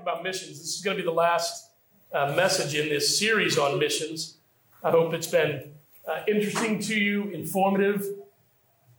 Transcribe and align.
about 0.00 0.22
missions. 0.22 0.58
This 0.58 0.76
is 0.76 0.82
going 0.82 0.96
to 0.96 1.02
be 1.02 1.06
the 1.06 1.14
last 1.14 1.70
uh, 2.12 2.32
message 2.36 2.74
in 2.74 2.88
this 2.88 3.18
series 3.18 3.58
on 3.58 3.78
missions. 3.78 4.36
I 4.82 4.90
hope 4.90 5.12
it's 5.12 5.26
been 5.26 5.72
uh, 6.08 6.22
interesting 6.26 6.78
to 6.80 6.94
you, 6.98 7.24
informative, 7.30 8.06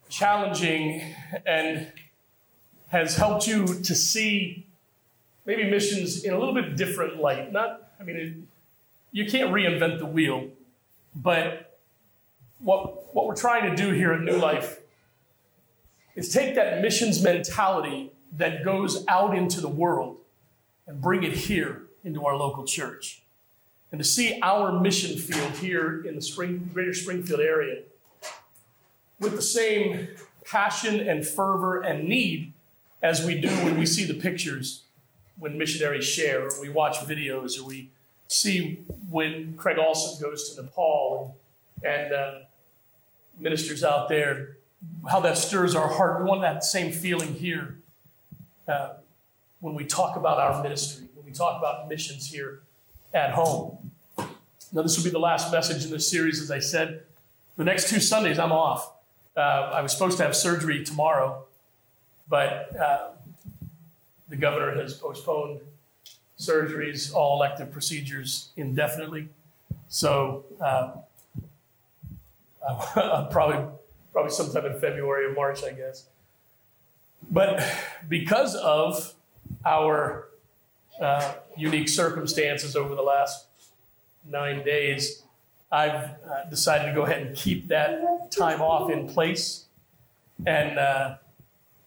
challenging, 0.10 1.02
and 1.46 1.92
has 2.88 3.16
helped 3.16 3.48
you 3.48 3.66
to 3.66 3.96
see 3.96 4.68
maybe 5.46 5.70
missions 5.70 6.24
in 6.24 6.34
a 6.34 6.40
little 6.40 6.54
bit 6.54 6.78
different 6.78 7.18
light. 7.18 7.52
Not, 7.52 7.92
I 7.99 8.04
mean, 8.04 8.15
it, 8.15 8.33
you 9.12 9.26
can't 9.26 9.52
reinvent 9.52 9.99
the 9.99 10.06
wheel, 10.06 10.49
but 11.15 11.79
what, 12.60 13.13
what 13.15 13.26
we're 13.26 13.36
trying 13.36 13.70
to 13.70 13.76
do 13.76 13.92
here 13.92 14.13
at 14.13 14.22
New 14.22 14.38
Life 14.38 14.79
is 16.16 16.31
take 16.31 16.55
that 16.55 16.81
missions 16.81 17.23
mentality 17.23 18.12
that 18.38 18.63
goes 18.63 19.04
out 19.08 19.36
into 19.36 19.59
the 19.59 19.68
world 19.68 20.18
and 20.88 21.02
bring 21.02 21.23
it 21.23 21.34
here 21.34 21.84
into 22.04 22.26
our 22.26 22.36
local 22.36 22.66
church. 22.66 23.22
And 23.91 23.99
to 23.99 24.05
see 24.05 24.39
our 24.41 24.80
mission 24.80 25.17
field 25.17 25.52
here 25.53 26.05
in 26.05 26.16
the 26.16 26.22
Spring, 26.22 26.70
greater 26.73 26.94
Springfield 26.94 27.41
area 27.41 27.84
with 29.20 29.36
the 29.36 29.41
same 29.41 30.08
passion 30.45 30.99
and 31.08 31.25
fervor 31.25 31.81
and 31.81 32.08
need 32.08 32.53
as 33.03 33.25
we 33.25 33.39
do 33.39 33.49
when 33.49 33.77
we 33.77 33.86
see 33.86 34.05
the 34.05 34.13
pictures 34.13 34.84
when 35.41 35.58
missionaries 35.58 36.05
share, 36.05 36.48
or 36.48 36.62
we 36.62 36.70
watch 36.70 36.98
videos, 36.98 37.59
or 37.59 37.66
we 37.66 37.89
see 38.27 38.84
when 39.09 39.55
Craig 39.58 39.80
Olson 39.80 40.22
goes 40.22 40.53
to 40.53 40.61
Nepal 40.61 41.36
and, 41.84 41.94
and 41.94 42.13
uh, 42.13 42.34
ministers 43.39 43.84
out 43.84 44.08
there, 44.08 44.58
how 45.09 45.20
that 45.22 45.38
stirs 45.38 45.73
our 45.73 45.88
heart. 45.88 46.22
We 46.22 46.30
want 46.30 46.41
that 46.41 46.63
same 46.63 46.91
feeling 46.91 47.34
here 47.34 47.80
uh, 48.67 48.94
when 49.61 49.75
we 49.75 49.85
talk 49.85 50.17
about 50.17 50.39
our 50.39 50.61
ministry, 50.61 51.07
when 51.15 51.25
we 51.25 51.31
talk 51.31 51.57
about 51.57 51.88
missions 51.88 52.29
here 52.29 52.61
at 53.13 53.31
home. 53.31 53.91
Now, 54.73 54.81
this 54.81 54.97
will 54.97 55.03
be 55.03 55.09
the 55.09 55.19
last 55.19 55.52
message 55.52 55.86
in 55.86 55.91
this 55.91 56.09
series, 56.09 56.41
as 56.41 56.52
I 56.52 56.59
said. 56.59 57.03
The 57.58 57.63
next 57.63 57.89
two 57.89 57.99
Sundays, 57.99 58.39
I'm 58.39 58.52
off. 58.52 58.91
Uh, 59.36 59.39
I 59.39 59.81
was 59.81 59.91
supposed 59.91 60.17
to 60.17 60.23
have 60.23 60.36
surgery 60.36 60.83
tomorrow, 60.83 61.45
but 62.30 62.75
uh, 62.77 63.09
the 64.30 64.36
governor 64.36 64.81
has 64.81 64.94
postponed 64.94 65.61
surgeries, 66.39 67.14
all 67.14 67.38
elective 67.38 67.71
procedures 67.71 68.49
indefinitely. 68.58 69.30
So 69.88 70.45
um, 70.59 70.93
probably 73.30 73.66
probably 74.11 74.31
sometime 74.31 74.66
in 74.66 74.80
February 74.80 75.25
or 75.25 75.33
March, 75.33 75.64
I 75.64 75.71
guess. 75.71 76.05
But 77.30 77.64
because 78.09 78.55
of 78.55 79.14
our 79.66 80.30
uh, 80.99 81.33
unique 81.57 81.89
circumstances 81.89 82.75
over 82.75 82.95
the 82.95 83.02
last 83.02 83.47
nine 84.25 84.63
days, 84.63 85.23
I've 85.71 85.93
uh, 85.93 86.49
decided 86.49 86.88
to 86.88 86.93
go 86.93 87.03
ahead 87.03 87.25
and 87.25 87.35
keep 87.35 87.69
that 87.69 88.31
time 88.31 88.61
off 88.61 88.91
in 88.91 89.08
place. 89.08 89.66
And 90.45 90.77
uh, 90.77 91.16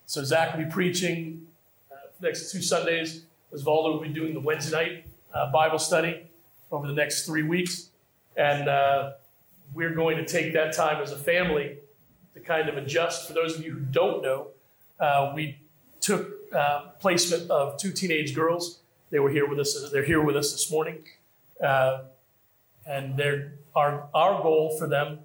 so 0.07 0.25
Zach 0.25 0.57
will 0.57 0.65
be 0.65 0.71
preaching 0.71 1.47
uh, 1.93 1.97
next 2.21 2.51
two 2.51 2.63
Sundays. 2.63 3.25
Osvaldo 3.53 3.93
will 3.93 4.01
be 4.01 4.09
doing 4.09 4.35
the 4.35 4.41
Wednesday 4.41 4.77
night 4.77 5.07
uh, 5.35 5.53
Bible 5.53 5.79
study 5.79 6.27
over 6.73 6.87
the 6.87 6.95
next 6.95 7.27
three 7.27 7.43
weeks. 7.43 7.91
And 8.37 8.69
uh, 8.69 9.13
we're 9.75 9.95
going 9.95 10.17
to 10.17 10.25
take 10.25 10.55
that 10.55 10.75
time 10.75 11.03
as 11.03 11.13
a 11.13 11.19
family 11.19 11.77
to 12.33 12.41
kind 12.41 12.69
of 12.69 12.77
adjust. 12.77 13.29
For 13.29 13.35
those 13.35 13.57
of 13.57 13.65
you 13.65 13.73
who 13.73 13.81
don't 13.81 14.23
know, 14.23 14.49
we 15.35 15.59
took 16.01 16.44
uh, 16.55 16.89
placement 17.01 17.51
of 17.51 17.77
two 17.77 17.93
teenage 17.93 18.35
girls. 18.35 18.81
They 19.11 19.19
were 19.19 19.31
here 19.31 19.49
with 19.49 19.59
us. 19.59 19.91
They're 19.93 20.05
here 20.05 20.23
with 20.23 20.37
us 20.37 20.53
this 20.53 20.71
morning, 20.71 21.05
uh, 21.63 22.03
and 22.87 23.21
our 23.75 24.09
our 24.15 24.43
goal 24.43 24.77
for 24.79 24.89
them 24.89 25.21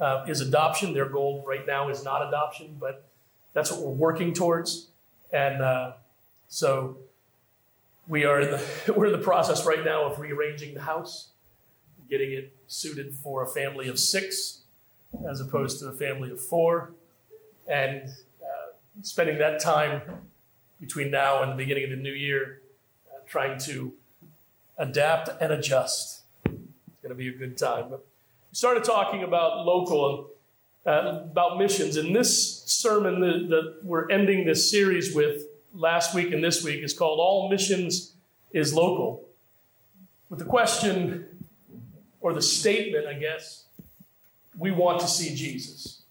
uh, 0.00 0.24
is 0.28 0.40
adoption. 0.40 0.92
Their 0.92 1.08
goal 1.08 1.44
right 1.46 1.66
now 1.66 1.88
is 1.88 2.04
not 2.04 2.26
adoption, 2.26 2.76
but 2.78 3.08
that's 3.52 3.70
what 3.70 3.80
we're 3.80 3.92
working 3.92 4.32
towards. 4.32 4.88
And 5.32 5.62
uh, 5.62 5.92
so 6.48 6.98
we 8.06 8.24
are 8.24 8.40
in 8.40 8.50
the 8.50 8.92
we're 8.96 9.06
in 9.06 9.12
the 9.12 9.18
process 9.18 9.64
right 9.66 9.84
now 9.84 10.04
of 10.04 10.18
rearranging 10.18 10.74
the 10.74 10.82
house, 10.82 11.28
getting 12.08 12.32
it 12.32 12.52
suited 12.66 13.14
for 13.14 13.42
a 13.42 13.48
family 13.48 13.88
of 13.88 13.98
six 13.98 14.60
as 15.28 15.40
opposed 15.40 15.78
to 15.78 15.86
a 15.86 15.92
family 15.92 16.30
of 16.30 16.40
four, 16.40 16.92
and 17.68 18.08
uh, 18.42 18.72
spending 19.02 19.38
that 19.38 19.60
time 19.60 20.02
between 20.80 21.10
now 21.10 21.42
and 21.42 21.52
the 21.52 21.56
beginning 21.56 21.84
of 21.84 21.90
the 21.90 21.96
new 21.96 22.12
year 22.12 22.60
uh, 23.10 23.18
trying 23.26 23.58
to 23.60 23.92
adapt 24.78 25.30
and 25.40 25.52
adjust. 25.52 26.22
It's 26.44 26.54
going 27.02 27.10
to 27.10 27.14
be 27.14 27.28
a 27.28 27.32
good 27.32 27.56
time. 27.56 27.86
But 27.90 28.00
we 28.50 28.56
started 28.56 28.84
talking 28.84 29.22
about 29.22 29.64
local, 29.64 30.30
uh, 30.86 31.20
about 31.24 31.58
missions, 31.58 31.96
and 31.96 32.14
this 32.14 32.62
sermon 32.64 33.20
that, 33.20 33.48
that 33.48 33.84
we're 33.84 34.10
ending 34.10 34.46
this 34.46 34.70
series 34.70 35.14
with 35.14 35.44
last 35.74 36.14
week 36.14 36.32
and 36.32 36.42
this 36.42 36.62
week 36.62 36.82
is 36.82 36.92
called 36.92 37.18
All 37.18 37.48
Missions 37.48 38.12
is 38.52 38.72
Local. 38.72 39.24
With 40.30 40.38
the 40.38 40.44
question, 40.44 41.26
or 42.20 42.32
the 42.32 42.42
statement, 42.42 43.06
I 43.06 43.14
guess, 43.14 43.64
we 44.56 44.70
want 44.70 45.00
to 45.00 45.06
see 45.06 45.34
Jesus. 45.34 46.02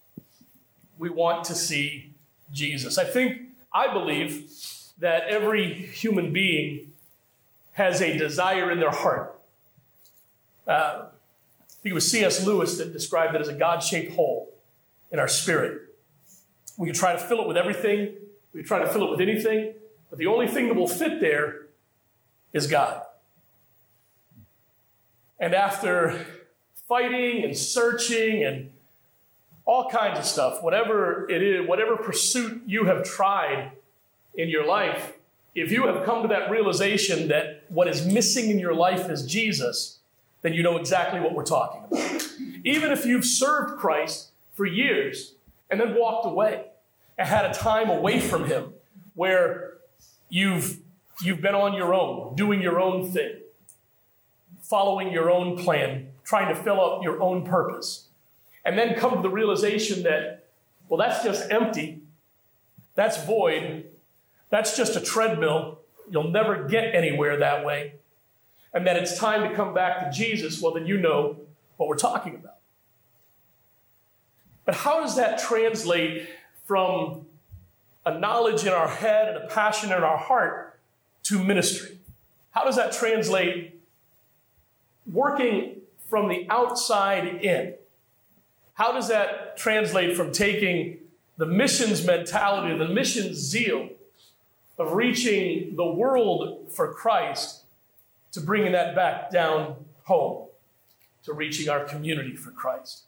We 0.99 1.09
want 1.09 1.45
to 1.45 1.55
see 1.55 2.13
Jesus. 2.51 2.99
I 2.99 3.03
think, 3.03 3.41
I 3.73 3.91
believe 3.91 4.51
that 4.99 5.23
every 5.27 5.73
human 5.73 6.31
being 6.31 6.91
has 7.73 8.01
a 8.01 8.15
desire 8.17 8.71
in 8.71 8.79
their 8.79 8.91
heart. 8.91 9.39
Uh, 10.67 10.71
I 10.71 11.05
think 11.81 11.91
it 11.91 11.93
was 11.93 12.09
C.S. 12.09 12.45
Lewis 12.45 12.77
that 12.77 12.93
described 12.93 13.35
it 13.35 13.41
as 13.41 13.47
a 13.47 13.53
God 13.53 13.81
shaped 13.83 14.13
hole 14.13 14.53
in 15.11 15.19
our 15.19 15.27
spirit. 15.27 15.81
We 16.77 16.87
can 16.87 16.95
try 16.95 17.13
to 17.13 17.19
fill 17.19 17.41
it 17.41 17.47
with 17.47 17.57
everything, 17.57 18.13
we 18.53 18.61
can 18.61 18.67
try 18.67 18.79
to 18.79 18.87
fill 18.87 19.07
it 19.07 19.11
with 19.11 19.21
anything, 19.21 19.73
but 20.09 20.19
the 20.19 20.27
only 20.27 20.47
thing 20.47 20.67
that 20.67 20.75
will 20.75 20.87
fit 20.87 21.19
there 21.19 21.67
is 22.53 22.67
God. 22.67 23.01
And 25.39 25.53
after 25.53 26.25
fighting 26.87 27.43
and 27.43 27.57
searching 27.57 28.43
and 28.43 28.71
all 29.65 29.89
kinds 29.89 30.19
of 30.19 30.25
stuff, 30.25 30.61
whatever 30.61 31.29
it 31.29 31.41
is, 31.41 31.67
whatever 31.67 31.95
pursuit 31.95 32.63
you 32.65 32.85
have 32.85 33.03
tried 33.03 33.71
in 34.35 34.49
your 34.49 34.65
life, 34.65 35.13
if 35.55 35.71
you 35.71 35.85
have 35.87 36.03
come 36.03 36.23
to 36.23 36.27
that 36.29 36.49
realization 36.49 37.27
that 37.27 37.63
what 37.69 37.87
is 37.87 38.05
missing 38.05 38.49
in 38.49 38.59
your 38.59 38.73
life 38.73 39.09
is 39.09 39.25
Jesus, 39.25 39.99
then 40.41 40.53
you 40.53 40.63
know 40.63 40.77
exactly 40.77 41.19
what 41.19 41.33
we're 41.33 41.45
talking 41.45 41.83
about. 41.85 42.27
Even 42.63 42.91
if 42.91 43.05
you've 43.05 43.25
served 43.25 43.77
Christ 43.79 44.31
for 44.53 44.65
years 44.65 45.35
and 45.69 45.79
then 45.79 45.95
walked 45.95 46.25
away 46.25 46.65
and 47.17 47.27
had 47.27 47.45
a 47.45 47.53
time 47.53 47.89
away 47.89 48.19
from 48.19 48.45
Him 48.45 48.73
where 49.15 49.73
you've, 50.29 50.79
you've 51.21 51.41
been 51.41 51.55
on 51.55 51.73
your 51.73 51.93
own, 51.93 52.35
doing 52.35 52.61
your 52.61 52.79
own 52.79 53.11
thing, 53.11 53.35
following 54.61 55.11
your 55.11 55.29
own 55.29 55.57
plan, 55.57 56.07
trying 56.23 56.53
to 56.53 56.61
fill 56.61 56.81
out 56.81 57.03
your 57.03 57.21
own 57.21 57.45
purpose. 57.45 58.07
And 58.65 58.77
then 58.77 58.95
come 58.95 59.15
to 59.15 59.21
the 59.21 59.29
realization 59.29 60.03
that, 60.03 60.45
well, 60.87 60.97
that's 60.97 61.23
just 61.23 61.51
empty. 61.51 62.01
That's 62.95 63.23
void. 63.25 63.85
That's 64.49 64.77
just 64.77 64.95
a 64.95 65.01
treadmill. 65.01 65.79
You'll 66.09 66.31
never 66.31 66.67
get 66.67 66.95
anywhere 66.95 67.37
that 67.37 67.65
way. 67.65 67.95
And 68.73 68.87
that 68.87 68.95
it's 68.95 69.17
time 69.17 69.47
to 69.47 69.55
come 69.55 69.73
back 69.73 69.99
to 69.99 70.17
Jesus. 70.17 70.61
Well, 70.61 70.73
then 70.73 70.87
you 70.87 70.97
know 70.97 71.37
what 71.77 71.89
we're 71.89 71.97
talking 71.97 72.35
about. 72.35 72.55
But 74.65 74.75
how 74.75 75.01
does 75.01 75.15
that 75.17 75.39
translate 75.39 76.29
from 76.65 77.25
a 78.05 78.17
knowledge 78.17 78.63
in 78.63 78.69
our 78.69 78.87
head 78.87 79.35
and 79.35 79.43
a 79.43 79.47
passion 79.47 79.91
in 79.91 80.03
our 80.03 80.17
heart 80.17 80.79
to 81.23 81.43
ministry? 81.43 81.97
How 82.51 82.63
does 82.63 82.77
that 82.77 82.93
translate 82.93 83.73
working 85.11 85.81
from 86.09 86.29
the 86.29 86.45
outside 86.49 87.43
in. 87.43 87.75
How 88.75 88.91
does 88.91 89.07
that 89.07 89.57
translate 89.57 90.17
from 90.17 90.31
taking 90.31 90.97
the 91.37 91.45
missions 91.45 92.05
mentality, 92.05 92.77
the 92.77 92.87
missions 92.87 93.37
zeal 93.37 93.89
of 94.77 94.93
reaching 94.93 95.75
the 95.75 95.85
world 95.85 96.71
for 96.71 96.91
Christ 96.93 97.63
to 98.31 98.41
bringing 98.41 98.71
that 98.71 98.95
back 98.95 99.29
down 99.29 99.75
home, 100.05 100.47
to 101.23 101.33
reaching 101.33 101.69
our 101.69 101.85
community 101.85 102.35
for 102.35 102.51
Christ? 102.51 103.03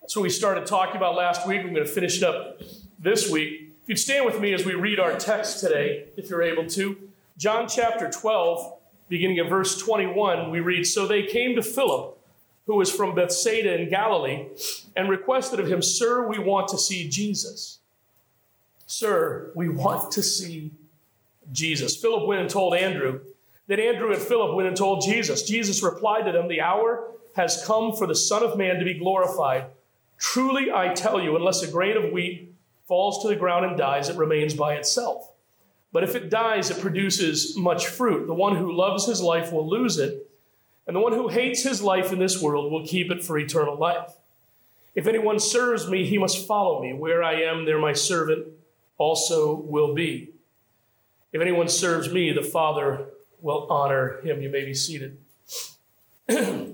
That's 0.00 0.16
what 0.16 0.22
we 0.22 0.30
started 0.30 0.66
talking 0.66 0.96
about 0.96 1.14
last 1.14 1.46
week. 1.46 1.62
We're 1.64 1.70
going 1.70 1.84
to 1.84 1.86
finish 1.86 2.18
it 2.18 2.24
up 2.24 2.60
this 2.98 3.30
week. 3.30 3.72
If 3.82 3.88
you'd 3.88 3.98
stand 3.98 4.26
with 4.26 4.40
me 4.40 4.52
as 4.52 4.64
we 4.64 4.74
read 4.74 4.98
our 4.98 5.16
text 5.16 5.60
today, 5.60 6.06
if 6.16 6.28
you're 6.28 6.42
able 6.42 6.66
to, 6.70 6.96
John 7.38 7.68
chapter 7.68 8.10
12 8.10 8.76
beginning 9.08 9.38
of 9.38 9.48
verse 9.48 9.78
21, 9.78 10.50
we 10.50 10.60
read 10.60 10.86
So 10.86 11.06
they 11.06 11.24
came 11.24 11.54
to 11.56 11.62
Philip, 11.62 12.15
who 12.66 12.76
was 12.76 12.90
from 12.90 13.14
Bethsaida 13.14 13.80
in 13.80 13.88
Galilee, 13.88 14.48
and 14.96 15.08
requested 15.08 15.60
of 15.60 15.68
him, 15.68 15.82
Sir, 15.82 16.26
we 16.26 16.38
want 16.38 16.68
to 16.68 16.78
see 16.78 17.08
Jesus. 17.08 17.78
Sir, 18.86 19.52
we 19.54 19.68
want 19.68 20.10
to 20.12 20.22
see 20.22 20.72
Jesus. 21.52 21.96
Philip 21.96 22.26
went 22.26 22.40
and 22.40 22.50
told 22.50 22.74
Andrew. 22.74 23.20
Then 23.66 23.80
Andrew 23.80 24.12
and 24.12 24.22
Philip 24.22 24.54
went 24.54 24.68
and 24.68 24.76
told 24.76 25.02
Jesus. 25.02 25.42
Jesus 25.42 25.82
replied 25.82 26.24
to 26.26 26.32
them, 26.32 26.48
The 26.48 26.60
hour 26.60 27.08
has 27.34 27.64
come 27.66 27.92
for 27.94 28.06
the 28.06 28.14
Son 28.14 28.42
of 28.42 28.56
Man 28.56 28.78
to 28.78 28.84
be 28.84 28.98
glorified. 28.98 29.66
Truly, 30.18 30.72
I 30.72 30.94
tell 30.94 31.20
you, 31.20 31.36
unless 31.36 31.62
a 31.62 31.70
grain 31.70 31.96
of 31.96 32.12
wheat 32.12 32.54
falls 32.86 33.22
to 33.22 33.28
the 33.28 33.36
ground 33.36 33.64
and 33.66 33.76
dies, 33.76 34.08
it 34.08 34.16
remains 34.16 34.54
by 34.54 34.74
itself. 34.74 35.30
But 35.92 36.04
if 36.04 36.14
it 36.14 36.30
dies, 36.30 36.70
it 36.70 36.80
produces 36.80 37.56
much 37.56 37.86
fruit. 37.86 38.26
The 38.26 38.34
one 38.34 38.56
who 38.56 38.72
loves 38.72 39.06
his 39.06 39.20
life 39.20 39.52
will 39.52 39.68
lose 39.68 39.98
it, 39.98 40.25
and 40.86 40.94
the 40.94 41.00
one 41.00 41.12
who 41.12 41.28
hates 41.28 41.62
his 41.62 41.82
life 41.82 42.12
in 42.12 42.18
this 42.18 42.40
world 42.40 42.70
will 42.70 42.86
keep 42.86 43.10
it 43.10 43.24
for 43.24 43.38
eternal 43.38 43.76
life. 43.76 44.12
If 44.94 45.06
anyone 45.06 45.38
serves 45.38 45.88
me, 45.88 46.06
he 46.06 46.16
must 46.16 46.46
follow 46.46 46.80
me. 46.80 46.92
Where 46.94 47.22
I 47.22 47.42
am, 47.42 47.64
there 47.64 47.78
my 47.78 47.92
servant 47.92 48.48
also 48.98 49.54
will 49.54 49.94
be. 49.94 50.30
If 51.32 51.42
anyone 51.42 51.68
serves 51.68 52.10
me, 52.12 52.32
the 52.32 52.42
Father 52.42 53.06
will 53.42 53.66
honor 53.68 54.20
him. 54.22 54.40
You 54.40 54.48
may 54.48 54.64
be 54.64 54.74
seated. 54.74 55.18
I 56.30 56.72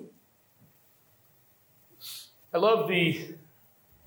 love 2.54 2.86
the 2.86 3.34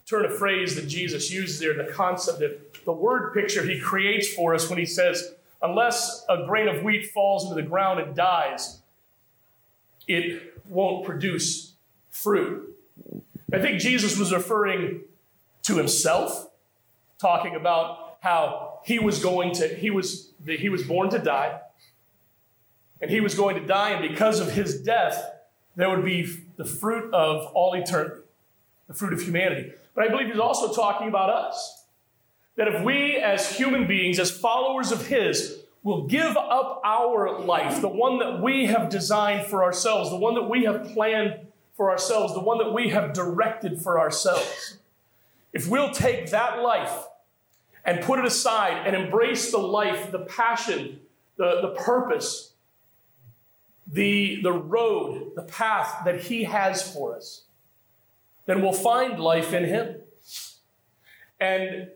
turn 0.06 0.24
of 0.24 0.38
phrase 0.38 0.76
that 0.76 0.88
Jesus 0.88 1.32
uses 1.32 1.60
there, 1.60 1.74
the 1.74 1.92
concept 1.92 2.40
that 2.40 2.86
the 2.86 2.92
word 2.92 3.34
picture 3.34 3.64
he 3.64 3.80
creates 3.80 4.34
for 4.34 4.54
us 4.54 4.70
when 4.70 4.78
he 4.78 4.86
says, 4.86 5.34
unless 5.62 6.24
a 6.30 6.46
grain 6.46 6.68
of 6.68 6.84
wheat 6.84 7.12
falls 7.12 7.44
into 7.44 7.56
the 7.56 7.68
ground 7.68 8.00
and 8.00 8.16
dies, 8.16 8.82
it 10.08 10.62
won't 10.68 11.06
produce 11.06 11.74
fruit. 12.10 12.76
I 13.54 13.60
think 13.60 13.80
Jesus 13.80 14.18
was 14.18 14.34
referring 14.34 15.02
to 15.64 15.78
himself, 15.78 16.50
talking 17.20 17.56
about 17.56 18.18
how 18.22 18.80
he 18.86 19.00
was 19.00 19.22
going 19.22 19.54
to, 19.56 19.68
he 19.68 19.92
was, 19.92 20.32
he 20.46 20.70
was 20.70 20.84
born 20.84 21.10
to 21.10 21.20
die, 21.20 21.60
and 23.02 23.12
he 23.12 23.20
was 23.20 23.36
going 23.36 23.56
to 23.56 23.66
die, 23.66 23.92
and 23.92 24.10
because 24.10 24.40
of 24.40 24.52
his 24.52 24.82
death, 24.82 25.32
there 25.76 25.90
would 25.90 26.06
be 26.06 26.38
the 26.56 26.66
fruit 26.66 27.14
of 27.14 27.52
all 27.54 27.74
eternity, 27.74 28.22
the 28.88 28.94
fruit 28.94 29.14
of 29.14 29.22
humanity. 29.22 29.74
But 29.94 30.06
I 30.06 30.08
believe 30.10 30.28
he's 30.28 30.40
also 30.40 30.74
talking 30.74 31.08
about 31.08 31.30
us. 31.30 31.84
That 32.56 32.70
if 32.70 32.84
we, 32.84 33.18
as 33.18 33.58
human 33.58 33.86
beings, 33.86 34.18
as 34.18 34.32
followers 34.32 34.92
of 34.92 35.08
his, 35.08 35.65
will 35.86 36.08
give 36.08 36.36
up 36.36 36.82
our 36.84 37.40
life, 37.42 37.80
the 37.80 37.88
one 37.88 38.18
that 38.18 38.42
we 38.42 38.66
have 38.66 38.90
designed 38.90 39.46
for 39.46 39.64
ourselves, 39.64 40.10
the 40.10 40.18
one 40.18 40.34
that 40.34 40.50
we 40.50 40.64
have 40.64 40.84
planned 40.92 41.40
for 41.78 41.92
ourselves, 41.92 42.34
the 42.34 42.42
one 42.42 42.58
that 42.58 42.74
we 42.74 42.90
have 42.90 43.14
directed 43.14 43.80
for 43.80 44.00
ourselves, 44.00 44.80
if 45.54 45.70
we'll 45.70 45.92
take 45.92 46.32
that 46.32 46.60
life 46.60 47.06
and 47.86 48.02
put 48.02 48.18
it 48.18 48.26
aside 48.26 48.88
and 48.88 48.96
embrace 48.96 49.52
the 49.52 49.60
life, 49.60 50.12
the 50.12 50.20
passion, 50.20 51.00
the, 51.38 51.62
the 51.62 51.76
purpose, 51.80 52.54
the, 53.86 54.42
the 54.42 54.52
road, 54.52 55.34
the 55.36 55.44
path 55.44 56.04
that 56.04 56.20
He 56.20 56.46
has 56.46 56.92
for 56.92 57.16
us, 57.16 57.44
then 58.48 58.64
we'll 58.64 58.74
find 58.74 59.20
life 59.20 59.54
in 59.54 59.66
Him. 59.66 59.98
And 61.40 61.90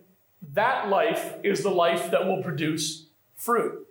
that 0.54 0.90
life 0.90 1.38
is 1.44 1.64
the 1.64 1.72
life 1.72 2.12
that 2.12 2.28
will 2.28 2.44
produce 2.44 3.09
fruit. 3.40 3.88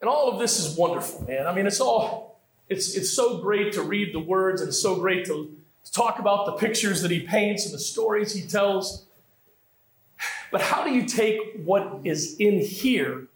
And 0.00 0.10
all 0.10 0.30
of 0.30 0.38
this 0.38 0.58
is 0.58 0.76
wonderful, 0.76 1.24
man. 1.26 1.46
I 1.46 1.54
mean, 1.54 1.66
it's 1.66 1.80
all, 1.80 2.38
it's, 2.68 2.94
it's 2.94 3.10
so 3.10 3.38
great 3.38 3.72
to 3.72 3.82
read 3.82 4.12
the 4.12 4.20
words 4.20 4.60
and 4.60 4.74
so 4.74 4.96
great 4.96 5.24
to, 5.26 5.56
to 5.84 5.92
talk 5.92 6.18
about 6.18 6.46
the 6.46 6.52
pictures 6.52 7.00
that 7.02 7.10
he 7.10 7.20
paints 7.20 7.64
and 7.64 7.72
the 7.72 7.78
stories 7.78 8.34
he 8.34 8.46
tells. 8.46 9.06
But 10.52 10.60
how 10.60 10.84
do 10.84 10.92
you 10.92 11.06
take 11.06 11.62
what 11.64 12.00
is 12.04 12.36
in 12.38 12.60
here 12.60 13.26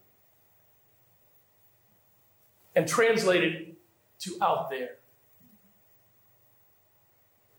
and 2.77 2.87
translate 2.87 3.45
it 3.45 3.77
to 4.21 4.37
out 4.43 4.69
there? 4.69 4.97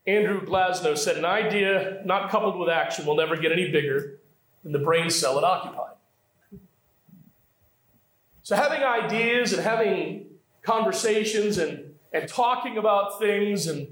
Andrew 0.05 0.45
Glasow 0.45 0.97
said, 0.97 1.17
An 1.17 1.25
idea 1.25 2.01
not 2.05 2.29
coupled 2.29 2.57
with 2.57 2.69
action 2.69 3.05
will 3.05 3.15
never 3.15 3.37
get 3.37 3.51
any 3.51 3.71
bigger 3.71 4.20
than 4.63 4.71
the 4.71 4.79
brain 4.79 5.09
cell 5.09 5.37
it 5.37 5.43
occupied. 5.43 5.95
So, 8.43 8.55
having 8.55 8.83
ideas 8.83 9.53
and 9.53 9.61
having 9.61 10.25
conversations 10.63 11.57
and, 11.57 11.93
and 12.11 12.27
talking 12.27 12.77
about 12.77 13.19
things 13.19 13.67
and 13.67 13.87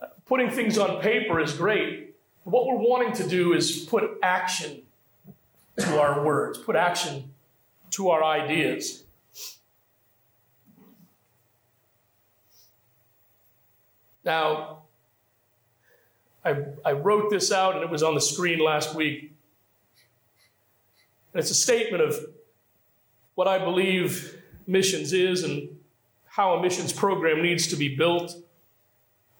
uh, 0.00 0.06
putting 0.26 0.50
things 0.50 0.78
on 0.78 1.00
paper 1.00 1.40
is 1.40 1.52
great. 1.52 2.14
But 2.44 2.52
what 2.52 2.66
we're 2.66 2.76
wanting 2.76 3.12
to 3.14 3.28
do 3.28 3.52
is 3.52 3.78
put 3.80 4.18
action 4.22 4.82
to 5.78 6.00
our 6.00 6.24
words, 6.24 6.58
put 6.58 6.76
action 6.76 7.32
to 7.90 8.10
our 8.10 8.24
ideas. 8.24 9.04
Now, 14.24 14.82
I, 16.44 16.64
I 16.84 16.92
wrote 16.92 17.30
this 17.30 17.52
out 17.52 17.74
and 17.74 17.84
it 17.84 17.90
was 17.90 18.02
on 18.02 18.14
the 18.14 18.20
screen 18.20 18.58
last 18.58 18.94
week. 18.94 19.31
And 21.32 21.40
it's 21.40 21.50
a 21.50 21.54
statement 21.54 22.02
of 22.02 22.18
what 23.34 23.48
I 23.48 23.58
believe 23.58 24.42
missions 24.66 25.12
is 25.12 25.42
and 25.42 25.68
how 26.26 26.54
a 26.54 26.62
missions 26.62 26.92
program 26.92 27.42
needs 27.42 27.66
to 27.68 27.76
be 27.76 27.94
built. 27.94 28.36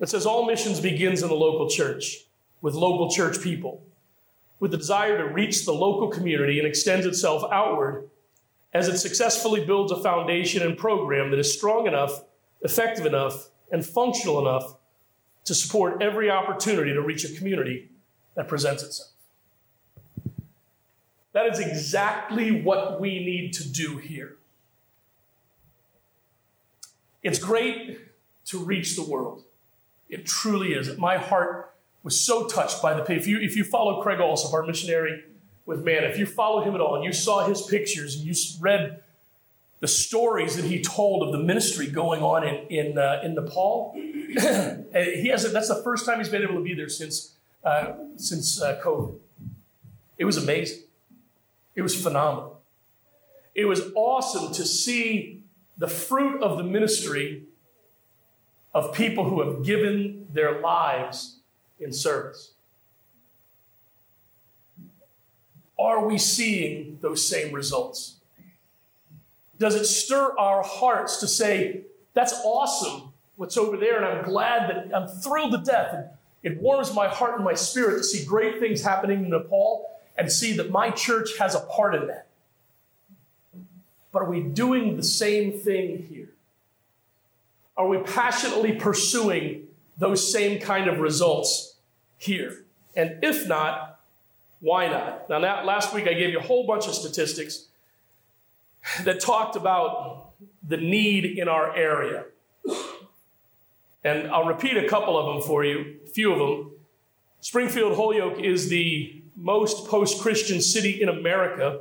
It 0.01 0.09
says 0.09 0.27
all 0.27 0.47
missions 0.47 0.81
begins 0.81 1.23
in 1.23 1.29
the 1.29 1.35
local 1.35 1.69
church 1.69 2.25
with 2.61 2.75
local 2.75 3.11
church 3.11 3.41
people, 3.43 3.83
with 4.61 4.71
the 4.71 4.77
desire 4.77 5.19
to 5.19 5.33
reach 5.33 5.65
the 5.65 5.73
local 5.73 6.09
community 6.09 6.59
and 6.59 6.67
extends 6.67 7.07
itself 7.07 7.45
outward 7.53 8.09
as 8.73 8.89
it 8.89 8.99
successfully 8.99 9.65
builds 9.65 9.93
a 9.93 10.03
foundation 10.03 10.63
and 10.63 10.79
program 10.79 11.31
that 11.31 11.39
is 11.39 11.53
strong 11.53 11.87
enough, 11.87 12.23
effective 12.63 13.05
enough, 13.05 13.49
and 13.71 13.85
functional 13.85 14.39
enough 14.41 14.77
to 15.45 15.55
support 15.55 16.03
every 16.03 16.31
opportunity 16.31 16.93
to 16.93 17.03
reach 17.03 17.25
a 17.25 17.37
community 17.37 17.91
that 18.35 18.49
presents 18.49 18.83
itself. 18.83 19.12
That 21.33 21.47
is 21.47 21.59
exactly 21.59 22.51
what 22.51 23.01
we 23.01 23.25
need 23.25 23.55
to 23.55 23.69
do 23.69 23.97
here. 23.97 24.37
It's 27.23 27.39
great 27.39 27.99
to 28.47 28.59
reach 28.59 28.97
the 28.97 29.03
world. 29.03 29.45
It 30.11 30.27
truly 30.27 30.75
is. 30.75 30.99
My 30.99 31.17
heart 31.17 31.73
was 32.03 32.21
so 32.21 32.47
touched 32.47 32.83
by 32.83 32.95
the 32.95 33.13
if 33.13 33.27
you 33.27 33.39
if 33.39 33.57
you 33.57 33.65
follow 33.65 34.03
Craig 34.03 34.19
Allsup, 34.19 34.53
our 34.53 34.63
missionary 34.63 35.25
with 35.65 35.85
man, 35.85 36.05
if 36.05 36.19
you 36.19 36.27
follow 36.27 36.63
him 36.63 36.75
at 36.75 36.81
all 36.81 36.97
and 36.97 37.05
you 37.05 37.13
saw 37.13 37.47
his 37.47 37.63
pictures 37.63 38.17
and 38.17 38.25
you 38.25 38.35
read 38.61 39.03
the 39.81 39.89
stories 39.89 40.57
that 40.57 40.65
he 40.65 40.83
told 40.83 41.23
of 41.23 41.33
the 41.33 41.39
ministry 41.39 41.87
going 41.87 42.23
on 42.23 42.47
in 42.47 42.67
in, 42.69 42.99
uh, 42.99 43.21
in 43.23 43.35
Nepal, 43.35 43.93
he 43.97 45.29
has 45.29 45.51
that's 45.53 45.69
the 45.69 45.81
first 45.83 46.05
time 46.05 46.19
he's 46.19 46.29
been 46.29 46.43
able 46.43 46.57
to 46.57 46.63
be 46.63 46.75
there 46.75 46.89
since 46.89 47.35
uh, 47.65 47.93
since 48.17 48.61
uh, 48.61 48.81
COVID. 48.83 49.15
It 50.19 50.25
was 50.25 50.37
amazing. 50.37 50.83
It 51.75 51.83
was 51.83 52.01
phenomenal. 52.01 52.61
It 53.55 53.67
was 53.67 53.93
awesome 53.95 54.53
to 54.55 54.65
see 54.65 55.43
the 55.77 55.89
fruit 55.89 56.43
of 56.43 56.59
the 56.59 56.65
ministry 56.65 57.45
of 58.75 58.95
people 58.95 59.29
who 59.29 59.43
have 59.43 59.65
given 59.65 60.27
their 60.33 60.61
lives 60.61 61.39
in 61.79 61.93
service. 61.93 62.53
Are 65.79 66.07
we 66.07 66.17
seeing 66.17 66.99
those 67.03 67.27
same 67.27 67.53
results? 67.53 68.17
Does 69.59 69.75
it 69.75 69.85
stir 69.85 70.35
our 70.39 70.63
hearts 70.63 71.19
to 71.19 71.29
say, 71.29 71.83
that's 72.15 72.35
awesome 72.45 73.13
what's 73.37 73.57
over 73.57 73.77
there, 73.77 73.97
and 73.97 74.05
I'm 74.05 74.25
glad 74.25 74.71
that 74.71 74.97
I'm 74.97 75.09
thrilled 75.09 75.53
to 75.53 75.59
death. 75.59 75.93
And 75.95 76.05
it 76.43 76.61
warms 76.61 76.95
my 76.95 77.09
heart 77.09 77.37
and 77.37 77.45
my 77.45 77.55
spirit 77.55 77.99
to 77.99 78.05
see 78.05 78.25
great 78.25 78.61
things 78.61 78.83
happening 78.83 79.25
in 79.25 79.31
Nepal 79.31 79.87
and 80.17 80.31
see 80.31 80.53
that 80.55 80.71
my 80.71 80.91
church 80.91 81.39
has 81.39 81.55
a 81.55 81.61
part 81.61 81.95
in 81.95 82.07
that. 82.07 82.27
But 84.13 84.23
are 84.23 84.31
we 84.31 84.43
doing 84.43 84.97
the 84.97 85.03
same 85.03 85.53
thing 85.53 86.07
here? 86.11 86.29
Are 87.77 87.89
we 87.89 87.99
passionately 87.99 88.73
pursuing 88.73 89.69
those 89.97 90.31
same 90.31 90.61
kind 90.61 90.89
of 90.89 91.01
results 91.01 91.77
here? 92.19 92.65
And 92.95 93.19
if 93.23 93.49
not, 93.49 94.01
why 94.61 94.89
not? 94.89 95.29
Now, 95.31 95.41
that, 95.41 95.65
last 95.65 95.95
week 95.95 96.07
I 96.07 96.13
gave 96.13 96.31
you 96.31 96.39
a 96.39 96.43
whole 96.43 96.67
bunch 96.67 96.87
of 96.87 96.95
statistics 96.95 97.67
that 99.05 99.21
talked 99.21 99.57
about 99.57 100.33
the 100.67 100.77
need 100.77 101.25
in 101.25 101.49
our 101.49 101.75
area. 101.75 102.25
And 104.05 104.29
I'll 104.29 104.45
repeat 104.45 104.77
a 104.77 104.89
couple 104.89 105.19
of 105.19 105.35
them 105.35 105.43
for 105.47 105.65
you, 105.65 105.97
a 106.05 106.11
few 106.11 106.33
of 106.33 106.39
them. 106.39 106.73
Springfield 107.41 107.97
Holyoke 107.97 108.39
is 108.39 108.69
the 108.69 109.22
most 109.37 109.89
post 109.89 110.21
Christian 110.21 110.61
city 110.61 111.03
in 111.03 111.09
America 111.09 111.81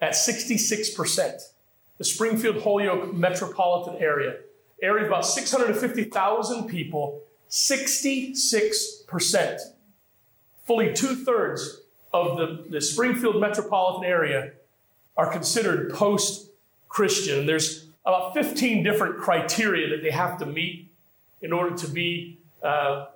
at 0.00 0.12
66%. 0.12 1.40
The 1.98 2.04
Springfield 2.04 2.62
Holyoke 2.62 3.12
metropolitan 3.14 4.02
area, 4.02 4.36
area 4.82 5.04
of 5.04 5.08
about 5.08 5.26
650,000 5.26 6.66
people, 6.66 7.22
66%. 7.48 9.60
Fully 10.64 10.92
two 10.92 11.14
thirds 11.14 11.82
of 12.12 12.36
the, 12.36 12.64
the 12.68 12.80
Springfield 12.80 13.40
metropolitan 13.40 14.04
area 14.04 14.52
are 15.16 15.30
considered 15.30 15.92
post 15.92 16.50
Christian. 16.88 17.46
There's 17.46 17.86
about 18.04 18.34
15 18.34 18.82
different 18.82 19.18
criteria 19.18 19.88
that 19.90 20.02
they 20.02 20.10
have 20.10 20.38
to 20.38 20.46
meet 20.46 20.90
in 21.42 21.52
order 21.52 21.76
to 21.76 21.88
be 21.88 22.38
uh, 22.62 23.06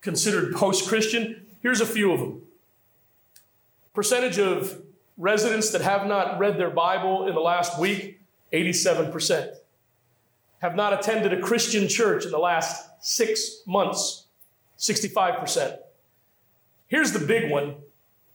considered 0.00 0.54
post 0.54 0.88
Christian. 0.88 1.46
Here's 1.62 1.80
a 1.80 1.86
few 1.86 2.12
of 2.12 2.20
them 2.20 2.39
percentage 4.00 4.38
of 4.38 4.80
residents 5.18 5.72
that 5.72 5.82
have 5.82 6.06
not 6.06 6.38
read 6.38 6.56
their 6.56 6.70
Bible 6.70 7.28
in 7.28 7.34
the 7.34 7.40
last 7.40 7.78
week 7.78 8.18
87%. 8.50 9.54
Have 10.60 10.74
not 10.74 10.94
attended 10.94 11.34
a 11.34 11.40
Christian 11.42 11.86
church 11.86 12.24
in 12.24 12.30
the 12.30 12.38
last 12.38 12.88
six 13.02 13.60
months 13.66 14.24
65%. 14.78 15.76
Here's 16.88 17.12
the 17.12 17.18
big 17.18 17.50
one 17.50 17.74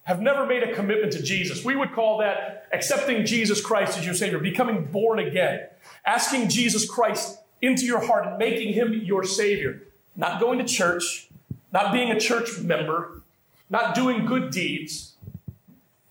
have 0.04 0.22
never 0.22 0.46
made 0.46 0.62
a 0.62 0.72
commitment 0.72 1.12
to 1.14 1.24
Jesus. 1.24 1.66
We 1.66 1.76
would 1.76 1.94
call 1.94 2.20
that 2.20 2.68
accepting 2.72 3.26
Jesus 3.26 3.60
Christ 3.60 3.98
as 3.98 4.06
your 4.06 4.14
Savior, 4.14 4.38
becoming 4.38 4.86
born 4.86 5.18
again, 5.18 5.62
asking 6.06 6.50
Jesus 6.50 6.88
Christ 6.88 7.40
into 7.60 7.88
your 7.88 8.06
heart 8.06 8.28
and 8.28 8.38
making 8.38 8.74
Him 8.74 8.94
your 8.94 9.24
Savior. 9.24 9.82
Not 10.16 10.40
going 10.40 10.60
to 10.60 10.64
church, 10.64 11.28
not 11.74 11.92
being 11.92 12.12
a 12.12 12.20
church 12.20 12.60
member, 12.60 13.24
not 13.68 13.96
doing 13.96 14.28
good 14.28 14.52
deeds. 14.52 15.15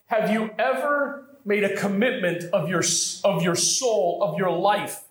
Have 0.06 0.30
you 0.30 0.50
ever 0.58 1.26
made 1.44 1.64
a 1.64 1.76
commitment 1.76 2.44
of 2.52 2.68
your, 2.68 2.82
of 3.24 3.42
your 3.42 3.56
soul, 3.56 4.22
of 4.22 4.38
your 4.38 4.50
life 4.50 5.04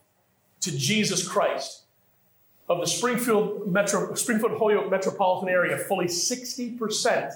to 0.62 0.76
Jesus 0.76 1.28
Christ? 1.28 1.82
Of 2.70 2.80
the 2.80 2.88
Springfield 2.88 3.72
Metro, 3.72 4.14
Springfield 4.16 4.58
Holyoke 4.58 4.90
metropolitan 4.90 5.50
area, 5.50 5.78
fully 5.78 6.06
60% 6.06 7.34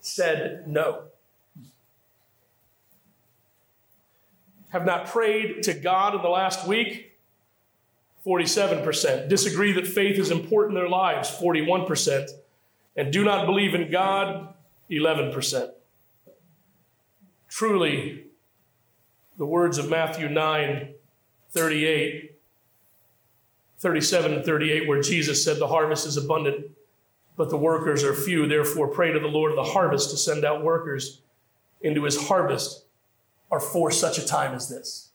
said 0.00 0.66
no. 0.66 1.04
Have 4.70 4.84
not 4.84 5.06
prayed 5.06 5.62
to 5.62 5.74
God 5.74 6.16
in 6.16 6.22
the 6.22 6.28
last 6.28 6.66
week? 6.66 7.12
47%. 8.26 9.28
Disagree 9.28 9.72
that 9.72 9.86
faith 9.86 10.18
is 10.18 10.32
important 10.32 10.76
in 10.76 10.82
their 10.82 10.90
lives? 10.90 11.30
41%. 11.30 12.30
And 12.96 13.12
do 13.12 13.24
not 13.24 13.46
believe 13.46 13.74
in 13.74 13.90
God? 13.90 14.52
11%. 14.90 15.70
Truly, 17.54 18.24
the 19.38 19.46
words 19.46 19.78
of 19.78 19.88
Matthew 19.88 20.28
9 20.28 20.88
38, 21.52 22.32
37 23.78 24.34
and 24.34 24.44
38, 24.44 24.88
where 24.88 25.00
Jesus 25.00 25.44
said, 25.44 25.60
The 25.60 25.68
harvest 25.68 26.04
is 26.04 26.16
abundant, 26.16 26.72
but 27.36 27.50
the 27.50 27.56
workers 27.56 28.02
are 28.02 28.12
few. 28.12 28.48
Therefore, 28.48 28.88
pray 28.88 29.12
to 29.12 29.20
the 29.20 29.28
Lord 29.28 29.52
of 29.52 29.56
the 29.56 29.70
harvest 29.70 30.10
to 30.10 30.16
send 30.16 30.44
out 30.44 30.64
workers 30.64 31.20
into 31.80 32.02
his 32.02 32.26
harvest, 32.26 32.86
are 33.52 33.60
for 33.60 33.88
such 33.88 34.18
a 34.18 34.26
time 34.26 34.52
as 34.52 34.68
this. 34.68 35.10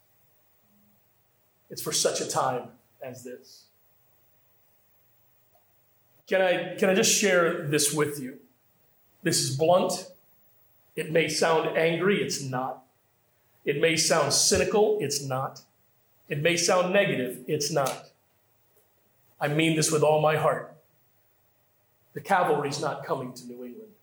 It's 1.70 1.82
for 1.82 1.92
such 1.92 2.22
a 2.22 2.26
time 2.26 2.70
as 3.04 3.26
this. 3.26 3.66
Can 6.26 6.42
I, 6.42 6.78
can 6.78 6.90
I 6.90 6.96
just 6.96 7.14
share 7.14 7.68
this 7.68 7.94
with 7.94 8.18
you? 8.18 8.38
This 9.24 9.42
is 9.42 9.58
blunt. 9.58 10.10
It 11.00 11.14
may 11.14 11.30
sound 11.30 11.78
angry, 11.78 12.22
it's 12.22 12.44
not. 12.44 12.84
It 13.64 13.80
may 13.80 13.96
sound 13.96 14.34
cynical, 14.34 14.98
it's 15.00 15.24
not. 15.24 15.62
It 16.28 16.42
may 16.42 16.58
sound 16.58 16.92
negative, 16.92 17.40
it's 17.48 17.72
not. 17.72 18.10
I 19.40 19.48
mean 19.48 19.78
this 19.78 19.94
with 19.94 20.04
all 20.04 20.22
my 20.22 20.36
heart. 20.36 20.76
The 22.12 22.20
cavalry's 22.20 22.82
not 22.82 23.06
coming 23.06 23.32
to 23.32 23.46
New 23.46 23.64
England. 23.64 23.94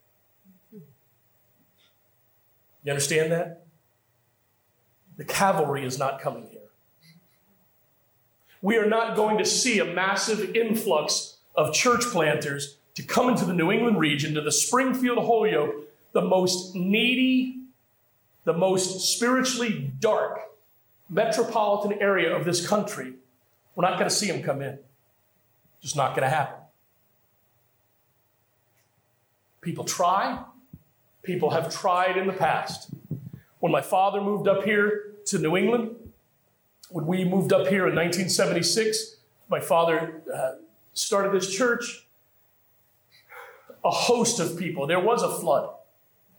You 2.83 2.93
understand 2.93 3.31
that? 3.31 3.67
The 5.19 5.25
cavalry 5.25 5.85
is 5.85 5.99
not 5.99 6.19
coming 6.23 6.49
here. 6.50 6.71
We 8.62 8.79
are 8.79 8.88
not 8.88 9.17
going 9.17 9.37
to 9.37 9.45
see 9.45 9.81
a 9.81 9.85
massive 9.85 10.57
influx 10.57 11.37
of 11.55 11.75
church 11.75 12.05
planters 12.07 12.79
to 12.95 13.03
come 13.03 13.29
into 13.29 13.45
the 13.45 13.53
New 13.53 13.71
England 13.71 13.99
region, 13.99 14.33
to 14.33 14.41
the 14.41 14.50
Springfield 14.50 15.19
Holyoke, 15.19 15.86
the 16.17 16.23
most 16.23 16.75
needy, 16.75 17.59
the 18.45 18.55
most 18.55 19.15
spiritually 19.15 19.93
dark 20.01 20.41
metropolitan 21.11 22.01
area 22.01 22.35
of 22.35 22.47
this 22.47 22.67
country. 22.67 23.13
We're 23.75 23.87
not 23.87 23.99
going 23.99 24.09
to 24.09 24.15
see 24.15 24.29
them 24.29 24.43
come 24.43 24.63
in. 24.63 24.79
Just 25.83 25.95
not 25.95 26.17
going 26.17 26.23
to 26.23 26.35
happen. 26.35 26.57
People 29.61 29.85
try. 29.85 30.43
People 31.23 31.51
have 31.51 31.71
tried 31.71 32.17
in 32.17 32.27
the 32.27 32.33
past. 32.33 32.89
When 33.61 33.71
my 33.71 33.83
father 33.83 34.23
moved 34.23 34.49
up 34.49 34.65
here 34.65 35.17
to 35.27 35.39
New 35.39 35.55
England, 35.55 35.97
when 36.89 37.05
we 37.05 37.27
moved 37.27 37.53
up 37.53 37.67
here 37.67 37.87
in 37.89 37.95
1976, 37.95 39.17
my 39.51 39.61
father 39.61 40.23
uh, 40.35 40.53
started 40.95 41.33
this 41.33 41.55
church. 41.55 42.07
A 43.85 43.91
host 43.91 44.41
of 44.41 44.59
people, 44.59 44.87
there 44.87 44.99
was 44.99 45.23
a 45.23 45.29
flood 45.29 45.75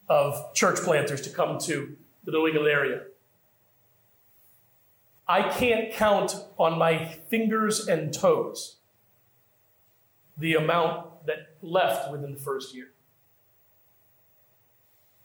of 0.10 0.54
church 0.54 0.80
planters 0.80 1.22
to 1.22 1.30
come 1.30 1.58
to 1.60 1.96
the 2.24 2.32
New 2.32 2.48
England 2.48 2.68
area. 2.68 3.02
I 5.28 5.50
can't 5.50 5.92
count 5.92 6.36
on 6.58 6.78
my 6.78 7.06
fingers 7.30 7.88
and 7.88 8.14
toes 8.14 8.78
the 10.38 10.54
amount 10.54 11.26
that 11.26 11.56
left 11.62 12.12
within 12.12 12.34
the 12.34 12.40
first 12.40 12.74
year 12.74 12.92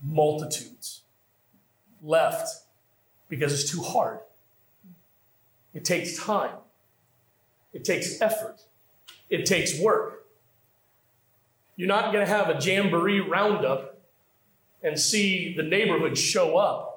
multitudes 0.03 1.03
left 2.03 2.65
because 3.29 3.53
it's 3.53 3.71
too 3.71 3.83
hard. 3.83 4.19
It 5.73 5.85
takes 5.85 6.19
time, 6.19 6.57
it 7.73 7.85
takes 7.85 8.21
effort, 8.21 8.62
it 9.31 9.47
takes 9.47 9.79
work. 9.79 10.27
You're 11.77 11.89
not 11.89 12.12
going 12.12 12.27
to 12.27 12.31
have 12.31 12.51
a 12.51 12.61
jamboree 12.61 13.21
roundup 13.21 13.92
and 14.83 14.99
see 14.99 15.55
the 15.55 15.62
neighborhood 15.62 16.19
show 16.19 16.57
up 16.57 16.93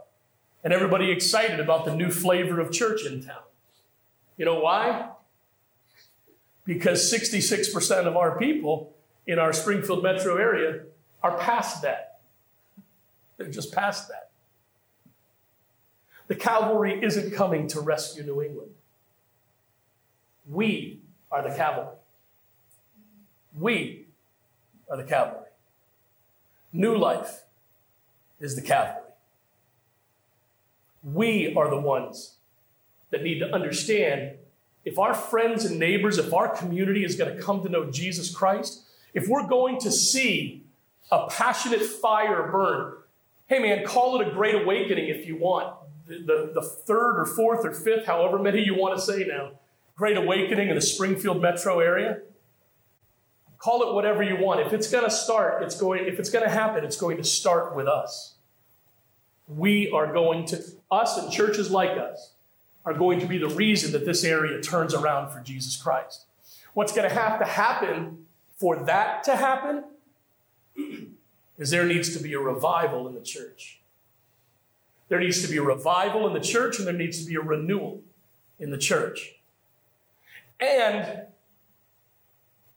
and 0.64 0.74
everybody 0.74 1.12
excited 1.12 1.60
about 1.60 1.86
the 1.86 1.96
new 1.96 2.10
flavor 2.10 2.60
of 2.60 2.72
church 2.72 3.06
in 3.06 3.24
town. 3.24 3.44
You 4.36 4.46
know 4.46 4.60
why? 4.60 5.10
Because 6.66 7.12
66% 7.12 8.08
of 8.08 8.18
our 8.18 8.38
people 8.38 8.96
in 9.28 9.38
our 9.38 9.54
Springfield 9.54 10.02
metro 10.02 10.38
area 10.38 10.82
are 11.22 11.38
past 11.38 11.84
that. 11.84 12.20
They're 13.38 13.48
just 13.48 13.72
past 13.72 14.08
that. 14.10 14.32
The 16.28 16.36
cavalry 16.36 17.00
isn't 17.04 17.36
coming 17.36 17.68
to 17.68 17.82
rescue 17.82 18.24
New 18.24 18.42
England. 18.42 18.72
We 20.50 21.02
are 21.32 21.48
the 21.48 21.56
cavalry. 21.56 21.96
We 23.58 24.08
are 24.90 24.98
the 24.98 25.04
cavalry. 25.04 25.46
New 26.74 26.98
life 26.98 27.45
is 28.40 28.56
the 28.56 28.62
cavalry. 28.62 29.02
We 31.04 31.54
are 31.56 31.70
the 31.70 31.80
ones 31.80 32.36
that 33.12 33.24
need 33.24 33.40
to 33.40 33.54
understand 33.54 34.38
if 34.84 35.00
our 35.00 35.14
friends 35.14 35.66
and 35.66 35.80
neighbors, 35.80 36.18
if 36.18 36.34
our 36.34 36.50
community 36.50 37.04
is 37.04 37.16
going 37.16 37.36
to 37.36 37.42
come 37.42 37.64
to 37.64 37.70
know 37.70 37.90
Jesus 37.90 38.34
Christ, 38.34 38.84
if 39.14 39.28
we're 39.28 39.48
going 39.48 39.80
to 39.80 39.92
see 39.92 40.64
a 41.12 41.28
passionate 41.28 41.82
fire 41.82 42.50
burn 42.52 42.96
Hey 43.48 43.60
man, 43.60 43.86
call 43.86 44.20
it 44.20 44.28
a 44.28 44.32
great 44.32 44.56
awakening 44.56 45.08
if 45.08 45.28
you 45.28 45.38
want. 45.38 45.76
The, 46.08 46.16
the, 46.18 46.52
the, 46.56 46.62
third 46.64 47.20
or 47.20 47.26
fourth 47.26 47.64
or 47.64 47.72
fifth, 47.72 48.08
however 48.08 48.40
many 48.40 48.64
you 48.64 48.76
want 48.76 48.98
to 48.98 49.02
say 49.02 49.24
now, 49.28 49.52
great 49.96 50.18
awakening 50.18 50.70
in 50.70 50.76
the 50.76 50.82
Springfield 50.82 51.40
metro 51.40 51.80
area. 51.80 52.22
Call 53.66 53.90
it 53.90 53.96
whatever 53.96 54.22
you 54.22 54.38
want. 54.38 54.60
If 54.60 54.74
it's 54.74 54.92
going 54.92 55.06
to 55.06 55.10
start, 55.10 55.64
it's 55.64 55.76
going, 55.76 56.06
if 56.06 56.20
it's 56.20 56.30
going 56.30 56.46
to 56.46 56.52
happen, 56.52 56.84
it's 56.84 56.98
going 56.98 57.18
to 57.18 57.24
start 57.24 57.76
with 57.76 57.88
us. 57.88 58.36
We 59.48 59.90
are 59.90 60.14
going 60.14 60.46
to, 60.50 60.64
us 60.92 61.18
and 61.18 61.32
churches 61.32 61.72
like 61.72 61.98
us, 61.98 62.34
are 62.86 62.94
going 62.94 63.20
to 63.22 63.26
be 63.26 63.40
the 63.40 63.50
reason 63.50 63.92
that 63.94 64.06
this 64.06 64.24
area 64.24 64.62
turns 64.62 64.94
around 64.94 65.32
for 65.32 65.40
Jesus 65.40 65.78
Christ. 65.78 66.26
What's 66.76 66.92
going 66.92 67.10
to 67.10 67.16
have 67.16 67.40
to 67.40 67.46
happen 67.46 68.28
for 68.56 68.76
that 68.86 69.24
to 69.24 69.36
happen 69.36 69.86
is 71.58 71.72
there 71.72 71.88
needs 71.88 72.16
to 72.16 72.22
be 72.22 72.34
a 72.34 72.40
revival 72.40 73.08
in 73.08 73.16
the 73.16 73.22
church. 73.22 73.80
There 75.10 75.20
needs 75.20 75.42
to 75.42 75.48
be 75.48 75.58
a 75.58 75.64
revival 75.64 76.28
in 76.28 76.34
the 76.34 76.40
church, 76.40 76.78
and 76.78 76.86
there 76.86 76.94
needs 76.94 77.20
to 77.20 77.28
be 77.28 77.34
a 77.34 77.42
renewal 77.42 78.04
in 78.60 78.70
the 78.70 78.78
church. 78.78 79.38
And 80.60 81.26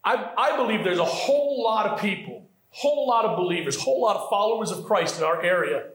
I, 0.09 0.33
I 0.39 0.57
believe 0.57 0.85
there's 0.85 0.99
a 0.99 1.05
whole 1.05 1.63
lot 1.63 1.85
of 1.85 2.01
people, 2.01 2.49
whole 2.71 3.07
lot 3.07 3.27
of 3.27 3.37
believers, 3.37 3.77
whole 3.77 4.01
lot 4.01 4.17
of 4.17 4.31
followers 4.31 4.71
of 4.71 4.85
Christ 4.85 5.19
in 5.19 5.25
our 5.25 5.43
area 5.43 5.89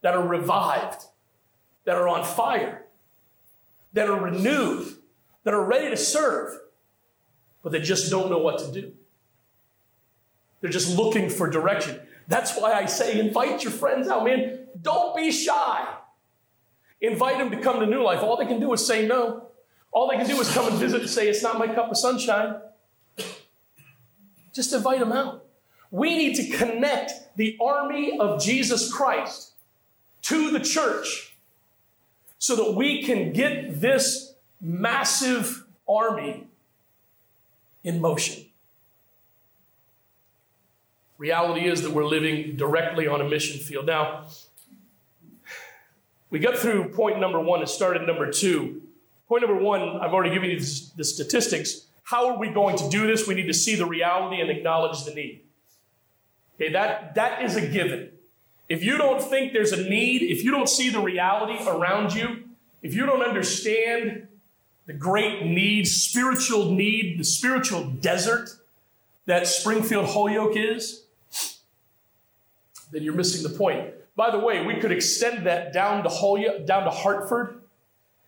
that 0.00 0.14
are 0.14 0.26
revived, 0.26 1.04
that 1.84 1.96
are 1.96 2.08
on 2.08 2.24
fire, 2.24 2.86
that 3.92 4.08
are 4.08 4.18
renewed, 4.18 4.96
that 5.44 5.52
are 5.52 5.62
ready 5.62 5.90
to 5.90 5.96
serve, 5.98 6.58
but 7.62 7.70
they 7.70 7.80
just 7.80 8.10
don't 8.10 8.30
know 8.30 8.38
what 8.38 8.60
to 8.60 8.72
do. 8.72 8.94
They're 10.62 10.70
just 10.70 10.96
looking 10.96 11.28
for 11.28 11.50
direction. 11.50 12.00
That's 12.28 12.56
why 12.56 12.72
I 12.72 12.86
say 12.86 13.20
invite 13.20 13.62
your 13.62 13.74
friends 13.74 14.08
out, 14.08 14.24
man. 14.24 14.68
Don't 14.80 15.14
be 15.14 15.30
shy. 15.30 15.86
Invite 17.02 17.36
them 17.36 17.50
to 17.50 17.60
come 17.60 17.80
to 17.80 17.86
New 17.86 18.02
Life. 18.02 18.22
All 18.22 18.38
they 18.38 18.46
can 18.46 18.58
do 18.58 18.72
is 18.72 18.86
say 18.86 19.06
no. 19.06 19.48
All 19.92 20.08
they 20.08 20.16
can 20.16 20.26
do 20.26 20.40
is 20.40 20.50
come 20.50 20.66
and 20.66 20.78
visit 20.78 21.02
and 21.02 21.10
say, 21.10 21.28
It's 21.28 21.42
not 21.42 21.58
my 21.58 21.66
cup 21.66 21.90
of 21.90 21.98
sunshine. 21.98 22.56
Just 24.52 24.72
invite 24.72 25.00
them 25.00 25.12
out. 25.12 25.44
We 25.90 26.16
need 26.16 26.36
to 26.36 26.56
connect 26.56 27.36
the 27.36 27.56
army 27.60 28.18
of 28.18 28.40
Jesus 28.40 28.92
Christ 28.92 29.52
to 30.22 30.50
the 30.50 30.60
church 30.60 31.36
so 32.38 32.56
that 32.56 32.74
we 32.74 33.02
can 33.02 33.32
get 33.32 33.80
this 33.80 34.34
massive 34.60 35.64
army 35.88 36.46
in 37.82 38.00
motion. 38.00 38.44
Reality 41.18 41.66
is 41.66 41.82
that 41.82 41.92
we're 41.92 42.06
living 42.06 42.56
directly 42.56 43.06
on 43.06 43.20
a 43.20 43.28
mission 43.28 43.60
field. 43.60 43.86
Now, 43.86 44.24
we 46.30 46.38
got 46.38 46.56
through 46.56 46.90
point 46.90 47.20
number 47.20 47.40
one 47.40 47.60
and 47.60 47.68
started 47.68 48.06
number 48.06 48.30
two. 48.30 48.82
Point 49.28 49.42
number 49.42 49.62
one, 49.62 50.00
I've 50.00 50.14
already 50.14 50.32
given 50.32 50.50
you 50.50 50.58
the 50.58 51.04
statistics. 51.04 51.86
How 52.04 52.28
are 52.28 52.38
we 52.38 52.50
going 52.50 52.76
to 52.78 52.88
do 52.88 53.06
this? 53.06 53.26
We 53.26 53.34
need 53.34 53.46
to 53.46 53.54
see 53.54 53.76
the 53.76 53.86
reality 53.86 54.40
and 54.40 54.50
acknowledge 54.50 55.04
the 55.04 55.14
need. 55.14 55.42
Okay, 56.56 56.72
that, 56.72 57.14
that 57.14 57.42
is 57.42 57.56
a 57.56 57.66
given. 57.66 58.10
If 58.68 58.84
you 58.84 58.98
don't 58.98 59.22
think 59.22 59.52
there's 59.52 59.72
a 59.72 59.88
need, 59.88 60.22
if 60.22 60.44
you 60.44 60.50
don't 60.50 60.68
see 60.68 60.90
the 60.90 61.00
reality 61.00 61.62
around 61.66 62.14
you, 62.14 62.44
if 62.82 62.94
you 62.94 63.06
don't 63.06 63.22
understand 63.22 64.28
the 64.86 64.92
great 64.92 65.44
need, 65.44 65.86
spiritual 65.86 66.70
need, 66.70 67.18
the 67.18 67.24
spiritual 67.24 67.84
desert 67.84 68.50
that 69.26 69.46
Springfield 69.46 70.06
Holyoke 70.06 70.56
is, 70.56 71.04
then 72.90 73.02
you're 73.02 73.14
missing 73.14 73.42
the 73.42 73.56
point. 73.56 73.90
By 74.16 74.30
the 74.30 74.38
way, 74.38 74.64
we 74.64 74.76
could 74.76 74.92
extend 74.92 75.46
that 75.46 75.72
down 75.72 76.02
to 76.02 76.08
Holyoke, 76.08 76.66
down 76.66 76.84
to 76.84 76.90
Hartford, 76.90 77.60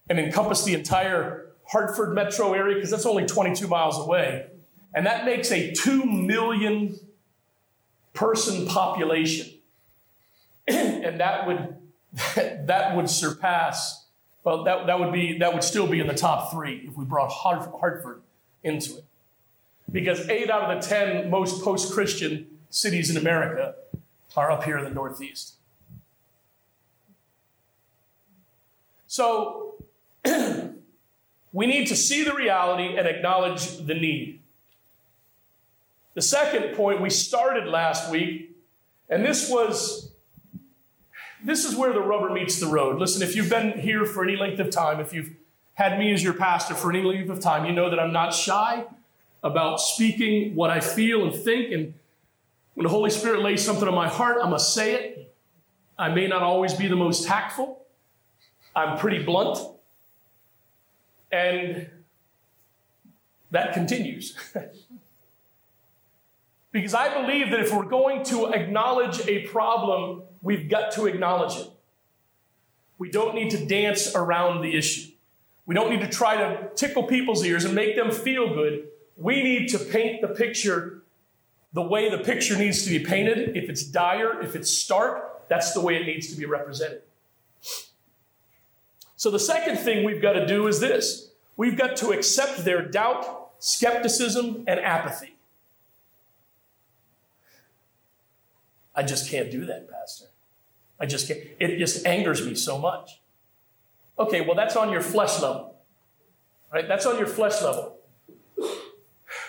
and 0.08 0.18
encompass 0.18 0.64
the 0.64 0.74
entire 0.74 1.51
Hartford 1.72 2.14
metro 2.14 2.52
area 2.52 2.74
because 2.74 2.90
that's 2.90 3.06
only 3.06 3.24
22 3.24 3.66
miles 3.66 3.98
away. 3.98 4.46
And 4.94 5.06
that 5.06 5.24
makes 5.24 5.50
a 5.50 5.72
2 5.72 6.04
million 6.04 6.98
person 8.12 8.66
population. 8.66 9.48
and 10.68 11.18
that 11.18 11.46
would 11.46 11.76
that 12.66 12.94
would 12.94 13.08
surpass 13.08 14.04
well 14.44 14.64
that, 14.64 14.86
that 14.86 15.00
would 15.00 15.12
be 15.12 15.38
that 15.38 15.54
would 15.54 15.64
still 15.64 15.86
be 15.86 15.98
in 15.98 16.06
the 16.06 16.14
top 16.14 16.52
3 16.52 16.88
if 16.88 16.96
we 16.96 17.06
brought 17.06 17.30
Hartford 17.32 18.20
into 18.62 18.98
it. 18.98 19.04
Because 19.90 20.28
8 20.28 20.50
out 20.50 20.70
of 20.70 20.82
the 20.82 20.86
10 20.86 21.30
most 21.30 21.64
post-Christian 21.64 22.46
cities 22.68 23.10
in 23.10 23.16
America 23.16 23.74
are 24.36 24.50
up 24.50 24.64
here 24.64 24.78
in 24.78 24.84
the 24.84 24.90
Northeast. 24.90 25.54
So 29.06 29.74
we 31.52 31.66
need 31.66 31.86
to 31.88 31.96
see 31.96 32.24
the 32.24 32.34
reality 32.34 32.96
and 32.96 33.06
acknowledge 33.06 33.76
the 33.78 33.94
need. 33.94 34.40
The 36.14 36.22
second 36.22 36.74
point 36.74 37.00
we 37.00 37.10
started 37.10 37.66
last 37.66 38.10
week, 38.10 38.56
and 39.08 39.24
this 39.24 39.50
was 39.50 40.12
this 41.44 41.64
is 41.64 41.74
where 41.74 41.92
the 41.92 42.00
rubber 42.00 42.30
meets 42.30 42.60
the 42.60 42.66
road. 42.66 42.98
Listen, 42.98 43.22
if 43.22 43.34
you've 43.34 43.50
been 43.50 43.72
here 43.80 44.04
for 44.06 44.22
any 44.22 44.36
length 44.36 44.60
of 44.60 44.70
time, 44.70 45.00
if 45.00 45.12
you've 45.12 45.30
had 45.74 45.98
me 45.98 46.12
as 46.12 46.22
your 46.22 46.34
pastor 46.34 46.74
for 46.74 46.90
any 46.90 47.02
length 47.02 47.30
of 47.30 47.40
time, 47.40 47.64
you 47.64 47.72
know 47.72 47.90
that 47.90 47.98
I'm 47.98 48.12
not 48.12 48.32
shy 48.32 48.84
about 49.42 49.80
speaking 49.80 50.54
what 50.54 50.70
I 50.70 50.78
feel 50.80 51.24
and 51.24 51.34
think. 51.34 51.72
And 51.72 51.94
when 52.74 52.84
the 52.84 52.90
Holy 52.90 53.10
Spirit 53.10 53.42
lays 53.42 53.64
something 53.64 53.88
on 53.88 53.94
my 53.94 54.08
heart, 54.08 54.36
I'm 54.36 54.50
going 54.50 54.58
to 54.58 54.64
say 54.64 54.94
it. 54.94 55.34
I 55.98 56.08
may 56.10 56.28
not 56.28 56.42
always 56.42 56.74
be 56.74 56.86
the 56.86 56.96
most 56.96 57.26
tactful, 57.26 57.82
I'm 58.74 58.98
pretty 58.98 59.22
blunt. 59.22 59.58
And 61.32 61.88
that 63.50 63.72
continues. 63.72 64.36
because 66.72 66.94
I 66.94 67.20
believe 67.20 67.50
that 67.50 67.60
if 67.60 67.74
we're 67.74 67.84
going 67.84 68.22
to 68.24 68.52
acknowledge 68.52 69.26
a 69.26 69.46
problem, 69.48 70.22
we've 70.42 70.68
got 70.68 70.92
to 70.92 71.06
acknowledge 71.06 71.56
it. 71.56 71.68
We 72.98 73.10
don't 73.10 73.34
need 73.34 73.50
to 73.50 73.64
dance 73.64 74.14
around 74.14 74.62
the 74.62 74.76
issue. 74.76 75.10
We 75.66 75.74
don't 75.74 75.90
need 75.90 76.02
to 76.02 76.08
try 76.08 76.36
to 76.36 76.68
tickle 76.74 77.04
people's 77.04 77.44
ears 77.44 77.64
and 77.64 77.74
make 77.74 77.96
them 77.96 78.10
feel 78.10 78.54
good. 78.54 78.88
We 79.16 79.42
need 79.42 79.68
to 79.68 79.78
paint 79.78 80.20
the 80.20 80.28
picture 80.28 81.02
the 81.72 81.82
way 81.82 82.10
the 82.10 82.18
picture 82.18 82.56
needs 82.56 82.84
to 82.84 82.90
be 82.90 83.04
painted. 83.04 83.56
If 83.56 83.70
it's 83.70 83.82
dire, 83.82 84.42
if 84.42 84.54
it's 84.54 84.70
stark, 84.70 85.48
that's 85.48 85.72
the 85.72 85.80
way 85.80 85.96
it 85.96 86.06
needs 86.06 86.28
to 86.28 86.36
be 86.36 86.44
represented. 86.44 87.02
So 89.22 89.30
the 89.30 89.38
second 89.38 89.76
thing 89.76 90.02
we've 90.04 90.20
got 90.20 90.32
to 90.32 90.44
do 90.44 90.66
is 90.66 90.80
this 90.80 91.30
we've 91.56 91.78
got 91.78 91.96
to 91.98 92.10
accept 92.10 92.64
their 92.64 92.82
doubt, 92.82 93.52
skepticism, 93.60 94.64
and 94.66 94.80
apathy. 94.80 95.36
I 98.96 99.04
just 99.04 99.30
can't 99.30 99.48
do 99.48 99.64
that, 99.66 99.88
Pastor. 99.88 100.24
I 100.98 101.06
just 101.06 101.28
can't. 101.28 101.38
It 101.60 101.78
just 101.78 102.04
angers 102.04 102.44
me 102.44 102.56
so 102.56 102.78
much. 102.78 103.20
Okay, 104.18 104.40
well, 104.40 104.56
that's 104.56 104.74
on 104.74 104.90
your 104.90 105.02
flesh 105.02 105.40
level. 105.40 105.76
Right? 106.72 106.88
That's 106.88 107.06
on 107.06 107.16
your 107.16 107.28
flesh 107.28 107.62
level. 107.62 107.98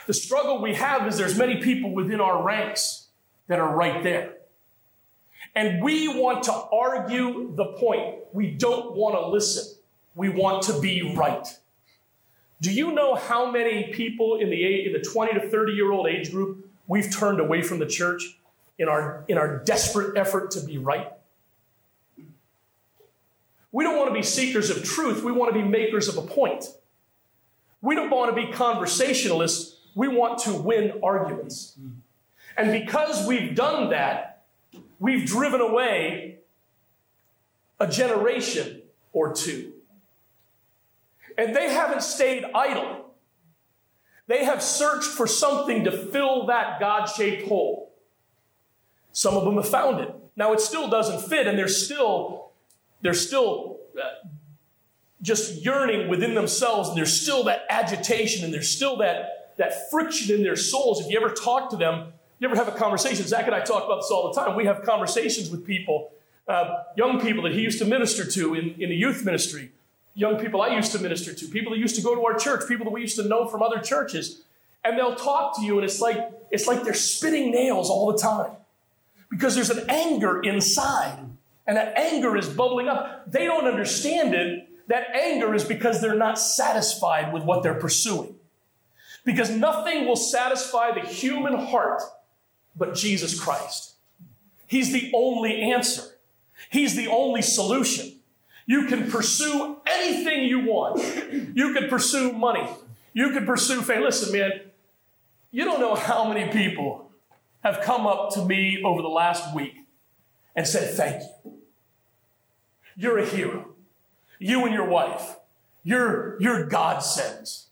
The 0.05 0.13
struggle 0.13 0.61
we 0.61 0.75
have 0.75 1.07
is 1.07 1.17
there's 1.17 1.35
many 1.35 1.63
people 1.63 1.95
within 1.95 2.21
our 2.21 2.43
ranks 2.43 3.07
that 3.47 3.59
are 3.59 3.75
right 3.75 4.03
there. 4.03 4.32
And 5.55 5.83
we 5.83 6.07
want 6.07 6.43
to 6.43 6.51
argue 6.51 7.53
the 7.55 7.65
point. 7.65 8.15
We 8.33 8.51
don't 8.51 8.95
want 8.95 9.15
to 9.15 9.27
listen. 9.27 9.77
We 10.15 10.29
want 10.29 10.63
to 10.63 10.79
be 10.79 11.13
right. 11.15 11.47
Do 12.61 12.71
you 12.71 12.93
know 12.93 13.15
how 13.15 13.51
many 13.51 13.91
people 13.93 14.37
in 14.37 14.49
the, 14.49 14.85
in 14.85 14.93
the 14.93 14.99
20 14.99 15.33
to 15.33 15.49
30 15.49 15.73
year 15.73 15.91
old 15.91 16.07
age 16.07 16.31
group 16.31 16.69
we've 16.87 17.13
turned 17.13 17.39
away 17.39 17.61
from 17.61 17.79
the 17.79 17.85
church 17.85 18.37
in 18.79 18.87
our, 18.87 19.25
in 19.27 19.37
our 19.37 19.59
desperate 19.59 20.17
effort 20.17 20.51
to 20.51 20.61
be 20.61 20.77
right? 20.77 21.11
We 23.71 23.83
don't 23.83 23.97
want 23.97 24.09
to 24.09 24.13
be 24.13 24.23
seekers 24.23 24.69
of 24.69 24.83
truth. 24.83 25.23
We 25.23 25.31
want 25.31 25.53
to 25.53 25.59
be 25.59 25.67
makers 25.67 26.07
of 26.07 26.17
a 26.17 26.21
point. 26.21 26.65
We 27.81 27.95
don't 27.95 28.09
want 28.09 28.33
to 28.33 28.45
be 28.45 28.51
conversationalists. 28.51 29.77
We 29.95 30.07
want 30.07 30.39
to 30.43 30.53
win 30.53 30.99
arguments. 31.03 31.77
And 32.55 32.71
because 32.71 33.27
we've 33.27 33.55
done 33.55 33.89
that, 33.89 34.32
we've 35.03 35.25
driven 35.27 35.59
away 35.59 36.37
a 37.77 37.85
generation 37.85 38.81
or 39.11 39.33
two. 39.33 39.73
And 41.37 41.53
they 41.53 41.69
haven't 41.69 42.03
stayed 42.03 42.45
idle. 42.55 43.13
They 44.27 44.45
have 44.45 44.63
searched 44.63 45.09
for 45.09 45.27
something 45.27 45.83
to 45.83 45.91
fill 45.91 46.45
that 46.45 46.79
God 46.79 47.07
shaped 47.07 47.49
hole. 47.49 47.91
Some 49.11 49.35
of 49.35 49.43
them 49.43 49.55
have 49.55 49.67
found 49.67 49.99
it. 49.99 50.09
Now 50.37 50.53
it 50.53 50.61
still 50.61 50.89
doesn't 50.89 51.29
fit, 51.29 51.47
and 51.47 51.59
they're 51.59 51.67
still, 51.67 52.51
they're 53.01 53.13
still 53.13 53.79
uh, 54.01 54.29
just 55.21 55.65
yearning 55.65 56.07
within 56.07 56.33
themselves, 56.33 56.87
and 56.87 56.97
there's 56.97 57.19
still 57.19 57.43
that 57.43 57.65
agitation, 57.69 58.45
and 58.45 58.53
there's 58.53 58.69
still 58.69 58.95
that, 58.97 59.53
that 59.57 59.91
friction 59.91 60.33
in 60.33 60.43
their 60.43 60.55
souls. 60.55 61.01
If 61.01 61.11
you 61.11 61.17
ever 61.17 61.33
talk 61.33 61.69
to 61.71 61.75
them, 61.75 62.13
you 62.43 62.49
ever 62.49 62.57
have 62.57 62.67
a 62.67 62.77
conversation? 62.77 63.25
Zach 63.25 63.45
and 63.45 63.55
I 63.55 63.61
talk 63.61 63.85
about 63.85 64.01
this 64.01 64.11
all 64.11 64.31
the 64.31 64.39
time. 64.39 64.55
We 64.57 64.65
have 64.65 64.83
conversations 64.83 65.49
with 65.49 65.65
people, 65.65 66.11
uh, 66.47 66.83
young 66.97 67.21
people 67.21 67.43
that 67.43 67.53
he 67.53 67.61
used 67.61 67.79
to 67.79 67.85
minister 67.85 68.25
to 68.31 68.53
in, 68.53 68.75
in 68.81 68.89
the 68.89 68.95
youth 68.95 69.23
ministry, 69.23 69.71
young 70.13 70.37
people 70.37 70.61
I 70.61 70.75
used 70.75 70.91
to 70.91 70.99
minister 70.99 71.33
to, 71.33 71.47
people 71.47 71.71
that 71.71 71.79
used 71.79 71.95
to 71.95 72.01
go 72.01 72.15
to 72.15 72.25
our 72.25 72.37
church, 72.37 72.67
people 72.67 72.83
that 72.83 72.91
we 72.91 72.99
used 72.99 73.15
to 73.15 73.23
know 73.23 73.47
from 73.47 73.61
other 73.61 73.79
churches. 73.79 74.41
And 74.83 74.97
they'll 74.97 75.15
talk 75.15 75.55
to 75.57 75.63
you, 75.63 75.77
and 75.77 75.85
it's 75.85 76.01
like 76.01 76.17
it's 76.51 76.67
like 76.67 76.83
they're 76.83 76.93
spitting 76.93 77.51
nails 77.51 77.89
all 77.89 78.11
the 78.11 78.17
time. 78.17 78.51
Because 79.29 79.55
there's 79.55 79.69
an 79.69 79.89
anger 79.89 80.41
inside, 80.41 81.17
and 81.65 81.77
that 81.77 81.97
anger 81.97 82.35
is 82.35 82.49
bubbling 82.49 82.89
up. 82.89 83.31
They 83.31 83.45
don't 83.45 83.65
understand 83.65 84.35
it. 84.35 84.67
That 84.89 85.15
anger 85.15 85.55
is 85.55 85.63
because 85.63 86.01
they're 86.01 86.13
not 86.13 86.37
satisfied 86.37 87.31
with 87.31 87.43
what 87.43 87.63
they're 87.63 87.79
pursuing. 87.79 88.35
Because 89.23 89.49
nothing 89.49 90.05
will 90.05 90.17
satisfy 90.17 90.91
the 90.91 91.07
human 91.07 91.55
heart 91.55 92.01
but 92.75 92.95
Jesus 92.95 93.39
Christ. 93.39 93.93
He's 94.67 94.91
the 94.91 95.11
only 95.13 95.61
answer. 95.71 96.03
He's 96.69 96.95
the 96.95 97.07
only 97.07 97.41
solution. 97.41 98.19
You 98.65 98.87
can 98.87 99.11
pursue 99.11 99.77
anything 99.85 100.45
you 100.45 100.61
want. 100.61 100.99
You 101.55 101.73
can 101.73 101.89
pursue 101.89 102.31
money. 102.31 102.67
You 103.13 103.31
can 103.31 103.45
pursue 103.45 103.81
fame. 103.81 104.01
Listen, 104.01 104.31
man, 104.31 104.51
you 105.51 105.65
don't 105.65 105.79
know 105.79 105.95
how 105.95 106.27
many 106.27 106.51
people 106.51 107.11
have 107.63 107.81
come 107.81 108.07
up 108.07 108.33
to 108.33 108.45
me 108.45 108.81
over 108.83 109.01
the 109.01 109.07
last 109.07 109.53
week 109.53 109.75
and 110.55 110.67
said, 110.67 110.95
Thank 110.95 111.23
you. 111.45 111.53
You're 112.95 113.19
a 113.19 113.25
hero. 113.25 113.69
You 114.39 114.65
and 114.65 114.73
your 114.73 114.87
wife. 114.87 115.37
You're, 115.83 116.41
you're 116.41 116.65
God 116.65 116.99
sends. 116.99 117.67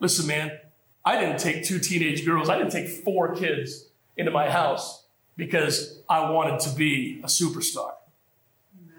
Listen, 0.00 0.26
man, 0.26 0.58
I 1.04 1.20
didn't 1.20 1.38
take 1.38 1.64
two 1.64 1.78
teenage 1.78 2.24
girls, 2.24 2.48
I 2.48 2.58
didn't 2.58 2.72
take 2.72 2.88
four 2.88 3.34
kids 3.34 3.86
into 4.16 4.30
my 4.30 4.50
house 4.50 5.06
because 5.36 6.00
I 6.08 6.30
wanted 6.30 6.60
to 6.60 6.70
be 6.70 7.20
a 7.22 7.26
superstar. 7.26 7.92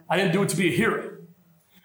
I 0.10 0.18
didn't 0.18 0.32
do 0.32 0.44
it 0.44 0.50
to 0.50 0.56
be 0.56 0.74
a 0.74 0.76
hero. 0.76 1.18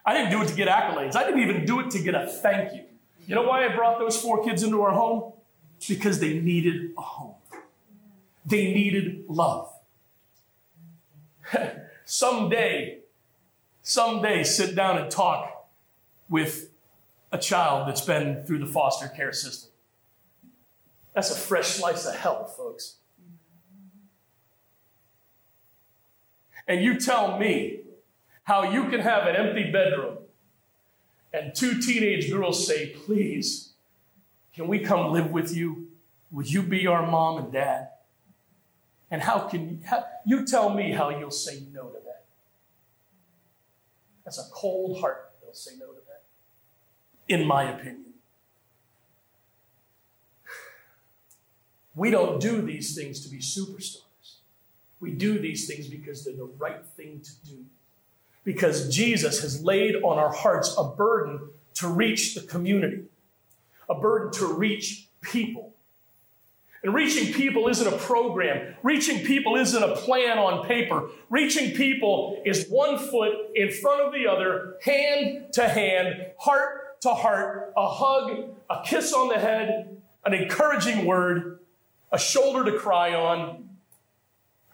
I 0.05 0.14
didn't 0.14 0.31
do 0.31 0.42
it 0.42 0.49
to 0.49 0.55
get 0.55 0.68
accolades. 0.68 1.16
I 1.16 1.25
didn't 1.25 1.40
even 1.40 1.64
do 1.64 1.81
it 1.81 1.90
to 1.90 1.99
get 1.99 2.14
a 2.14 2.27
thank 2.27 2.73
you. 2.73 2.85
You 3.27 3.35
know 3.35 3.42
why 3.42 3.64
I 3.64 3.75
brought 3.75 3.99
those 3.99 4.21
four 4.21 4.45
kids 4.45 4.62
into 4.62 4.83
our 4.83 4.92
home? 4.92 5.33
Because 5.88 6.21
they 6.21 6.38
needed 6.38 6.92
a 6.99 7.01
home. 7.01 7.35
They 8.45 8.73
needed 8.73 9.25
love. 9.29 9.73
someday, 12.05 12.99
someday, 13.83 14.45
sit 14.45 14.75
down 14.75 14.99
and 14.99 15.11
talk 15.11 15.68
with 16.29 16.71
a 17.31 17.38
child 17.38 17.88
that's 17.88 18.01
been 18.01 18.45
through 18.45 18.59
the 18.59 18.66
foster 18.66 19.09
care 19.09 19.33
system. 19.33 19.71
That's 21.14 21.31
a 21.31 21.38
fresh 21.38 21.68
slice 21.68 22.07
of 22.07 22.16
hell, 22.16 22.45
folks. 22.45 22.97
And 26.66 26.83
you 26.83 26.98
tell 26.98 27.38
me 27.38 27.81
how 28.44 28.70
you 28.70 28.88
can 28.88 29.01
have 29.01 29.27
an 29.27 29.37
empty 29.37 29.70
bedroom 29.70 30.18
and 31.33 31.55
two 31.55 31.81
teenage 31.81 32.31
girls 32.31 32.66
say, 32.66 32.88
Please, 33.05 33.70
can 34.55 34.68
we 34.68 34.81
come 34.81 35.12
live 35.12 35.31
with 35.31 35.57
you? 35.57 35.88
Would 36.31 36.51
you 36.51 36.62
be 36.62 36.87
our 36.87 37.07
mom 37.07 37.38
and 37.38 37.53
dad? 37.53 37.88
And 39.11 39.22
how 39.22 39.40
can 39.40 39.68
you, 39.68 39.79
how, 39.85 40.05
you 40.25 40.46
tell 40.46 40.70
me 40.70 40.92
how 40.92 41.11
you'll 41.11 41.31
say 41.31 41.62
no 41.72 41.88
to 41.88 41.98
that? 42.05 42.25
That's 44.25 44.38
a 44.38 44.51
cold 44.53 45.01
heart 45.01 45.33
that'll 45.40 45.55
say 45.55 45.72
no 45.79 45.87
to 45.87 46.01
that, 46.07 46.22
in 47.29 47.46
my 47.46 47.70
opinion. 47.70 48.05
We 51.94 52.11
don't 52.11 52.40
do 52.40 52.62
these 52.62 52.94
things 52.94 53.20
to 53.25 53.29
be 53.29 53.38
superstars. 53.38 54.01
We 55.02 55.10
do 55.10 55.40
these 55.40 55.66
things 55.66 55.88
because 55.88 56.24
they're 56.24 56.36
the 56.36 56.48
right 56.58 56.86
thing 56.96 57.20
to 57.20 57.50
do. 57.50 57.64
Because 58.44 58.88
Jesus 58.88 59.42
has 59.42 59.62
laid 59.62 59.96
on 59.96 60.16
our 60.16 60.32
hearts 60.32 60.74
a 60.78 60.84
burden 60.84 61.40
to 61.74 61.88
reach 61.88 62.36
the 62.36 62.40
community, 62.42 63.02
a 63.90 63.96
burden 63.96 64.30
to 64.34 64.46
reach 64.46 65.08
people. 65.20 65.74
And 66.84 66.94
reaching 66.94 67.32
people 67.32 67.66
isn't 67.68 67.86
a 67.86 67.96
program. 67.96 68.76
Reaching 68.84 69.24
people 69.24 69.56
isn't 69.56 69.82
a 69.82 69.96
plan 69.96 70.38
on 70.38 70.66
paper. 70.66 71.08
Reaching 71.30 71.72
people 71.72 72.40
is 72.44 72.68
one 72.68 72.96
foot 72.96 73.32
in 73.56 73.72
front 73.72 74.02
of 74.02 74.12
the 74.12 74.28
other, 74.28 74.76
hand 74.84 75.52
to 75.54 75.68
hand, 75.68 76.26
heart 76.38 77.00
to 77.00 77.10
heart, 77.10 77.72
a 77.76 77.88
hug, 77.88 78.54
a 78.70 78.82
kiss 78.84 79.12
on 79.12 79.28
the 79.28 79.38
head, 79.38 80.00
an 80.24 80.32
encouraging 80.32 81.06
word, 81.06 81.58
a 82.12 82.18
shoulder 82.18 82.70
to 82.70 82.78
cry 82.78 83.14
on, 83.14 83.62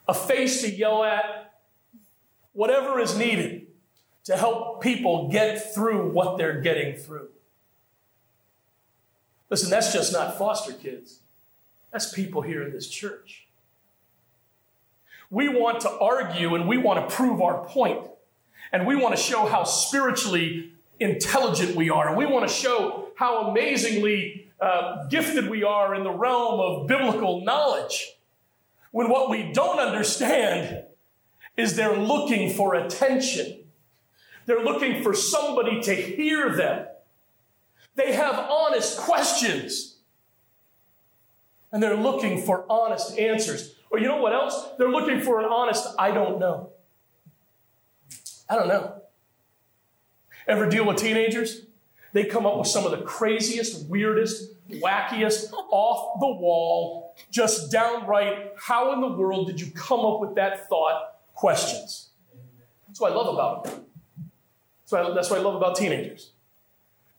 a 0.09 0.13
face 0.13 0.61
to 0.63 0.71
yell 0.71 1.03
at, 1.03 1.53
whatever 2.53 2.99
is 2.99 3.15
needed 3.15 3.67
to 4.23 4.35
help 4.35 4.81
people 4.81 5.29
get 5.29 5.73
through 5.73 6.09
what 6.09 6.39
they're 6.39 6.59
getting 6.61 6.95
through. 6.95 7.29
Listen, 9.51 9.69
that's 9.69 9.93
just 9.93 10.11
not 10.11 10.35
foster 10.35 10.73
kids. 10.73 11.19
That's 11.91 12.11
people 12.11 12.41
here 12.41 12.63
in 12.63 12.73
this 12.73 12.87
church. 12.87 13.47
We 15.29 15.47
want 15.47 15.81
to 15.81 15.91
argue 15.91 16.55
and 16.55 16.67
we 16.67 16.77
want 16.77 17.07
to 17.07 17.15
prove 17.15 17.39
our. 17.39 17.67
And 18.71 18.87
we 18.87 18.95
want 18.95 19.15
to 19.15 19.21
show 19.21 19.45
how 19.45 19.63
spiritually 19.63 20.73
intelligent 20.99 21.75
we 21.75 21.91
are. 21.91 22.07
And 22.07 22.17
we 22.17 22.25
want 22.25 22.47
to 22.47 22.53
show 22.53 23.09
how 23.15 23.49
amazingly 23.49 24.47
uh, 24.59 25.07
gifted 25.07 25.49
we 25.49 25.63
are 25.63 25.93
in 25.93 26.03
the 26.03 26.11
realm 26.11 26.59
of 26.59 26.87
biblical 26.87 27.41
knowledge. 27.41 28.18
When 28.91 29.09
what 29.09 29.29
we 29.29 29.51
don't 29.53 29.79
understand 29.79 30.83
is 31.55 31.75
they're 31.75 31.97
looking 31.97 32.53
for 32.53 32.75
attention. 32.75 33.65
They're 34.45 34.63
looking 34.63 35.03
for 35.03 35.13
somebody 35.13 35.81
to 35.81 35.93
hear 35.93 36.55
them. 36.55 36.87
They 37.95 38.13
have 38.13 38.35
honest 38.35 38.97
questions. 38.97 39.97
And 41.71 41.83
they're 41.83 41.97
looking 41.97 42.41
for 42.41 42.65
honest 42.69 43.17
answers. 43.19 43.75
Or 43.91 43.99
you 43.99 44.07
know 44.07 44.21
what 44.21 44.33
else? 44.33 44.69
They're 44.77 44.89
looking 44.89 45.21
for 45.21 45.39
an 45.39 45.45
honest, 45.45 45.87
I 45.99 46.11
don't 46.11 46.39
know. 46.39 46.71
I 48.49 48.55
don't 48.55 48.67
know. 48.67 49.01
Ever 50.47 50.67
deal 50.67 50.85
with 50.85 50.97
teenagers? 50.97 51.61
They 52.13 52.25
come 52.25 52.45
up 52.45 52.57
with 52.57 52.67
some 52.67 52.85
of 52.85 52.91
the 52.91 53.01
craziest, 53.05 53.87
weirdest, 53.87 54.53
wackiest, 54.69 55.51
off 55.53 56.19
the 56.19 56.27
wall, 56.27 57.15
just 57.31 57.71
downright, 57.71 58.53
how 58.57 58.93
in 58.93 59.01
the 59.01 59.09
world 59.09 59.47
did 59.47 59.59
you 59.59 59.71
come 59.71 60.01
up 60.01 60.19
with 60.19 60.35
that 60.35 60.67
thought 60.69 61.15
questions? 61.33 62.09
That's 62.87 62.99
what 62.99 63.11
I 63.11 63.15
love 63.15 63.33
about 63.33 63.63
them. 63.63 63.85
That's 64.89 65.15
that's 65.15 65.29
what 65.29 65.39
I 65.39 65.43
love 65.43 65.55
about 65.55 65.75
teenagers. 65.75 66.31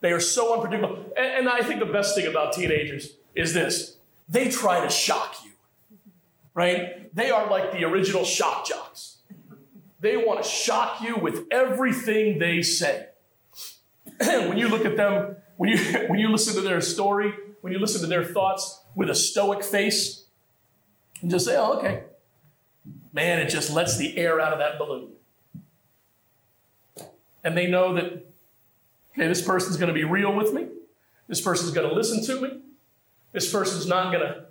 They 0.01 0.13
are 0.13 0.21
so 0.21 0.55
unpredictable. 0.55 0.97
And, 1.17 1.27
and 1.27 1.49
I 1.49 1.63
think 1.63 1.81
the 1.81 1.87
best 1.87 2.15
thing 2.15 2.27
about 2.27 2.53
teenagers 2.53 3.17
is 3.35 3.55
this 3.55 3.97
they 4.29 4.49
try 4.49 4.81
to 4.81 4.89
shock 4.89 5.37
you, 5.45 5.53
right? 6.55 7.15
They 7.15 7.31
are 7.31 7.49
like 7.51 7.73
the 7.73 7.85
original 7.85 8.25
shock 8.25 8.67
jocks. 8.67 9.19
They 10.01 10.17
want 10.17 10.43
to 10.43 10.49
shock 10.49 11.03
you 11.03 11.17
with 11.17 11.47
everything 11.51 12.39
they 12.39 12.63
say. 12.63 13.07
when 14.49 14.59
you 14.59 14.69
look 14.69 14.85
at 14.85 14.97
them, 14.97 15.37
when 15.57 15.71
you, 15.71 15.79
when 16.09 16.19
you 16.19 16.29
listen 16.29 16.55
to 16.55 16.61
their 16.61 16.81
story, 16.81 17.33
when 17.61 17.73
you 17.73 17.79
listen 17.79 18.01
to 18.03 18.07
their 18.07 18.25
thoughts 18.25 18.83
with 18.95 19.09
a 19.11 19.15
stoic 19.15 19.65
face, 19.65 20.25
and 21.23 21.31
just 21.31 21.47
say, 21.47 21.57
oh, 21.57 21.75
okay. 21.75 22.05
Man, 23.13 23.39
it 23.39 23.49
just 23.49 23.71
lets 23.71 23.97
the 23.99 24.17
air 24.17 24.41
out 24.41 24.53
of 24.53 24.59
that 24.59 24.79
balloon. 24.79 25.11
And 27.43 27.57
they 27.57 27.67
know 27.67 27.95
that, 27.95 28.05
okay, 29.13 29.29
this 29.29 29.43
person's 29.43 29.77
going 29.77 29.89
to 29.89 29.95
be 29.95 30.05
real 30.05 30.35
with 30.35 30.53
me. 30.53 30.69
This 31.27 31.41
person's 31.41 31.73
going 31.73 31.89
to 31.89 31.95
listen 31.95 32.25
to 32.25 32.41
me. 32.41 32.61
This 33.33 33.51
person's 33.51 33.87
not 33.87 34.13
going 34.13 34.27
to 34.27 34.45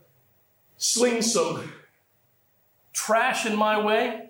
sling 0.78 1.22
some 1.22 1.72
trash 2.94 3.46
in 3.46 3.56
my 3.56 3.80
way. 3.80 4.30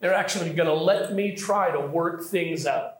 They're 0.00 0.14
actually 0.14 0.52
going 0.52 0.68
to 0.68 0.74
let 0.74 1.12
me 1.12 1.34
try 1.34 1.70
to 1.70 1.80
work 1.80 2.24
things 2.24 2.66
out. 2.66 2.99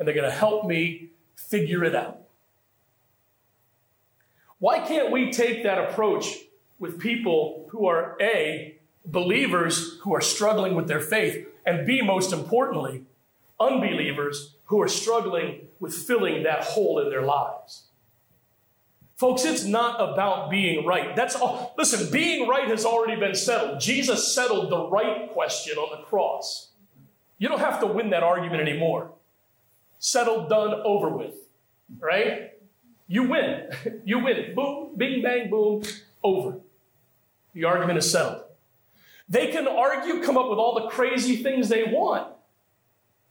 And 0.00 0.08
they're 0.08 0.14
going 0.14 0.28
to 0.28 0.36
help 0.36 0.66
me 0.66 1.10
figure 1.36 1.84
it 1.84 1.94
out. 1.94 2.22
Why 4.58 4.80
can't 4.80 5.12
we 5.12 5.30
take 5.30 5.62
that 5.62 5.78
approach 5.78 6.38
with 6.78 6.98
people 6.98 7.68
who 7.70 7.86
are 7.86 8.16
A, 8.20 8.76
believers 9.04 9.98
who 10.00 10.14
are 10.14 10.20
struggling 10.20 10.74
with 10.74 10.88
their 10.88 11.00
faith, 11.00 11.46
and 11.64 11.86
B, 11.86 12.00
most 12.02 12.32
importantly, 12.32 13.04
unbelievers 13.60 14.56
who 14.64 14.80
are 14.80 14.88
struggling 14.88 15.68
with 15.78 15.94
filling 15.94 16.42
that 16.42 16.64
hole 16.64 16.98
in 16.98 17.10
their 17.10 17.22
lives? 17.22 17.84
Folks, 19.16 19.44
it's 19.44 19.64
not 19.64 20.00
about 20.00 20.50
being 20.50 20.86
right. 20.86 21.14
That's 21.14 21.36
all. 21.36 21.74
Listen, 21.76 22.10
being 22.10 22.48
right 22.48 22.68
has 22.68 22.86
already 22.86 23.20
been 23.20 23.34
settled. 23.34 23.78
Jesus 23.78 24.34
settled 24.34 24.70
the 24.70 24.88
right 24.88 25.30
question 25.30 25.76
on 25.76 25.90
the 25.90 26.06
cross. 26.06 26.70
You 27.36 27.48
don't 27.48 27.60
have 27.60 27.80
to 27.80 27.86
win 27.86 28.10
that 28.10 28.22
argument 28.22 28.62
anymore. 28.62 29.12
Settled, 30.00 30.48
done, 30.48 30.74
over 30.84 31.08
with. 31.08 31.34
Right? 31.98 32.54
You 33.06 33.24
win. 33.24 33.68
You 34.04 34.18
win. 34.18 34.54
Boom, 34.56 34.96
bing, 34.96 35.22
bang, 35.22 35.48
boom, 35.48 35.82
over. 36.24 36.58
The 37.52 37.64
argument 37.64 37.98
is 37.98 38.10
settled. 38.10 38.42
They 39.28 39.48
can 39.48 39.68
argue, 39.68 40.22
come 40.22 40.36
up 40.36 40.50
with 40.50 40.58
all 40.58 40.74
the 40.74 40.88
crazy 40.88 41.36
things 41.36 41.68
they 41.68 41.84
want, 41.84 42.32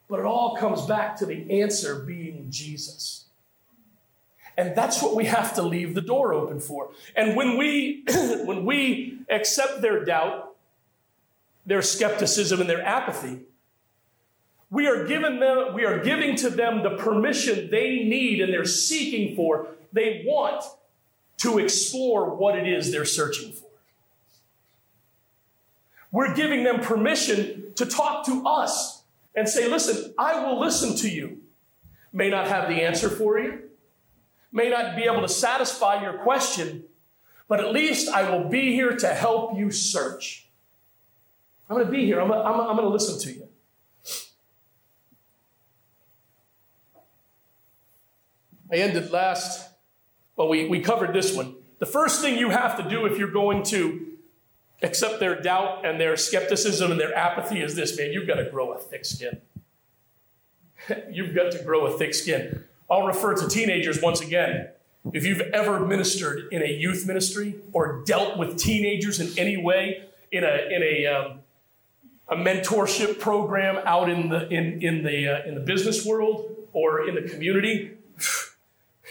but 0.07 0.19
it 0.19 0.25
all 0.25 0.55
comes 0.55 0.85
back 0.85 1.17
to 1.17 1.25
the 1.25 1.61
answer 1.61 1.99
being 1.99 2.47
Jesus. 2.49 3.25
And 4.57 4.75
that's 4.75 5.01
what 5.01 5.15
we 5.15 5.25
have 5.25 5.55
to 5.55 5.61
leave 5.61 5.95
the 5.95 6.01
door 6.01 6.33
open 6.33 6.59
for. 6.59 6.91
And 7.15 7.35
when 7.35 7.57
we 7.57 8.03
when 8.43 8.65
we 8.65 9.19
accept 9.29 9.81
their 9.81 10.03
doubt, 10.03 10.55
their 11.65 11.81
skepticism 11.81 12.59
and 12.59 12.69
their 12.69 12.81
apathy, 12.81 13.41
we 14.71 14.87
are 14.87 15.05
giving 15.05 15.39
them, 15.39 15.73
we 15.73 15.85
are 15.85 15.99
giving 15.99 16.35
to 16.37 16.49
them 16.49 16.83
the 16.83 16.91
permission 16.91 17.69
they 17.69 18.03
need 18.03 18.41
and 18.41 18.53
they're 18.53 18.65
seeking 18.65 19.35
for. 19.35 19.67
They 19.91 20.23
want 20.25 20.63
to 21.37 21.57
explore 21.57 22.35
what 22.35 22.57
it 22.57 22.67
is 22.67 22.91
they're 22.91 23.05
searching 23.05 23.53
for. 23.53 23.67
We're 26.11 26.33
giving 26.33 26.63
them 26.63 26.81
permission 26.81 27.73
to 27.75 27.85
talk 27.85 28.25
to 28.25 28.45
us 28.45 29.03
and 29.35 29.47
say, 29.47 29.69
listen, 29.69 30.13
I 30.17 30.43
will 30.43 30.59
listen 30.59 30.95
to 30.97 31.09
you. 31.09 31.41
May 32.11 32.29
not 32.29 32.47
have 32.47 32.67
the 32.67 32.81
answer 32.81 33.09
for 33.09 33.39
you, 33.39 33.69
may 34.51 34.69
not 34.69 34.95
be 34.95 35.03
able 35.03 35.21
to 35.21 35.29
satisfy 35.29 36.01
your 36.01 36.13
question, 36.19 36.83
but 37.47 37.59
at 37.59 37.71
least 37.71 38.09
I 38.09 38.29
will 38.29 38.49
be 38.49 38.73
here 38.73 38.95
to 38.95 39.07
help 39.09 39.57
you 39.57 39.71
search. 39.71 40.47
I'm 41.69 41.75
going 41.75 41.85
to 41.85 41.91
be 41.91 42.05
here. 42.05 42.19
I'm 42.19 42.29
going 42.29 42.77
to, 42.77 42.87
listen 42.87 43.19
to 43.19 43.37
you. 43.37 43.48
I 48.71 48.77
ended 48.77 49.11
last, 49.11 49.69
well, 50.35 50.47
we, 50.47 50.67
we 50.67 50.79
covered 50.79 51.13
this 51.13 51.35
one. 51.35 51.55
The 51.79 51.85
first 51.85 52.21
thing 52.21 52.37
you 52.37 52.49
have 52.49 52.77
to 52.77 52.87
do 52.87 53.05
if 53.05 53.17
you're 53.17 53.31
going 53.31 53.63
to 53.63 54.05
accept 54.81 55.19
their 55.19 55.41
doubt 55.41 55.85
and 55.85 55.99
their 55.99 56.15
skepticism 56.15 56.91
and 56.91 56.99
their 56.99 57.15
apathy 57.15 57.61
is 57.61 57.75
this 57.75 57.97
man, 57.97 58.11
you've 58.11 58.27
got 58.27 58.35
to 58.35 58.49
grow 58.49 58.73
a 58.73 58.79
thick 58.79 59.05
skin. 59.05 59.41
you've 61.11 61.35
got 61.35 61.51
to 61.53 61.63
grow 61.63 61.85
a 61.85 61.97
thick 61.97 62.13
skin. 62.13 62.63
I'll 62.89 63.05
refer 63.05 63.35
to 63.35 63.47
teenagers 63.47 64.01
once 64.01 64.21
again. 64.21 64.69
If 65.13 65.25
you've 65.25 65.41
ever 65.41 65.79
ministered 65.79 66.51
in 66.51 66.61
a 66.61 66.67
youth 66.67 67.07
ministry 67.07 67.55
or 67.71 68.03
dealt 68.05 68.37
with 68.37 68.57
teenagers 68.57 69.19
in 69.19 69.37
any 69.37 69.57
way 69.57 70.03
in 70.31 70.43
a, 70.43 70.67
in 70.69 70.83
a, 70.83 71.05
um, 71.07 71.39
a 72.27 72.35
mentorship 72.35 73.19
program 73.19 73.81
out 73.85 74.09
in 74.09 74.29
the, 74.29 74.47
in, 74.49 74.81
in, 74.81 75.03
the, 75.03 75.27
uh, 75.27 75.47
in 75.47 75.55
the 75.55 75.61
business 75.61 76.05
world 76.05 76.55
or 76.73 77.07
in 77.07 77.15
the 77.15 77.21
community, 77.21 77.91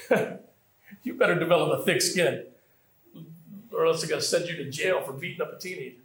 you 1.03 1.13
better 1.13 1.37
develop 1.37 1.79
a 1.79 1.83
thick 1.83 2.01
skin 2.01 2.43
or 3.79 3.85
else 3.85 4.01
they're 4.01 4.09
going 4.09 4.21
to 4.21 4.27
send 4.27 4.47
you 4.47 4.57
to 4.57 4.69
jail 4.69 5.01
for 5.01 5.13
beating 5.13 5.41
up 5.41 5.53
a 5.53 5.57
teenager. 5.59 6.01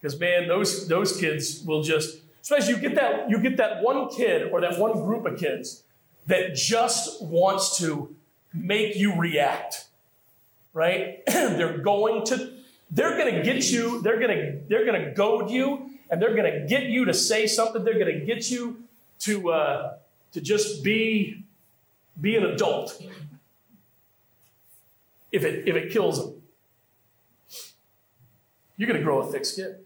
Because 0.00 0.18
man, 0.18 0.46
those 0.46 0.86
those 0.86 1.18
kids 1.18 1.62
will 1.64 1.82
just, 1.82 2.18
especially 2.40 2.74
you 2.74 2.80
get 2.80 2.94
that 2.94 3.28
you 3.28 3.40
get 3.40 3.56
that 3.56 3.82
one 3.82 4.08
kid 4.08 4.50
or 4.52 4.60
that 4.60 4.78
one 4.78 4.92
group 4.92 5.26
of 5.26 5.38
kids 5.38 5.82
that 6.28 6.54
just 6.54 7.20
wants 7.22 7.78
to 7.78 8.14
make 8.54 8.94
you 8.94 9.14
react. 9.16 9.86
Right? 10.72 11.24
they're 11.26 11.78
going 11.78 12.24
to 12.26 12.52
they're 12.92 13.16
going 13.16 13.34
to 13.34 13.42
get 13.42 13.70
you. 13.70 14.00
They're 14.02 14.20
going 14.20 14.36
to 14.36 14.60
they're 14.68 14.84
going 14.84 15.04
to 15.04 15.10
goad 15.10 15.50
you, 15.50 15.90
and 16.10 16.22
they're 16.22 16.36
going 16.36 16.52
to 16.52 16.66
get 16.68 16.84
you 16.84 17.04
to 17.06 17.14
say 17.14 17.48
something. 17.48 17.84
They're 17.84 17.98
going 17.98 18.20
to 18.20 18.24
get 18.24 18.50
you 18.52 18.84
to 19.20 19.50
uh, 19.50 19.94
to 20.32 20.40
just 20.40 20.84
be 20.84 21.42
be 22.20 22.36
an 22.36 22.44
adult. 22.44 23.00
If 25.30 25.44
it 25.44 25.68
if 25.68 25.76
it 25.76 25.92
kills 25.92 26.24
them 26.24 26.38
you're 28.78 28.86
going 28.86 28.98
to 28.98 29.04
grow 29.04 29.18
a 29.18 29.30
thick 29.30 29.44
skin. 29.44 29.76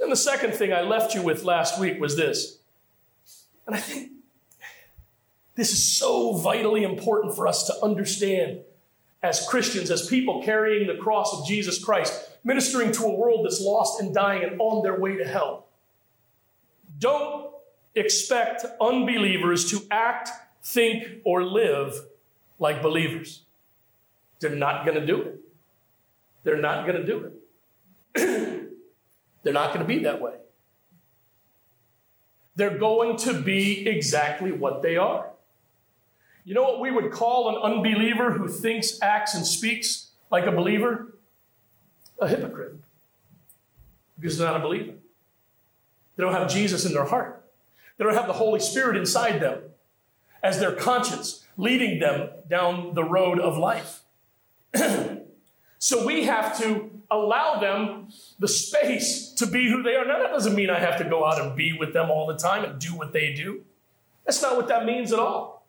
And 0.00 0.12
the 0.12 0.16
second 0.16 0.52
thing 0.52 0.72
I 0.72 0.80
left 0.82 1.14
you 1.14 1.22
with 1.22 1.44
last 1.44 1.80
week 1.80 2.00
was 2.00 2.16
this. 2.16 2.58
And 3.66 3.76
I 3.76 3.78
think 3.78 4.10
this 5.54 5.72
is 5.72 5.82
so 5.82 6.34
vitally 6.34 6.82
important 6.82 7.36
for 7.36 7.46
us 7.46 7.64
to 7.68 7.74
understand 7.82 8.60
as 9.22 9.46
Christians, 9.48 9.90
as 9.90 10.08
people 10.08 10.42
carrying 10.42 10.88
the 10.88 11.00
cross 11.00 11.38
of 11.38 11.46
Jesus 11.46 11.82
Christ, 11.82 12.30
ministering 12.42 12.90
to 12.92 13.04
a 13.04 13.14
world 13.14 13.44
that's 13.44 13.60
lost 13.60 14.00
and 14.00 14.12
dying 14.12 14.42
and 14.42 14.60
on 14.60 14.82
their 14.82 14.98
way 14.98 15.16
to 15.16 15.24
hell. 15.24 15.66
Don't 16.98 17.39
expect 17.94 18.64
unbelievers 18.80 19.70
to 19.70 19.82
act, 19.90 20.30
think, 20.62 21.04
or 21.24 21.44
live 21.44 21.94
like 22.58 22.82
believers. 22.82 23.42
They're 24.40 24.54
not 24.54 24.84
going 24.84 24.98
to 25.00 25.06
do 25.06 25.22
it. 25.22 25.40
They're 26.44 26.60
not 26.60 26.86
going 26.86 26.96
to 26.96 27.06
do 27.06 27.32
it. 28.14 28.70
They're 29.42 29.52
not 29.52 29.74
going 29.74 29.86
to 29.86 29.88
be 29.88 30.04
that 30.04 30.20
way. 30.20 30.34
They're 32.56 32.78
going 32.78 33.16
to 33.18 33.40
be 33.40 33.88
exactly 33.88 34.52
what 34.52 34.82
they 34.82 34.96
are. 34.96 35.30
You 36.44 36.54
know 36.54 36.62
what 36.62 36.80
we 36.80 36.90
would 36.90 37.10
call 37.10 37.48
an 37.48 37.56
unbeliever 37.56 38.32
who 38.32 38.48
thinks, 38.48 38.98
acts, 39.02 39.34
and 39.34 39.46
speaks 39.46 40.08
like 40.30 40.46
a 40.46 40.52
believer? 40.52 41.14
A 42.18 42.28
hypocrite. 42.28 42.74
Because 44.18 44.36
they're 44.36 44.48
not 44.48 44.56
a 44.56 44.62
believer. 44.62 44.92
They 46.16 46.22
don't 46.22 46.32
have 46.32 46.50
Jesus 46.50 46.84
in 46.84 46.92
their 46.92 47.04
heart. 47.04 47.39
They 48.00 48.06
don't 48.06 48.14
have 48.14 48.28
the 48.28 48.32
Holy 48.32 48.60
Spirit 48.60 48.96
inside 48.96 49.40
them 49.40 49.60
as 50.42 50.58
their 50.58 50.72
conscience 50.72 51.44
leading 51.58 51.98
them 51.98 52.30
down 52.48 52.94
the 52.94 53.04
road 53.04 53.38
of 53.38 53.58
life. 53.58 54.00
So 55.82 56.04
we 56.04 56.24
have 56.24 56.58
to 56.58 56.90
allow 57.10 57.58
them 57.58 58.08
the 58.38 58.46
space 58.46 59.32
to 59.38 59.46
be 59.46 59.70
who 59.70 59.82
they 59.82 59.96
are. 59.96 60.04
Now, 60.04 60.18
that 60.18 60.30
doesn't 60.30 60.54
mean 60.54 60.68
I 60.68 60.78
have 60.78 60.98
to 60.98 61.04
go 61.04 61.24
out 61.24 61.40
and 61.40 61.56
be 61.56 61.72
with 61.72 61.94
them 61.94 62.10
all 62.10 62.26
the 62.26 62.36
time 62.36 62.64
and 62.64 62.78
do 62.78 62.94
what 62.94 63.14
they 63.14 63.32
do. 63.32 63.62
That's 64.26 64.42
not 64.42 64.58
what 64.58 64.68
that 64.68 64.84
means 64.84 65.10
at 65.10 65.18
all. 65.18 65.66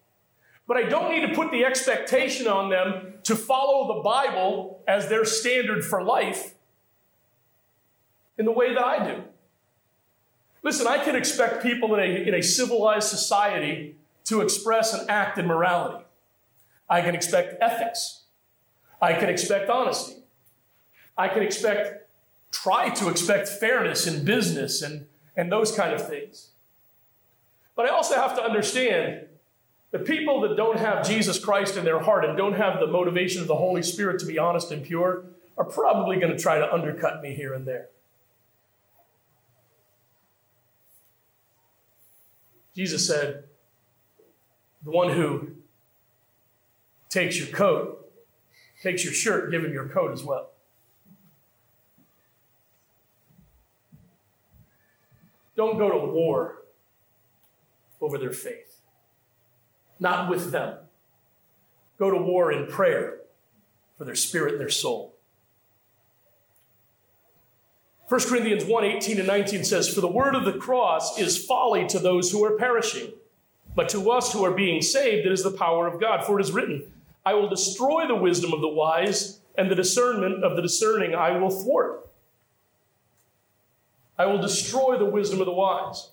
But 0.67 0.75
I 0.75 0.83
don't 0.83 1.09
need 1.09 1.25
to 1.25 1.33
put 1.33 1.49
the 1.49 1.63
expectation 1.63 2.45
on 2.45 2.69
them 2.69 3.13
to 3.23 3.37
follow 3.37 3.95
the 3.95 4.01
Bible 4.01 4.83
as 4.85 5.07
their 5.07 5.23
standard 5.23 5.85
for 5.85 6.03
life 6.03 6.55
in 8.37 8.43
the 8.43 8.51
way 8.51 8.73
that 8.73 8.83
I 8.83 9.13
do. 9.13 9.23
Listen, 10.63 10.87
I 10.87 11.03
can 11.03 11.15
expect 11.15 11.63
people 11.63 11.95
in 11.95 11.99
a, 11.99 12.27
in 12.27 12.33
a 12.35 12.41
civilized 12.41 13.09
society 13.09 13.95
to 14.25 14.41
express 14.41 14.93
and 14.93 15.09
act 15.09 15.37
in 15.37 15.47
morality. 15.47 16.05
I 16.89 17.01
can 17.01 17.15
expect 17.15 17.55
ethics. 17.61 18.23
I 19.01 19.13
can 19.13 19.29
expect 19.29 19.69
honesty. 19.69 20.17
I 21.17 21.27
can 21.27 21.41
expect, 21.41 22.09
try 22.51 22.89
to 22.89 23.09
expect 23.09 23.47
fairness 23.47 24.05
in 24.05 24.23
business 24.23 24.81
and, 24.81 25.07
and 25.35 25.51
those 25.51 25.71
kind 25.75 25.93
of 25.93 26.07
things. 26.07 26.49
But 27.75 27.87
I 27.87 27.89
also 27.89 28.15
have 28.15 28.35
to 28.35 28.43
understand 28.43 29.25
that 29.91 30.05
people 30.05 30.41
that 30.41 30.55
don't 30.55 30.77
have 30.77 31.05
Jesus 31.05 31.43
Christ 31.43 31.77
in 31.77 31.83
their 31.83 31.99
heart 31.99 32.23
and 32.23 32.37
don't 32.37 32.53
have 32.53 32.79
the 32.79 32.87
motivation 32.87 33.41
of 33.41 33.47
the 33.47 33.55
Holy 33.55 33.81
Spirit 33.81 34.19
to 34.19 34.25
be 34.25 34.37
honest 34.37 34.71
and 34.71 34.83
pure 34.83 35.25
are 35.57 35.65
probably 35.65 36.19
going 36.19 36.31
to 36.31 36.41
try 36.41 36.59
to 36.59 36.73
undercut 36.73 37.21
me 37.21 37.33
here 37.33 37.53
and 37.53 37.67
there. 37.67 37.89
Jesus 42.75 43.07
said, 43.07 43.45
The 44.83 44.91
one 44.91 45.09
who 45.09 45.51
takes 47.09 47.37
your 47.37 47.47
coat 47.47 47.97
takes 48.81 49.03
your 49.03 49.13
shirt, 49.13 49.51
give 49.51 49.63
him 49.63 49.73
your 49.73 49.87
coat 49.87 50.11
as 50.11 50.23
well. 50.23 50.49
Don't 55.55 55.77
go 55.77 55.91
to 55.91 56.11
war 56.11 56.63
over 57.99 58.17
their 58.17 58.31
faith. 58.31 58.79
Not 59.99 60.29
with 60.29 60.51
them. 60.51 60.77
Go 61.99 62.09
to 62.09 62.17
war 62.17 62.51
in 62.51 62.65
prayer 62.65 63.19
for 63.97 64.05
their 64.05 64.15
spirit 64.15 64.53
and 64.53 64.61
their 64.61 64.69
soul. 64.69 65.10
1 68.11 68.19
Corinthians 68.27 68.65
1 68.65 68.83
18 68.83 69.19
and 69.19 69.27
19 69.27 69.63
says, 69.63 69.87
For 69.87 70.01
the 70.01 70.07
word 70.09 70.35
of 70.35 70.43
the 70.43 70.51
cross 70.51 71.17
is 71.17 71.45
folly 71.45 71.87
to 71.87 71.97
those 71.97 72.29
who 72.29 72.43
are 72.43 72.57
perishing, 72.57 73.13
but 73.73 73.87
to 73.87 74.11
us 74.11 74.33
who 74.33 74.43
are 74.43 74.51
being 74.51 74.81
saved, 74.81 75.25
it 75.25 75.31
is 75.31 75.43
the 75.43 75.51
power 75.51 75.87
of 75.87 75.97
God. 75.97 76.25
For 76.25 76.37
it 76.37 76.43
is 76.43 76.51
written, 76.51 76.91
I 77.25 77.35
will 77.35 77.47
destroy 77.47 78.05
the 78.05 78.15
wisdom 78.15 78.51
of 78.51 78.59
the 78.59 78.67
wise, 78.67 79.39
and 79.57 79.71
the 79.71 79.75
discernment 79.75 80.43
of 80.43 80.57
the 80.57 80.61
discerning 80.61 81.15
I 81.15 81.37
will 81.37 81.51
thwart. 81.51 82.09
I 84.19 84.25
will 84.25 84.41
destroy 84.41 84.97
the 84.97 85.05
wisdom 85.05 85.39
of 85.39 85.45
the 85.45 85.53
wise. 85.53 86.09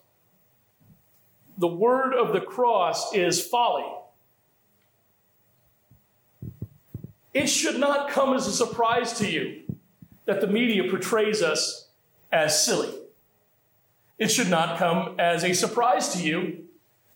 The 1.59 1.67
word 1.67 2.15
of 2.15 2.33
the 2.33 2.41
cross 2.41 3.13
is 3.13 3.45
folly. 3.45 3.93
It 7.35 7.49
should 7.49 7.81
not 7.81 8.09
come 8.09 8.35
as 8.35 8.47
a 8.47 8.53
surprise 8.53 9.15
to 9.15 9.29
you 9.29 9.63
that 10.27 10.41
the 10.41 10.47
media 10.47 10.89
portrays 10.89 11.43
us 11.43 11.87
as 12.31 12.65
silly. 12.65 12.93
It 14.19 14.29
should 14.29 14.49
not 14.49 14.79
come 14.79 15.15
as 15.19 15.45
a 15.45 15.53
surprise 15.53 16.13
to 16.15 16.23
you 16.23 16.65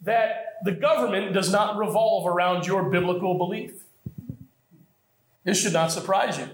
that 0.03 0.59
the 0.65 0.73
government 0.73 1.33
does 1.33 1.51
not 1.51 1.77
revolve 1.77 2.27
around 2.27 2.67
your 2.67 2.85
biblical 2.91 3.37
belief. 3.37 3.83
This 5.45 5.61
should 5.61 5.73
not 5.73 5.91
surprise 5.91 6.39
you 6.39 6.49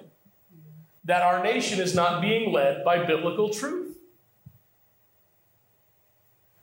that 1.09 1.23
our 1.23 1.42
nation 1.42 1.81
is 1.81 1.94
not 1.94 2.21
being 2.21 2.53
led 2.53 2.85
by 2.85 3.03
biblical 3.03 3.49
truth. 3.49 3.97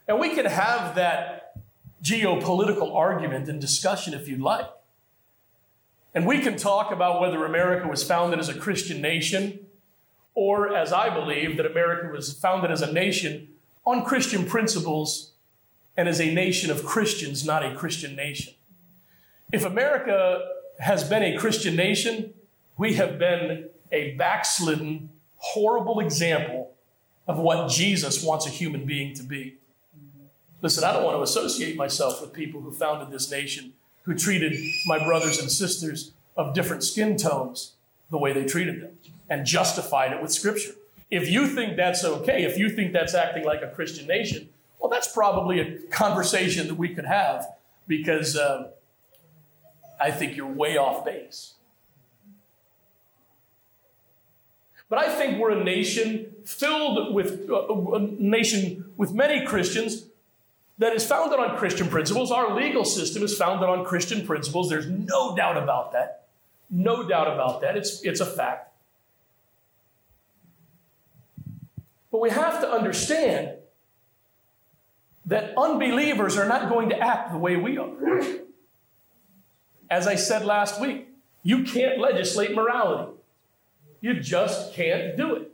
And 0.07 0.19
we 0.19 0.35
can 0.35 0.45
have 0.45 0.93
that 0.95 1.57
geopolitical 2.03 2.95
argument 2.95 3.49
and 3.49 3.59
discussion 3.59 4.13
if 4.13 4.27
you'd 4.27 4.39
like. 4.39 4.67
And 6.13 6.27
we 6.27 6.41
can 6.41 6.57
talk 6.57 6.91
about 6.91 7.19
whether 7.19 7.43
America 7.43 7.87
was 7.87 8.03
founded 8.03 8.39
as 8.39 8.47
a 8.47 8.53
Christian 8.53 9.01
nation 9.01 9.65
or, 10.35 10.75
as 10.75 10.91
I 10.91 11.09
believe, 11.09 11.55
that 11.57 11.65
America 11.65 12.11
was 12.11 12.33
founded 12.33 12.69
as 12.69 12.81
a 12.81 12.91
nation 12.91 13.47
on 13.85 14.03
Christian 14.03 14.45
principles 14.45 15.31
and 15.95 16.09
as 16.09 16.19
a 16.19 16.33
nation 16.33 16.69
of 16.69 16.83
Christians, 16.83 17.45
not 17.45 17.63
a 17.63 17.73
Christian 17.73 18.15
nation. 18.15 18.53
If 19.51 19.63
America 19.63 20.45
has 20.79 21.07
been 21.07 21.23
a 21.23 21.37
Christian 21.37 21.75
nation, 21.75 22.33
we 22.77 22.95
have 22.95 23.17
been 23.17 23.69
a 23.91 24.11
backslidden, 24.15 25.09
horrible 25.37 26.01
example 26.01 26.73
of 27.27 27.37
what 27.39 27.69
Jesus 27.69 28.21
wants 28.21 28.45
a 28.45 28.49
human 28.49 28.85
being 28.85 29.15
to 29.15 29.23
be. 29.23 29.55
Listen, 30.61 30.83
I 30.83 30.91
don't 30.91 31.03
want 31.03 31.17
to 31.17 31.21
associate 31.21 31.77
myself 31.77 32.19
with 32.21 32.33
people 32.33 32.59
who 32.59 32.71
founded 32.71 33.09
this 33.09 33.31
nation, 33.31 33.73
who 34.03 34.15
treated 34.15 34.59
my 34.85 35.01
brothers 35.01 35.39
and 35.39 35.49
sisters 35.49 36.11
of 36.35 36.53
different 36.53 36.83
skin 36.83 37.15
tones 37.15 37.73
the 38.09 38.17
way 38.17 38.33
they 38.33 38.43
treated 38.43 38.81
them 38.81 38.97
and 39.29 39.45
justified 39.45 40.11
it 40.11 40.21
with 40.21 40.31
Scripture. 40.31 40.73
If 41.09 41.29
you 41.29 41.47
think 41.47 41.77
that's 41.77 42.03
okay, 42.03 42.43
if 42.43 42.57
you 42.57 42.69
think 42.69 42.93
that's 42.93 43.13
acting 43.13 43.45
like 43.45 43.61
a 43.61 43.69
Christian 43.69 44.07
nation, 44.07 44.49
well, 44.79 44.89
that's 44.89 45.11
probably 45.11 45.59
a 45.59 45.79
conversation 45.89 46.67
that 46.67 46.75
we 46.75 46.93
could 46.93 47.05
have 47.05 47.47
because 47.87 48.35
uh, 48.35 48.69
I 49.99 50.11
think 50.11 50.35
you're 50.35 50.47
way 50.47 50.77
off 50.77 51.05
base. 51.05 51.53
But 54.89 54.99
I 54.99 55.09
think 55.09 55.39
we're 55.39 55.51
a 55.51 55.63
nation 55.63 56.27
filled 56.45 57.13
with 57.13 57.49
uh, 57.49 57.67
a 57.93 57.99
nation 57.99 58.85
with 58.97 59.13
many 59.13 59.45
Christians 59.45 60.05
that 60.77 60.93
is 60.93 61.05
founded 61.05 61.39
on 61.39 61.57
Christian 61.57 61.87
principles. 61.87 62.31
Our 62.31 62.55
legal 62.55 62.85
system 62.85 63.23
is 63.23 63.35
founded 63.37 63.67
on 63.67 63.85
Christian 63.85 64.25
principles. 64.25 64.69
There's 64.69 64.87
no 64.87 65.35
doubt 65.35 65.57
about 65.57 65.93
that. 65.93 66.27
No 66.69 67.07
doubt 67.07 67.31
about 67.31 67.61
that. 67.61 67.77
It's, 67.77 68.03
it's 68.03 68.19
a 68.19 68.25
fact. 68.25 68.74
But 72.15 72.21
we 72.21 72.29
have 72.29 72.61
to 72.61 72.71
understand 72.71 73.57
that 75.25 75.53
unbelievers 75.57 76.37
are 76.37 76.47
not 76.47 76.69
going 76.69 76.87
to 76.87 76.97
act 76.97 77.33
the 77.33 77.37
way 77.37 77.57
we 77.57 77.77
are. 77.77 77.91
As 79.89 80.07
I 80.07 80.15
said 80.15 80.45
last 80.45 80.79
week, 80.79 81.09
you 81.43 81.65
can't 81.65 81.99
legislate 81.99 82.55
morality. 82.55 83.11
You 83.99 84.17
just 84.21 84.73
can't 84.73 85.17
do 85.17 85.35
it. 85.35 85.51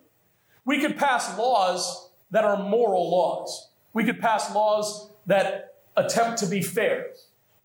We 0.63 0.80
could 0.80 0.97
pass 0.97 1.36
laws 1.36 2.12
that 2.30 2.45
are 2.45 2.62
moral 2.62 3.10
laws. 3.10 3.71
We 3.93 4.04
could 4.04 4.21
pass 4.21 4.54
laws 4.54 5.10
that 5.26 5.78
attempt 5.97 6.38
to 6.41 6.45
be 6.45 6.62
fair, 6.62 7.08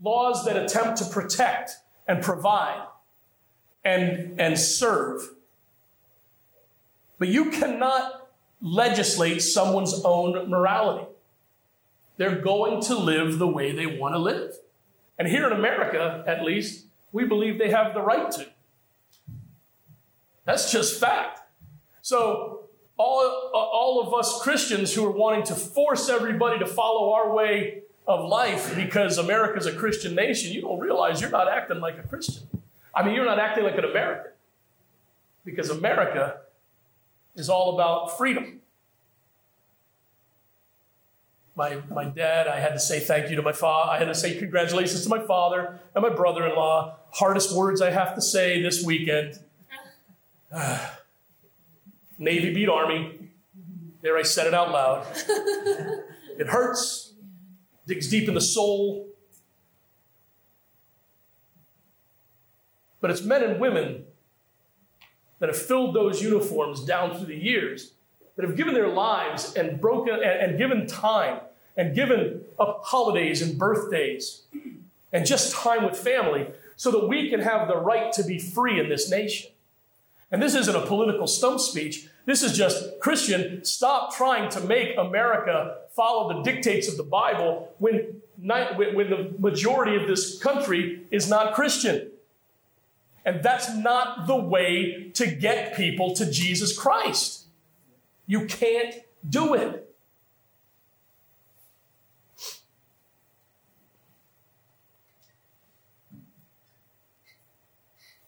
laws 0.02 0.46
that 0.46 0.56
attempt 0.56 0.96
to 1.02 1.04
protect 1.04 1.72
and 2.08 2.22
provide 2.22 2.86
and, 3.84 4.40
and 4.40 4.58
serve. 4.58 5.20
But 7.18 7.28
you 7.28 7.50
cannot 7.50 8.25
legislate 8.60 9.42
someone's 9.42 10.02
own 10.04 10.48
morality. 10.50 11.06
They're 12.16 12.40
going 12.40 12.82
to 12.82 12.96
live 12.96 13.38
the 13.38 13.46
way 13.46 13.72
they 13.72 13.86
want 13.86 14.14
to 14.14 14.18
live. 14.18 14.54
And 15.18 15.28
here 15.28 15.46
in 15.46 15.52
America, 15.52 16.24
at 16.26 16.42
least, 16.42 16.86
we 17.12 17.24
believe 17.24 17.58
they 17.58 17.70
have 17.70 17.94
the 17.94 18.00
right 18.00 18.30
to. 18.32 18.46
That's 20.44 20.70
just 20.70 21.00
fact. 21.00 21.40
So, 22.02 22.60
all, 22.98 23.50
all 23.52 24.00
of 24.06 24.14
us 24.14 24.40
Christians 24.40 24.94
who 24.94 25.04
are 25.04 25.10
wanting 25.10 25.44
to 25.44 25.54
force 25.54 26.08
everybody 26.08 26.58
to 26.58 26.66
follow 26.66 27.12
our 27.12 27.34
way 27.34 27.82
of 28.06 28.24
life 28.24 28.74
because 28.74 29.18
America's 29.18 29.66
a 29.66 29.72
Christian 29.72 30.14
nation, 30.14 30.52
you 30.52 30.62
don't 30.62 30.78
realize 30.78 31.20
you're 31.20 31.30
not 31.30 31.48
acting 31.48 31.80
like 31.80 31.98
a 31.98 32.02
Christian. 32.02 32.46
I 32.94 33.04
mean, 33.04 33.14
you're 33.14 33.26
not 33.26 33.38
acting 33.38 33.64
like 33.64 33.76
an 33.76 33.84
American 33.84 34.32
because 35.44 35.68
America 35.68 36.38
is 37.36 37.48
all 37.48 37.74
about 37.74 38.16
freedom 38.16 38.60
my, 41.56 41.78
my 41.90 42.04
dad, 42.04 42.46
I 42.46 42.60
had 42.60 42.74
to 42.74 42.78
say 42.78 43.00
thank 43.00 43.30
you 43.30 43.36
to 43.36 43.42
my 43.42 43.52
father. 43.52 43.90
I 43.90 43.98
had 43.98 44.04
to 44.04 44.14
say 44.14 44.38
congratulations 44.38 45.02
to 45.04 45.08
my 45.08 45.20
father 45.20 45.80
and 45.94 46.02
my 46.02 46.10
brother 46.10 46.46
in 46.46 46.54
law. 46.54 46.96
Hardest 47.12 47.56
words 47.56 47.80
I 47.80 47.90
have 47.90 48.14
to 48.14 48.20
say 48.20 48.60
this 48.60 48.84
weekend. 48.84 49.38
Navy 52.18 52.52
beat 52.52 52.68
Army. 52.68 53.30
There, 54.02 54.18
I 54.18 54.22
said 54.22 54.46
it 54.46 54.54
out 54.54 54.70
loud. 54.70 55.06
It 56.38 56.48
hurts, 56.48 57.14
digs 57.86 58.10
deep 58.10 58.28
in 58.28 58.34
the 58.34 58.42
soul. 58.42 59.08
But 63.00 63.10
it's 63.10 63.22
men 63.22 63.42
and 63.42 63.58
women 63.58 64.04
that 65.38 65.48
have 65.48 65.58
filled 65.58 65.94
those 65.94 66.22
uniforms 66.22 66.84
down 66.84 67.16
through 67.16 67.26
the 67.26 67.36
years 67.36 67.92
that 68.36 68.44
have 68.44 68.56
given 68.56 68.74
their 68.74 68.88
lives 68.88 69.54
and 69.54 69.80
broken 69.80 70.14
and, 70.14 70.24
and 70.24 70.58
given 70.58 70.86
time 70.86 71.40
and 71.76 71.94
given 71.94 72.42
up 72.58 72.82
holidays 72.84 73.42
and 73.42 73.58
birthdays 73.58 74.42
and 75.12 75.26
just 75.26 75.54
time 75.54 75.84
with 75.84 75.96
family 75.96 76.48
so 76.76 76.90
that 76.90 77.08
we 77.08 77.30
can 77.30 77.40
have 77.40 77.68
the 77.68 77.76
right 77.76 78.12
to 78.12 78.22
be 78.22 78.38
free 78.38 78.78
in 78.78 78.88
this 78.88 79.10
nation. 79.10 79.50
And 80.30 80.42
this 80.42 80.54
isn't 80.54 80.74
a 80.74 80.84
political 80.86 81.26
stump 81.26 81.60
speech. 81.60 82.08
This 82.24 82.42
is 82.42 82.56
just 82.56 82.98
Christian, 83.00 83.64
stop 83.64 84.14
trying 84.14 84.50
to 84.50 84.60
make 84.60 84.96
America 84.98 85.78
follow 85.94 86.28
the 86.32 86.42
dictates 86.42 86.88
of 86.88 86.96
the 86.96 87.04
Bible 87.04 87.72
when, 87.78 88.20
when 88.36 89.10
the 89.10 89.34
majority 89.38 89.96
of 89.96 90.08
this 90.08 90.38
country 90.38 91.02
is 91.10 91.28
not 91.28 91.54
Christian. 91.54 92.10
And 93.26 93.42
that's 93.42 93.74
not 93.74 94.28
the 94.28 94.36
way 94.36 95.10
to 95.14 95.26
get 95.26 95.76
people 95.76 96.14
to 96.14 96.30
Jesus 96.30 96.78
Christ. 96.78 97.46
You 98.24 98.46
can't 98.46 98.94
do 99.28 99.54
it. 99.54 99.82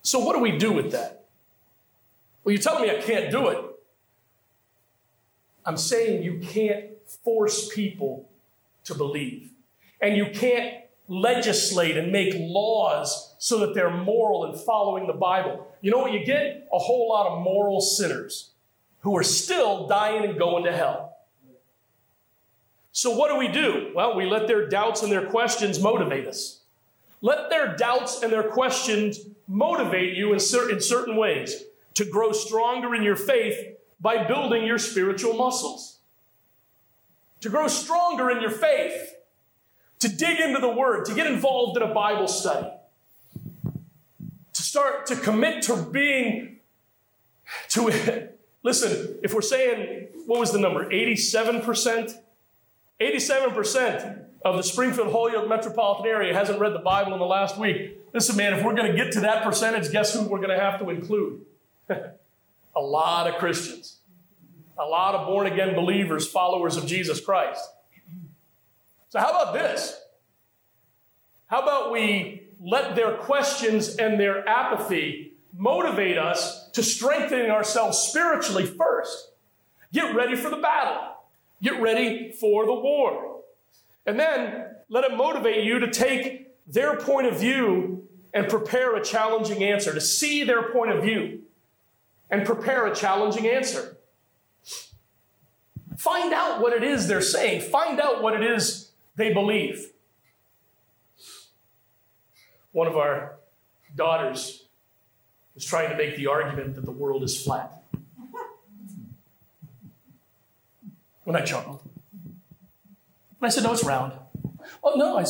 So, 0.02 0.18
what 0.18 0.34
do 0.34 0.42
we 0.42 0.58
do 0.58 0.72
with 0.72 0.90
that? 0.92 1.26
Well, 2.42 2.54
you're 2.54 2.62
telling 2.62 2.82
me 2.82 2.90
I 2.90 3.00
can't 3.00 3.30
do 3.30 3.48
it. 3.48 3.64
I'm 5.64 5.76
saying 5.76 6.22
you 6.24 6.40
can't 6.40 6.86
force 7.22 7.68
people 7.72 8.28
to 8.84 8.94
believe. 8.94 9.50
And 10.00 10.16
you 10.16 10.30
can't 10.32 10.77
legislate 11.08 11.96
and 11.96 12.12
make 12.12 12.34
laws 12.36 13.34
so 13.38 13.58
that 13.60 13.74
they're 13.74 13.90
moral 13.90 14.44
and 14.44 14.60
following 14.60 15.06
the 15.06 15.12
Bible. 15.14 15.66
You 15.80 15.90
know 15.90 15.98
what 15.98 16.12
you 16.12 16.24
get? 16.24 16.68
A 16.72 16.78
whole 16.78 17.08
lot 17.08 17.26
of 17.26 17.42
moral 17.42 17.80
sinners 17.80 18.50
who 19.00 19.16
are 19.16 19.22
still 19.22 19.86
dying 19.86 20.24
and 20.24 20.38
going 20.38 20.64
to 20.64 20.72
hell. 20.72 21.16
So, 22.92 23.16
what 23.16 23.30
do 23.30 23.36
we 23.36 23.48
do? 23.48 23.92
Well, 23.94 24.16
we 24.16 24.26
let 24.26 24.48
their 24.48 24.68
doubts 24.68 25.02
and 25.02 25.10
their 25.10 25.26
questions 25.26 25.80
motivate 25.80 26.26
us. 26.26 26.60
Let 27.20 27.48
their 27.48 27.76
doubts 27.76 28.22
and 28.22 28.32
their 28.32 28.42
questions 28.42 29.20
motivate 29.46 30.16
you 30.16 30.32
in, 30.32 30.40
cer- 30.40 30.70
in 30.70 30.80
certain 30.80 31.16
ways 31.16 31.64
to 31.94 32.04
grow 32.04 32.32
stronger 32.32 32.94
in 32.94 33.02
your 33.02 33.16
faith 33.16 33.76
by 34.00 34.26
building 34.26 34.64
your 34.64 34.78
spiritual 34.78 35.34
muscles. 35.34 35.98
To 37.40 37.48
grow 37.48 37.68
stronger 37.68 38.30
in 38.30 38.40
your 38.40 38.50
faith, 38.50 39.14
to 40.00 40.08
dig 40.08 40.40
into 40.40 40.60
the 40.60 40.70
Word, 40.70 41.04
to 41.06 41.14
get 41.14 41.26
involved 41.26 41.76
in 41.76 41.82
a 41.82 41.92
Bible 41.92 42.28
study, 42.28 42.68
to 44.52 44.62
start 44.62 45.06
to 45.06 45.16
commit 45.16 45.62
to 45.64 45.76
being, 45.76 46.58
to 47.70 48.28
Listen, 48.62 49.18
if 49.22 49.32
we're 49.32 49.40
saying, 49.40 50.08
what 50.26 50.40
was 50.40 50.52
the 50.52 50.58
number? 50.58 50.88
87%? 50.90 52.12
87% 53.00 54.24
of 54.44 54.56
the 54.56 54.62
Springfield 54.62 55.12
Holyoke 55.12 55.48
metropolitan 55.48 56.06
area 56.06 56.34
hasn't 56.34 56.58
read 56.58 56.74
the 56.74 56.80
Bible 56.80 57.12
in 57.12 57.18
the 57.18 57.26
last 57.26 57.56
week. 57.56 57.98
Listen, 58.12 58.36
man, 58.36 58.54
if 58.54 58.64
we're 58.64 58.74
going 58.74 58.90
to 58.90 58.96
get 58.96 59.12
to 59.12 59.20
that 59.20 59.44
percentage, 59.44 59.90
guess 59.92 60.12
who 60.12 60.22
we're 60.22 60.38
going 60.38 60.56
to 60.56 60.58
have 60.58 60.80
to 60.80 60.90
include? 60.90 61.44
a 61.88 62.80
lot 62.80 63.28
of 63.28 63.36
Christians, 63.36 63.98
a 64.76 64.84
lot 64.84 65.14
of 65.14 65.26
born 65.26 65.46
again 65.46 65.74
believers, 65.74 66.28
followers 66.28 66.76
of 66.76 66.86
Jesus 66.86 67.20
Christ. 67.20 67.62
So, 69.08 69.18
how 69.18 69.30
about 69.30 69.54
this? 69.54 69.98
How 71.46 71.62
about 71.62 71.92
we 71.92 72.42
let 72.60 72.96
their 72.96 73.16
questions 73.16 73.96
and 73.96 74.18
their 74.18 74.46
apathy 74.48 75.28
motivate 75.56 76.18
us 76.18 76.70
to 76.70 76.82
strengthening 76.82 77.50
ourselves 77.50 77.98
spiritually 77.98 78.66
first. 78.66 79.32
Get 79.92 80.14
ready 80.14 80.36
for 80.36 80.50
the 80.50 80.56
battle. 80.56 81.16
Get 81.62 81.80
ready 81.80 82.32
for 82.32 82.66
the 82.66 82.74
war. 82.74 83.40
And 84.06 84.18
then 84.18 84.66
let 84.88 85.04
it 85.04 85.16
motivate 85.16 85.64
you 85.64 85.80
to 85.80 85.90
take 85.90 86.54
their 86.66 86.96
point 86.96 87.26
of 87.26 87.38
view 87.38 88.06
and 88.32 88.48
prepare 88.48 88.94
a 88.94 89.02
challenging 89.02 89.64
answer, 89.64 89.92
to 89.92 90.00
see 90.00 90.44
their 90.44 90.70
point 90.70 90.92
of 90.92 91.02
view 91.02 91.40
and 92.30 92.44
prepare 92.44 92.86
a 92.86 92.94
challenging 92.94 93.48
answer. 93.48 93.96
Find 95.96 96.32
out 96.32 96.60
what 96.60 96.72
it 96.72 96.84
is 96.84 97.08
they're 97.08 97.20
saying, 97.20 97.62
find 97.62 97.98
out 98.00 98.22
what 98.22 98.34
it 98.34 98.44
is 98.44 98.87
they 99.18 99.34
believe. 99.34 99.90
One 102.72 102.86
of 102.86 102.96
our 102.96 103.34
daughters 103.94 104.64
was 105.54 105.64
trying 105.64 105.90
to 105.90 105.96
make 105.96 106.16
the 106.16 106.28
argument 106.28 106.76
that 106.76 106.84
the 106.84 106.92
world 106.92 107.24
is 107.24 107.42
flat. 107.42 107.82
When 111.24 111.36
I 111.36 111.40
chuckled. 111.40 111.82
And 112.24 113.42
I 113.42 113.48
said, 113.48 113.64
no, 113.64 113.72
it's 113.72 113.84
round. 113.84 114.12
Oh, 114.82 114.94
no, 114.94 115.18
I. 115.18 115.26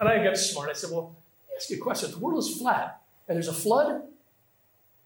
And 0.00 0.08
I 0.08 0.24
got 0.24 0.36
smart. 0.38 0.70
I 0.70 0.72
said, 0.72 0.90
well, 0.90 1.14
let 1.46 1.50
me 1.50 1.54
ask 1.56 1.70
you 1.70 1.76
a 1.76 1.80
question. 1.80 2.08
If 2.08 2.14
the 2.16 2.20
world 2.20 2.38
is 2.38 2.56
flat 2.56 3.02
and 3.28 3.36
there's 3.36 3.48
a 3.48 3.52
flood, 3.52 4.02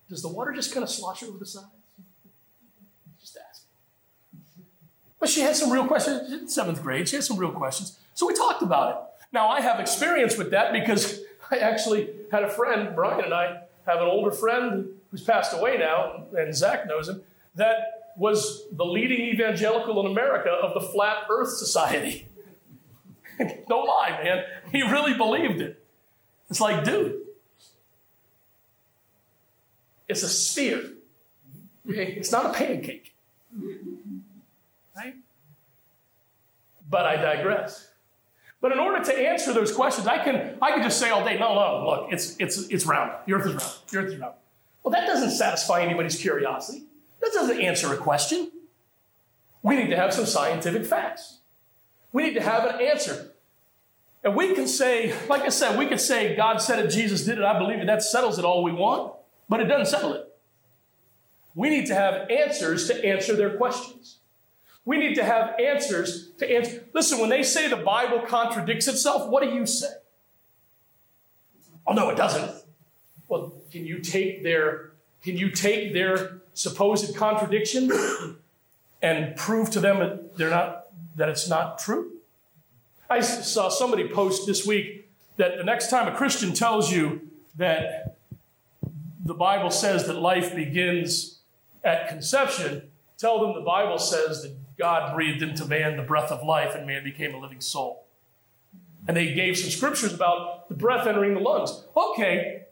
does 0.09 0.23
the 0.23 0.29
water 0.29 0.53
just 0.53 0.73
kind 0.73 0.85
of 0.85 0.89
slosh 0.89 1.25
over 1.25 1.37
the 1.37 1.47
sides? 1.47 1.67
Just 3.21 3.37
ask. 3.51 3.65
But 5.19 5.29
she 5.29 5.41
had 5.41 5.57
some 5.57 5.73
real 5.73 5.87
questions. 5.87 6.33
In 6.33 6.49
seventh 6.49 6.81
grade, 6.81 7.09
she 7.09 7.17
had 7.17 7.25
some 7.25 7.39
real 7.39 7.51
questions. 7.51 7.99
So 8.15 8.27
we 8.27 8.35
talked 8.35 8.62
about 8.62 8.91
it. 8.91 9.25
Now, 9.33 9.49
I 9.49 9.61
have 9.61 9.81
experience 9.81 10.39
with 10.39 10.51
that 10.53 10.73
because 10.73 11.21
I 11.51 11.59
actually 11.59 12.11
had 12.31 12.45
a 12.45 12.49
friend, 12.49 12.95
Brian 12.95 13.25
and 13.25 13.35
I, 13.35 13.61
have 13.87 14.01
an 14.01 14.07
older 14.07 14.31
friend 14.31 14.89
who's 15.11 15.23
passed 15.23 15.53
away 15.53 15.77
now, 15.77 16.25
and 16.37 16.55
Zach 16.55 16.87
knows 16.87 17.09
him, 17.09 17.23
that 17.57 18.12
was 18.17 18.65
the 18.73 18.85
leading 18.85 19.21
evangelical 19.21 20.05
in 20.05 20.11
America 20.11 20.51
of 20.51 20.75
the 20.75 20.81
Flat 20.81 21.25
Earth 21.29 21.51
Society. 21.51 22.27
Don't 23.69 23.87
lie, 23.87 24.21
man. 24.23 24.45
He 24.71 24.83
really 24.83 25.15
believed 25.15 25.61
it. 25.61 25.85
It's 26.49 26.61
like, 26.61 26.85
dude, 26.85 27.21
it's 30.09 30.23
a 30.23 30.29
sphere. 30.29 30.91
It's 31.87 32.33
not 32.33 32.47
a 32.47 32.53
pancake. 32.53 33.15
Right? 34.97 35.17
But 36.89 37.07
I 37.07 37.17
digress. 37.17 37.89
But 38.65 38.73
in 38.73 38.79
order 38.79 39.05
to 39.05 39.15
answer 39.15 39.53
those 39.53 39.71
questions, 39.71 40.07
I 40.07 40.25
can 40.25 40.57
I 40.62 40.71
can 40.71 40.83
just 40.83 40.99
say 40.99 41.11
all 41.11 41.23
day, 41.23 41.39
no, 41.39 41.55
no, 41.55 41.85
look, 41.87 42.09
it's 42.11 42.35
it's 42.39 42.57
it's 42.69 42.87
round. 42.87 43.12
The 43.27 43.35
earth 43.35 43.45
is 43.45 43.53
round. 43.53 43.73
The 43.91 43.99
earth 43.99 44.12
is 44.15 44.17
round. 44.19 44.35
Well, 44.83 44.93
that 44.93 45.07
doesn't 45.07 45.33
satisfy 45.33 45.83
anybody's 45.83 46.17
curiosity. 46.17 46.85
That 47.21 47.33
doesn't 47.35 47.61
answer 47.61 47.93
a 47.93 47.99
question. 47.99 48.51
We 49.62 49.77
need 49.77 49.91
to 49.91 49.97
have 49.97 50.15
some 50.15 50.25
scientific 50.25 50.87
facts. 50.87 51.41
We 52.11 52.23
need 52.23 52.33
to 52.37 52.41
have 52.41 52.65
an 52.65 52.81
answer. 52.81 53.33
And 54.23 54.35
we 54.35 54.55
can 54.55 54.67
say, 54.67 55.15
like 55.29 55.43
I 55.43 55.51
said, 55.51 55.79
we 55.79 55.85
could 55.85 56.01
say 56.01 56.35
God 56.35 56.57
said 56.62 56.83
it, 56.83 56.89
Jesus 56.89 57.23
did 57.23 57.37
it, 57.37 57.45
I 57.45 57.59
believe 57.59 57.81
it, 57.81 57.87
that 57.87 58.03
settles 58.03 58.39
it 58.39 58.47
all 58.47 58.62
we 58.62 58.73
want, 58.73 59.12
but 59.47 59.61
it 59.61 59.67
doesn't 59.67 59.95
settle 59.95 60.15
it. 60.15 60.27
We 61.55 61.69
need 61.69 61.85
to 61.89 61.95
have 61.95 62.31
answers 62.31 62.87
to 62.87 63.05
answer 63.05 63.37
their 63.37 63.59
questions. 63.59 64.14
We 64.85 64.99
need 64.99 65.14
to 65.14 65.24
have 65.24 65.59
answers 65.59 66.30
to 66.39 66.51
answer. 66.51 66.85
Listen, 66.93 67.18
when 67.18 67.30
they 67.30 67.43
say 67.43 67.68
the 67.68 67.76
Bible 67.76 68.20
contradicts 68.20 68.87
itself, 68.87 69.30
what 69.30 69.43
do 69.43 69.51
you 69.51 69.66
say? 69.66 69.89
Oh 71.87 71.93
no, 71.93 72.11
it 72.11 72.16
doesn't. 72.16 72.51
Well, 73.28 73.53
can 73.70 73.87
you 73.87 73.99
take 73.99 74.43
their 74.43 74.93
can 75.22 75.37
you 75.39 75.51
take 75.51 75.95
their 75.95 76.43
supposed 76.53 77.16
contradiction 77.16 77.91
and 79.03 79.37
prove 79.37 79.70
to 79.70 79.80
them 79.80 79.99
that 80.01 80.37
they're 80.37 80.51
not 80.51 80.87
that 81.16 81.28
it's 81.28 81.49
not 81.49 81.78
true? 81.78 82.12
I 83.09 83.20
saw 83.20 83.68
somebody 83.68 84.09
post 84.09 84.47
this 84.47 84.66
week 84.66 85.11
that 85.37 85.57
the 85.57 85.64
next 85.64 85.91
time 85.91 86.09
a 86.09 86.16
Christian 86.16 86.53
tells 86.53 86.93
you 86.93 87.28
that 87.57 88.16
the 89.24 89.35
Bible 89.35 89.70
says 89.70 90.07
that 90.07 90.14
life 90.14 90.55
begins 90.55 91.41
at 91.82 92.09
conception, 92.09 92.91
tell 93.18 93.41
them 93.41 93.55
the 93.55 93.61
Bible 93.61 93.99
says 93.99 94.43
that 94.43 94.57
God 94.79 95.14
breathed 95.14 95.43
into 95.43 95.64
man 95.64 95.97
the 95.97 96.03
breath 96.03 96.31
of 96.31 96.45
life 96.45 96.75
and 96.75 96.87
man 96.87 97.05
became 97.05 97.35
a 97.35 97.39
living 97.39 97.61
soul. 97.61 98.05
And 99.07 99.16
they 99.16 99.35
gave 99.35 99.57
some 99.57 99.70
scriptures 99.70 100.12
about 100.12 100.68
the 100.68 100.75
breath 100.75 101.07
entering 101.07 101.35
the 101.35 101.41
lungs. 101.41 101.85
Okay. 101.97 102.62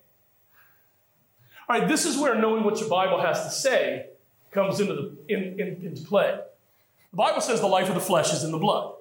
All 1.69 1.79
right, 1.79 1.89
this 1.89 2.05
is 2.05 2.19
where 2.19 2.35
knowing 2.35 2.65
what 2.65 2.81
your 2.81 2.89
Bible 2.89 3.21
has 3.21 3.45
to 3.45 3.51
say 3.51 4.07
comes 4.51 4.81
into, 4.81 4.95
the, 4.95 5.13
in, 5.29 5.61
in, 5.61 5.69
into 5.85 6.03
play. 6.05 6.39
The 7.11 7.17
Bible 7.17 7.41
says 7.41 7.61
the 7.61 7.67
life 7.67 7.89
of 7.89 7.95
the 7.95 8.01
flesh 8.01 8.33
is 8.33 8.43
in 8.43 8.51
the 8.51 8.59
blood. 8.59 8.95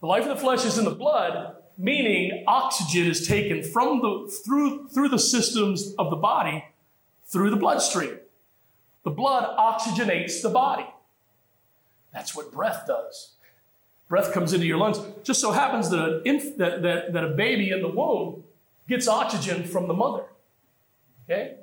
The 0.00 0.06
life 0.06 0.22
of 0.22 0.28
the 0.28 0.36
flesh 0.36 0.64
is 0.64 0.78
in 0.78 0.84
the 0.84 0.92
blood, 0.92 1.56
meaning 1.76 2.44
oxygen 2.46 3.06
is 3.06 3.26
taken 3.26 3.62
from 3.62 4.00
the 4.00 4.32
through 4.44 4.88
through 4.88 5.08
the 5.08 5.18
systems 5.18 5.94
of 5.98 6.10
the 6.10 6.16
body 6.16 6.64
through 7.26 7.50
the 7.50 7.56
bloodstream. 7.56 8.18
The 9.04 9.10
blood 9.10 9.56
oxygenates 9.56 10.40
the 10.40 10.50
body. 10.50 10.86
That's 12.12 12.34
what 12.34 12.52
breath 12.52 12.86
does. 12.86 13.34
Breath 14.08 14.32
comes 14.32 14.52
into 14.52 14.66
your 14.66 14.78
lungs. 14.78 14.98
Just 15.22 15.40
so 15.40 15.52
happens 15.52 15.90
that, 15.90 15.98
an 16.00 16.22
inf- 16.24 16.56
that, 16.56 16.82
that, 16.82 17.12
that 17.12 17.24
a 17.24 17.28
baby 17.28 17.70
in 17.70 17.82
the 17.82 17.88
womb 17.88 18.44
gets 18.88 19.06
oxygen 19.06 19.64
from 19.64 19.86
the 19.86 19.94
mother. 19.94 20.24
Okay? 21.24 21.56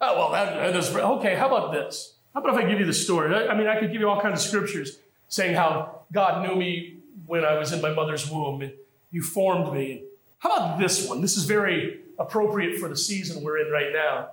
Oh, 0.00 0.16
well, 0.16 0.32
that, 0.32 0.54
that 0.54 0.76
is, 0.76 0.94
okay, 0.94 1.34
how 1.34 1.48
about 1.48 1.72
this? 1.72 2.14
How 2.34 2.40
about 2.40 2.54
if 2.54 2.64
I 2.64 2.68
give 2.68 2.78
you 2.78 2.86
the 2.86 2.92
story? 2.92 3.34
I, 3.34 3.48
I 3.48 3.56
mean, 3.56 3.66
I 3.66 3.78
could 3.78 3.90
give 3.92 4.00
you 4.00 4.08
all 4.08 4.20
kinds 4.20 4.40
of 4.40 4.48
scriptures 4.48 4.98
saying 5.28 5.56
how 5.56 6.02
God 6.12 6.46
knew 6.46 6.54
me 6.54 6.98
when 7.26 7.44
I 7.44 7.58
was 7.58 7.72
in 7.72 7.80
my 7.80 7.92
mother's 7.92 8.30
womb 8.30 8.62
and 8.62 8.72
you 9.10 9.22
formed 9.22 9.72
me. 9.72 10.04
How 10.38 10.54
about 10.54 10.78
this 10.78 11.08
one? 11.08 11.20
This 11.20 11.36
is 11.36 11.44
very 11.44 12.00
appropriate 12.18 12.78
for 12.78 12.88
the 12.88 12.96
season 12.96 13.42
we're 13.42 13.58
in 13.58 13.72
right 13.72 13.92
now. 13.92 14.30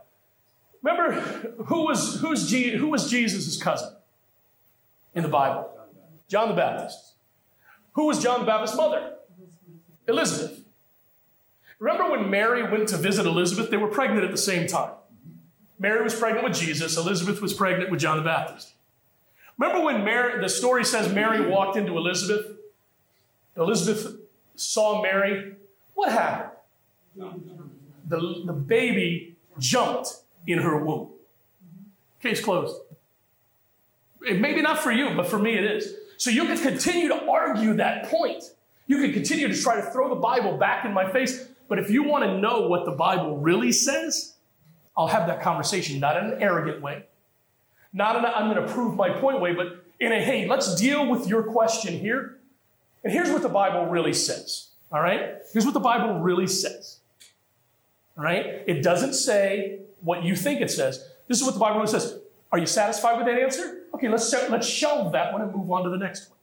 Remember, 0.81 1.19
who 1.65 1.83
was, 1.85 2.19
who's 2.21 2.49
G, 2.49 2.71
who 2.71 2.87
was 2.87 3.09
Jesus' 3.09 3.61
cousin 3.61 3.89
in 5.13 5.23
the 5.23 5.29
Bible? 5.29 5.69
John 6.27 6.49
the 6.49 6.55
Baptist. 6.55 7.13
Who 7.93 8.05
was 8.05 8.21
John 8.21 8.41
the 8.41 8.45
Baptist's 8.45 8.77
mother? 8.77 9.13
Elizabeth. 10.07 10.61
Remember 11.79 12.11
when 12.11 12.29
Mary 12.29 12.63
went 12.63 12.89
to 12.89 12.97
visit 12.97 13.25
Elizabeth? 13.25 13.69
They 13.69 13.77
were 13.77 13.87
pregnant 13.87 14.23
at 14.23 14.31
the 14.31 14.37
same 14.37 14.67
time. 14.67 14.91
Mary 15.79 16.03
was 16.03 16.13
pregnant 16.13 16.43
with 16.43 16.57
Jesus, 16.57 16.97
Elizabeth 16.97 17.41
was 17.41 17.53
pregnant 17.53 17.89
with 17.89 18.01
John 18.01 18.17
the 18.17 18.23
Baptist. 18.23 18.73
Remember 19.57 19.83
when 19.83 20.03
Mary, 20.03 20.41
the 20.41 20.49
story 20.49 20.83
says 20.83 21.13
Mary 21.13 21.45
walked 21.45 21.77
into 21.77 21.97
Elizabeth? 21.97 22.57
Elizabeth 23.55 24.15
saw 24.55 25.01
Mary. 25.01 25.55
What 25.93 26.11
happened? 26.11 26.51
The, 28.07 28.43
the 28.45 28.53
baby 28.53 29.35
jumped 29.57 30.21
in 30.47 30.59
her 30.59 30.83
womb. 30.83 31.09
Case 32.21 32.41
closed. 32.41 32.75
Maybe 34.21 34.61
not 34.61 34.79
for 34.79 34.91
you, 34.91 35.15
but 35.15 35.27
for 35.27 35.39
me 35.39 35.55
it 35.55 35.63
is. 35.63 35.95
So 36.17 36.29
you 36.29 36.45
can 36.45 36.57
continue 36.57 37.07
to 37.07 37.29
argue 37.29 37.75
that 37.75 38.05
point. 38.05 38.43
You 38.87 39.01
can 39.01 39.13
continue 39.13 39.47
to 39.47 39.61
try 39.61 39.75
to 39.75 39.83
throw 39.91 40.09
the 40.09 40.19
Bible 40.19 40.57
back 40.57 40.83
in 40.83 40.93
my 40.93 41.09
face. 41.09 41.47
But 41.67 41.79
if 41.79 41.89
you 41.89 42.03
want 42.03 42.25
to 42.25 42.37
know 42.37 42.67
what 42.67 42.85
the 42.85 42.91
Bible 42.91 43.37
really 43.37 43.71
says, 43.71 44.33
I'll 44.97 45.07
have 45.07 45.27
that 45.27 45.41
conversation, 45.41 45.99
not 45.99 46.17
in 46.17 46.25
an 46.31 46.41
arrogant 46.41 46.81
way, 46.81 47.05
not 47.93 48.17
in 48.17 48.25
a 48.25 48.27
I'm 48.27 48.53
going 48.53 48.65
to 48.65 48.73
prove 48.73 48.95
my 48.95 49.09
point 49.09 49.39
way, 49.39 49.53
but 49.53 49.85
in 49.99 50.11
a 50.11 50.21
hey, 50.21 50.47
let's 50.47 50.75
deal 50.75 51.07
with 51.07 51.27
your 51.27 51.43
question 51.43 51.97
here. 51.97 52.37
And 53.03 53.13
here's 53.13 53.29
what 53.29 53.41
the 53.41 53.49
Bible 53.49 53.85
really 53.85 54.13
says. 54.13 54.69
All 54.91 55.01
right? 55.01 55.35
Here's 55.53 55.65
what 55.65 55.73
the 55.73 55.79
Bible 55.79 56.19
really 56.19 56.47
says. 56.47 56.99
All 58.17 58.23
right? 58.23 58.63
It 58.67 58.81
doesn't 58.81 59.13
say 59.13 59.79
what 60.01 60.23
you 60.23 60.35
think 60.35 60.61
it 60.61 60.71
says. 60.71 61.07
This 61.27 61.39
is 61.39 61.45
what 61.45 61.53
the 61.53 61.59
Bible 61.59 61.77
really 61.77 61.91
says. 61.91 62.19
Are 62.51 62.57
you 62.57 62.65
satisfied 62.65 63.17
with 63.17 63.27
that 63.27 63.39
answer? 63.39 63.78
Okay, 63.99 64.07
let's, 64.07 64.31
let's 64.49 64.65
shelve 64.65 65.11
that 65.11 65.33
one 65.33 65.41
and 65.41 65.53
move 65.53 65.69
on 65.69 65.83
to 65.83 65.89
the 65.89 65.97
next 65.97 66.29
one. 66.29 66.37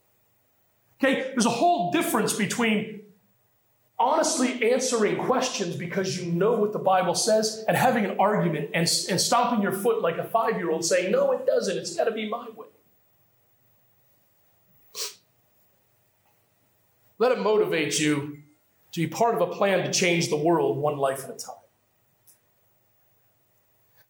Okay, 1.00 1.30
there's 1.30 1.46
a 1.46 1.50
whole 1.50 1.90
difference 1.90 2.34
between 2.34 3.00
honestly 3.98 4.70
answering 4.70 5.16
questions 5.16 5.74
because 5.74 6.20
you 6.20 6.30
know 6.30 6.52
what 6.52 6.74
the 6.74 6.78
Bible 6.78 7.14
says 7.14 7.64
and 7.66 7.74
having 7.74 8.04
an 8.04 8.18
argument 8.18 8.70
and, 8.74 8.86
and 9.08 9.18
stomping 9.18 9.62
your 9.62 9.72
foot 9.72 10.02
like 10.02 10.18
a 10.18 10.24
five 10.24 10.58
year 10.58 10.70
old 10.70 10.84
saying, 10.84 11.10
No, 11.10 11.32
it 11.32 11.46
doesn't. 11.46 11.78
It's 11.78 11.96
got 11.96 12.04
to 12.04 12.10
be 12.10 12.28
my 12.28 12.46
way. 12.54 12.66
Let 17.18 17.32
it 17.32 17.38
motivate 17.38 17.98
you 17.98 18.42
to 18.92 19.00
be 19.00 19.06
part 19.06 19.34
of 19.34 19.40
a 19.40 19.46
plan 19.46 19.82
to 19.82 19.90
change 19.90 20.28
the 20.28 20.36
world 20.36 20.76
one 20.76 20.98
life 20.98 21.24
at 21.24 21.30
a 21.30 21.38
time. 21.38 21.56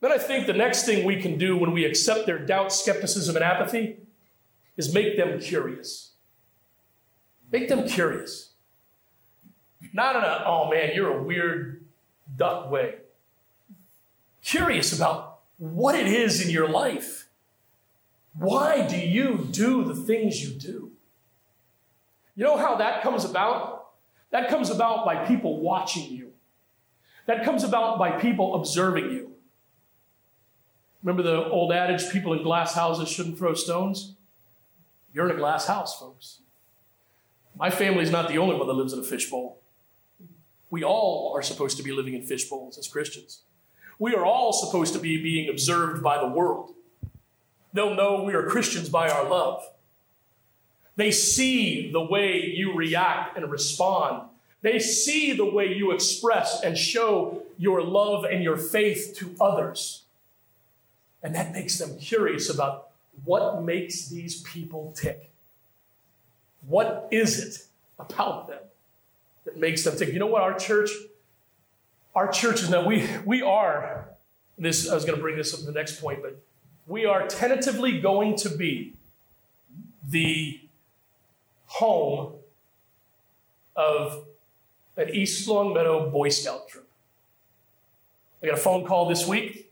Then 0.06 0.20
I 0.20 0.22
think 0.22 0.46
the 0.46 0.52
next 0.52 0.84
thing 0.84 1.04
we 1.04 1.20
can 1.20 1.36
do 1.36 1.56
when 1.56 1.72
we 1.72 1.84
accept 1.84 2.26
their 2.26 2.38
doubt, 2.38 2.72
skepticism, 2.72 3.34
and 3.34 3.44
apathy 3.44 3.96
is 4.76 4.94
make 4.94 5.16
them 5.16 5.40
curious. 5.40 6.12
Make 7.50 7.68
them 7.68 7.88
curious. 7.88 8.52
Not 9.92 10.14
in 10.14 10.22
a, 10.22 10.44
oh 10.46 10.70
man, 10.70 10.92
you're 10.94 11.18
a 11.18 11.20
weird 11.24 11.84
duck 12.36 12.70
way. 12.70 12.98
Curious 14.44 14.96
about 14.96 15.40
what 15.58 15.96
it 15.96 16.06
is 16.06 16.40
in 16.40 16.50
your 16.50 16.68
life. 16.68 17.26
Why 18.32 18.86
do 18.86 18.96
you 18.96 19.48
do 19.50 19.82
the 19.82 19.96
things 19.96 20.40
you 20.40 20.56
do? 20.56 20.92
You 22.36 22.44
know 22.44 22.56
how 22.56 22.76
that 22.76 23.02
comes 23.02 23.24
about? 23.24 23.88
That 24.30 24.50
comes 24.50 24.70
about 24.70 25.04
by 25.04 25.26
people 25.26 25.58
watching 25.58 26.12
you. 26.12 26.30
That 27.26 27.44
comes 27.44 27.64
about 27.64 27.98
by 27.98 28.20
people 28.20 28.54
observing 28.54 29.10
you. 29.10 29.35
Remember 31.06 31.22
the 31.22 31.48
old 31.50 31.72
adage 31.72 32.10
people 32.10 32.32
in 32.32 32.42
glass 32.42 32.74
houses 32.74 33.08
shouldn't 33.08 33.38
throw 33.38 33.54
stones? 33.54 34.16
You're 35.14 35.30
in 35.30 35.36
a 35.36 35.38
glass 35.38 35.68
house, 35.68 35.96
folks. 35.96 36.40
My 37.56 37.70
family's 37.70 38.10
not 38.10 38.28
the 38.28 38.38
only 38.38 38.56
one 38.56 38.66
that 38.66 38.72
lives 38.72 38.92
in 38.92 38.98
a 38.98 39.04
fishbowl. 39.04 39.60
We 40.68 40.82
all 40.82 41.32
are 41.36 41.42
supposed 41.42 41.76
to 41.76 41.84
be 41.84 41.92
living 41.92 42.14
in 42.14 42.22
fishbowls 42.22 42.76
as 42.76 42.88
Christians. 42.88 43.42
We 44.00 44.16
are 44.16 44.24
all 44.24 44.52
supposed 44.52 44.94
to 44.94 44.98
be 44.98 45.22
being 45.22 45.48
observed 45.48 46.02
by 46.02 46.18
the 46.18 46.26
world. 46.26 46.74
They'll 47.72 47.94
know 47.94 48.24
we 48.24 48.34
are 48.34 48.48
Christians 48.48 48.88
by 48.88 49.08
our 49.08 49.28
love. 49.28 49.62
They 50.96 51.12
see 51.12 51.92
the 51.92 52.02
way 52.02 52.52
you 52.52 52.74
react 52.74 53.36
and 53.36 53.48
respond. 53.48 54.28
They 54.62 54.80
see 54.80 55.34
the 55.34 55.48
way 55.48 55.72
you 55.72 55.92
express 55.92 56.64
and 56.64 56.76
show 56.76 57.44
your 57.58 57.80
love 57.80 58.24
and 58.24 58.42
your 58.42 58.56
faith 58.56 59.14
to 59.18 59.36
others. 59.40 60.02
And 61.26 61.34
that 61.34 61.52
makes 61.52 61.76
them 61.78 61.98
curious 61.98 62.48
about 62.48 62.90
what 63.24 63.64
makes 63.64 64.06
these 64.06 64.42
people 64.42 64.94
tick. 64.96 65.32
What 66.68 67.08
is 67.10 67.40
it 67.40 67.66
about 67.98 68.46
them 68.46 68.60
that 69.44 69.56
makes 69.56 69.82
them 69.82 69.96
tick? 69.96 70.12
You 70.12 70.20
know 70.20 70.28
what, 70.28 70.42
our 70.42 70.56
church, 70.56 70.90
our 72.14 72.30
church 72.30 72.62
is 72.62 72.70
now, 72.70 72.86
we, 72.86 73.08
we 73.24 73.42
are, 73.42 74.08
this, 74.56 74.88
I 74.88 74.94
was 74.94 75.04
going 75.04 75.16
to 75.16 75.20
bring 75.20 75.36
this 75.36 75.52
up 75.52 75.58
to 75.58 75.66
the 75.66 75.72
next 75.72 76.00
point, 76.00 76.22
but 76.22 76.40
we 76.86 77.06
are 77.06 77.26
tentatively 77.26 78.00
going 78.00 78.36
to 78.36 78.48
be 78.48 78.94
the 80.08 80.60
home 81.66 82.34
of 83.74 84.26
an 84.96 85.10
East 85.10 85.48
Longmeadow 85.48 86.08
Boy 86.08 86.28
Scout 86.28 86.68
troop. 86.68 86.88
I 88.40 88.46
got 88.46 88.54
a 88.54 88.60
phone 88.60 88.86
call 88.86 89.08
this 89.08 89.26
week 89.26 89.65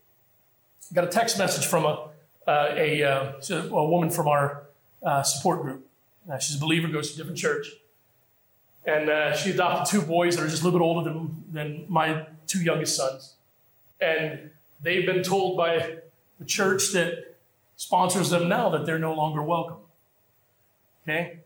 got 0.93 1.05
a 1.05 1.09
text 1.09 1.39
message 1.39 1.67
from 1.67 1.85
a, 1.85 2.09
uh, 2.47 2.75
a, 2.77 3.03
uh, 3.03 3.33
a, 3.51 3.87
woman 3.87 4.11
from 4.11 4.29
our 4.29 4.65
uh, 5.03 5.23
support 5.23 5.63
group. 5.63 5.87
Uh, 6.31 6.39
she's 6.39 6.57
a 6.57 6.61
believer, 6.61 6.89
goes 6.89 7.11
to 7.11 7.15
a 7.15 7.17
different 7.19 7.39
church. 7.39 7.69
And 8.87 9.09
uh, 9.09 9.35
she 9.35 9.51
adopted 9.51 9.91
two 9.91 10.07
boys 10.07 10.37
that 10.37 10.45
are 10.45 10.49
just 10.49 10.63
a 10.63 10.65
little 10.65 10.79
bit 10.79 10.85
older 10.85 11.11
than, 11.11 11.45
than 11.53 11.87
my 11.89 12.27
two 12.47 12.63
youngest 12.63 12.97
sons. 12.97 13.35
And 14.01 14.51
they've 14.83 15.07
been 15.07 15.23
told 15.23 15.57
by 15.57 15.97
the 16.39 16.45
church 16.45 16.93
that 16.93 17.37
sponsors 17.77 18.31
them 18.31 18.49
now 18.49 18.69
that 18.71 18.85
they're 18.85 18.99
no 18.99 19.15
longer 19.15 19.43
welcome. 19.43 19.79
Okay? 21.03 21.39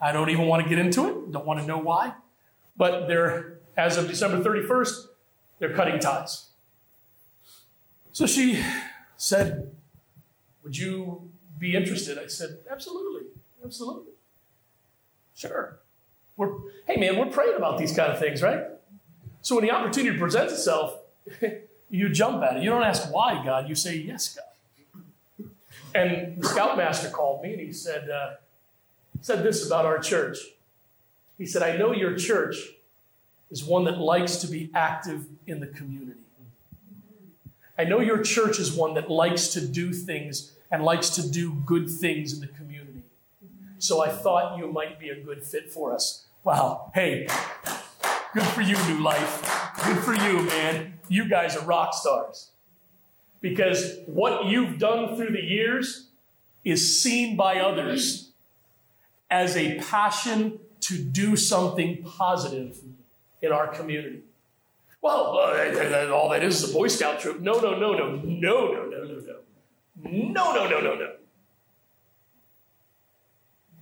I 0.00 0.12
don't 0.12 0.30
even 0.30 0.46
want 0.46 0.62
to 0.62 0.68
get 0.68 0.78
into 0.78 1.08
it, 1.08 1.32
don't 1.32 1.46
want 1.46 1.60
to 1.60 1.66
know 1.66 1.78
why. 1.78 2.12
But 2.76 3.08
they're, 3.08 3.58
as 3.76 3.96
of 3.96 4.06
December 4.06 4.38
31st, 4.38 5.06
they're 5.58 5.74
cutting 5.74 5.98
ties. 5.98 6.47
So 8.18 8.26
she 8.26 8.60
said, 9.16 9.70
Would 10.64 10.76
you 10.76 11.30
be 11.56 11.76
interested? 11.76 12.18
I 12.18 12.26
said, 12.26 12.58
Absolutely, 12.68 13.28
absolutely. 13.64 14.10
Sure. 15.36 15.78
We're, 16.36 16.50
hey 16.88 16.96
man, 16.96 17.16
we're 17.16 17.30
praying 17.30 17.54
about 17.56 17.78
these 17.78 17.94
kind 17.94 18.10
of 18.10 18.18
things, 18.18 18.42
right? 18.42 18.64
So 19.40 19.54
when 19.54 19.64
the 19.64 19.70
opportunity 19.70 20.18
presents 20.18 20.52
itself, 20.52 20.98
you 21.90 22.08
jump 22.08 22.42
at 22.42 22.56
it. 22.56 22.64
You 22.64 22.70
don't 22.70 22.82
ask 22.82 23.14
why, 23.14 23.40
God. 23.44 23.68
You 23.68 23.76
say, 23.76 23.96
Yes, 23.96 24.36
God. 24.36 25.50
And 25.94 26.42
the 26.42 26.48
scoutmaster 26.48 27.10
called 27.10 27.44
me 27.44 27.52
and 27.52 27.60
he 27.60 27.72
said, 27.72 28.10
uh, 28.10 28.30
said 29.20 29.44
this 29.44 29.64
about 29.64 29.84
our 29.84 30.00
church. 30.00 30.38
He 31.38 31.46
said, 31.46 31.62
I 31.62 31.76
know 31.76 31.92
your 31.92 32.16
church 32.16 32.56
is 33.52 33.62
one 33.62 33.84
that 33.84 33.98
likes 33.98 34.38
to 34.38 34.48
be 34.48 34.70
active 34.74 35.26
in 35.46 35.60
the 35.60 35.68
community. 35.68 36.17
I 37.78 37.84
know 37.84 38.00
your 38.00 38.22
church 38.22 38.58
is 38.58 38.72
one 38.72 38.94
that 38.94 39.08
likes 39.08 39.48
to 39.48 39.64
do 39.64 39.92
things 39.92 40.52
and 40.70 40.82
likes 40.84 41.10
to 41.10 41.30
do 41.30 41.54
good 41.64 41.88
things 41.88 42.32
in 42.32 42.40
the 42.40 42.48
community. 42.48 43.04
So 43.78 44.02
I 44.02 44.08
thought 44.08 44.58
you 44.58 44.66
might 44.66 44.98
be 44.98 45.10
a 45.10 45.20
good 45.20 45.44
fit 45.44 45.72
for 45.72 45.94
us. 45.94 46.26
Wow. 46.42 46.90
Hey, 46.92 47.28
good 48.34 48.42
for 48.42 48.62
you, 48.62 48.76
New 48.88 49.00
Life. 49.00 49.42
Good 49.84 49.98
for 49.98 50.14
you, 50.14 50.42
man. 50.42 50.94
You 51.08 51.28
guys 51.28 51.56
are 51.56 51.64
rock 51.64 51.94
stars. 51.94 52.50
Because 53.40 53.98
what 54.06 54.46
you've 54.46 54.80
done 54.80 55.14
through 55.16 55.30
the 55.30 55.44
years 55.44 56.08
is 56.64 57.00
seen 57.00 57.36
by 57.36 57.60
others 57.60 58.32
as 59.30 59.56
a 59.56 59.78
passion 59.78 60.58
to 60.80 60.98
do 60.98 61.36
something 61.36 62.02
positive 62.02 62.78
in 63.40 63.52
our 63.52 63.68
community. 63.68 64.22
Well, 65.00 65.38
uh, 65.38 66.10
all 66.12 66.28
that 66.30 66.42
is 66.42 66.62
is 66.62 66.70
a 66.70 66.72
Boy 66.72 66.88
Scout 66.88 67.20
troop. 67.20 67.40
No, 67.40 67.60
no, 67.60 67.78
no, 67.78 67.92
no, 67.92 68.16
no, 68.16 68.72
no, 68.72 68.84
no, 68.84 69.04
no, 69.04 69.20
no. 69.20 69.34
No, 70.00 70.54
no, 70.54 70.68
no, 70.68 70.80
no, 70.80 70.94
no. 70.94 71.12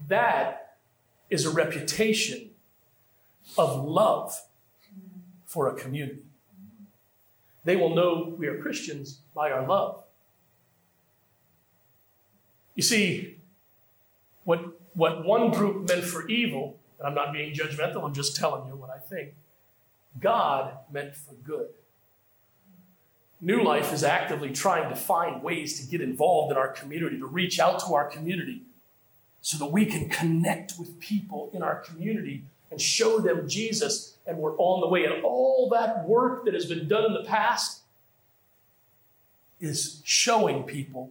That 0.09 0.77
is 1.31 1.45
a 1.45 1.51
reputation 1.51 2.51
of 3.57 3.85
love 3.85 4.43
for 5.47 5.69
a 5.69 5.75
community. 5.75 6.23
They 7.65 7.77
will 7.77 7.95
know 7.95 8.35
we 8.37 8.47
are 8.47 8.61
Christians 8.61 9.21
by 9.35 9.51
our 9.51 9.67
love. 9.67 10.05
You 12.75 12.83
see, 12.83 13.39
what, 14.45 14.79
what 14.95 15.25
one 15.25 15.51
group 15.51 15.89
meant 15.89 16.05
for 16.05 16.29
evil, 16.29 16.79
and 16.99 17.09
I'm 17.09 17.15
not 17.15 17.33
being 17.33 17.53
judgmental, 17.53 18.05
I'm 18.05 18.15
just 18.15 18.37
telling 18.37 18.67
you 18.69 18.77
what 18.77 18.91
I 18.91 18.99
think 18.99 19.35
God 20.21 20.77
meant 20.91 21.15
for 21.17 21.35
good. 21.35 21.69
New 23.41 23.63
Life 23.63 23.93
is 23.93 24.03
actively 24.03 24.51
trying 24.51 24.89
to 24.89 24.97
find 24.97 25.43
ways 25.43 25.81
to 25.81 25.91
get 25.91 26.01
involved 26.01 26.51
in 26.51 26.59
our 26.59 26.69
community, 26.69 27.19
to 27.19 27.27
reach 27.27 27.61
out 27.61 27.81
to 27.81 27.95
our 27.95 28.07
community, 28.07 28.63
so 29.43 29.59
that 29.59 29.71
we 29.71 29.85
can 29.85 30.09
connect 30.09 30.75
with 30.79 30.99
people 30.99 31.51
in 31.53 31.63
our 31.63 31.77
community 31.81 32.45
and 32.71 32.81
show 32.81 33.21
them 33.21 33.49
Jesus, 33.49 34.17
and 34.27 34.39
we're 34.39 34.57
on 34.57 34.81
the 34.81 34.89
way. 34.89 35.05
And 35.05 35.23
all 35.23 35.69
that 35.71 36.09
work 36.09 36.45
that 36.47 36.55
has 36.55 36.67
been 36.67 36.89
done 36.89 37.05
in 37.05 37.13
the 37.13 37.25
past 37.25 37.83
is 39.61 40.03
showing 40.05 40.65
people 40.65 41.11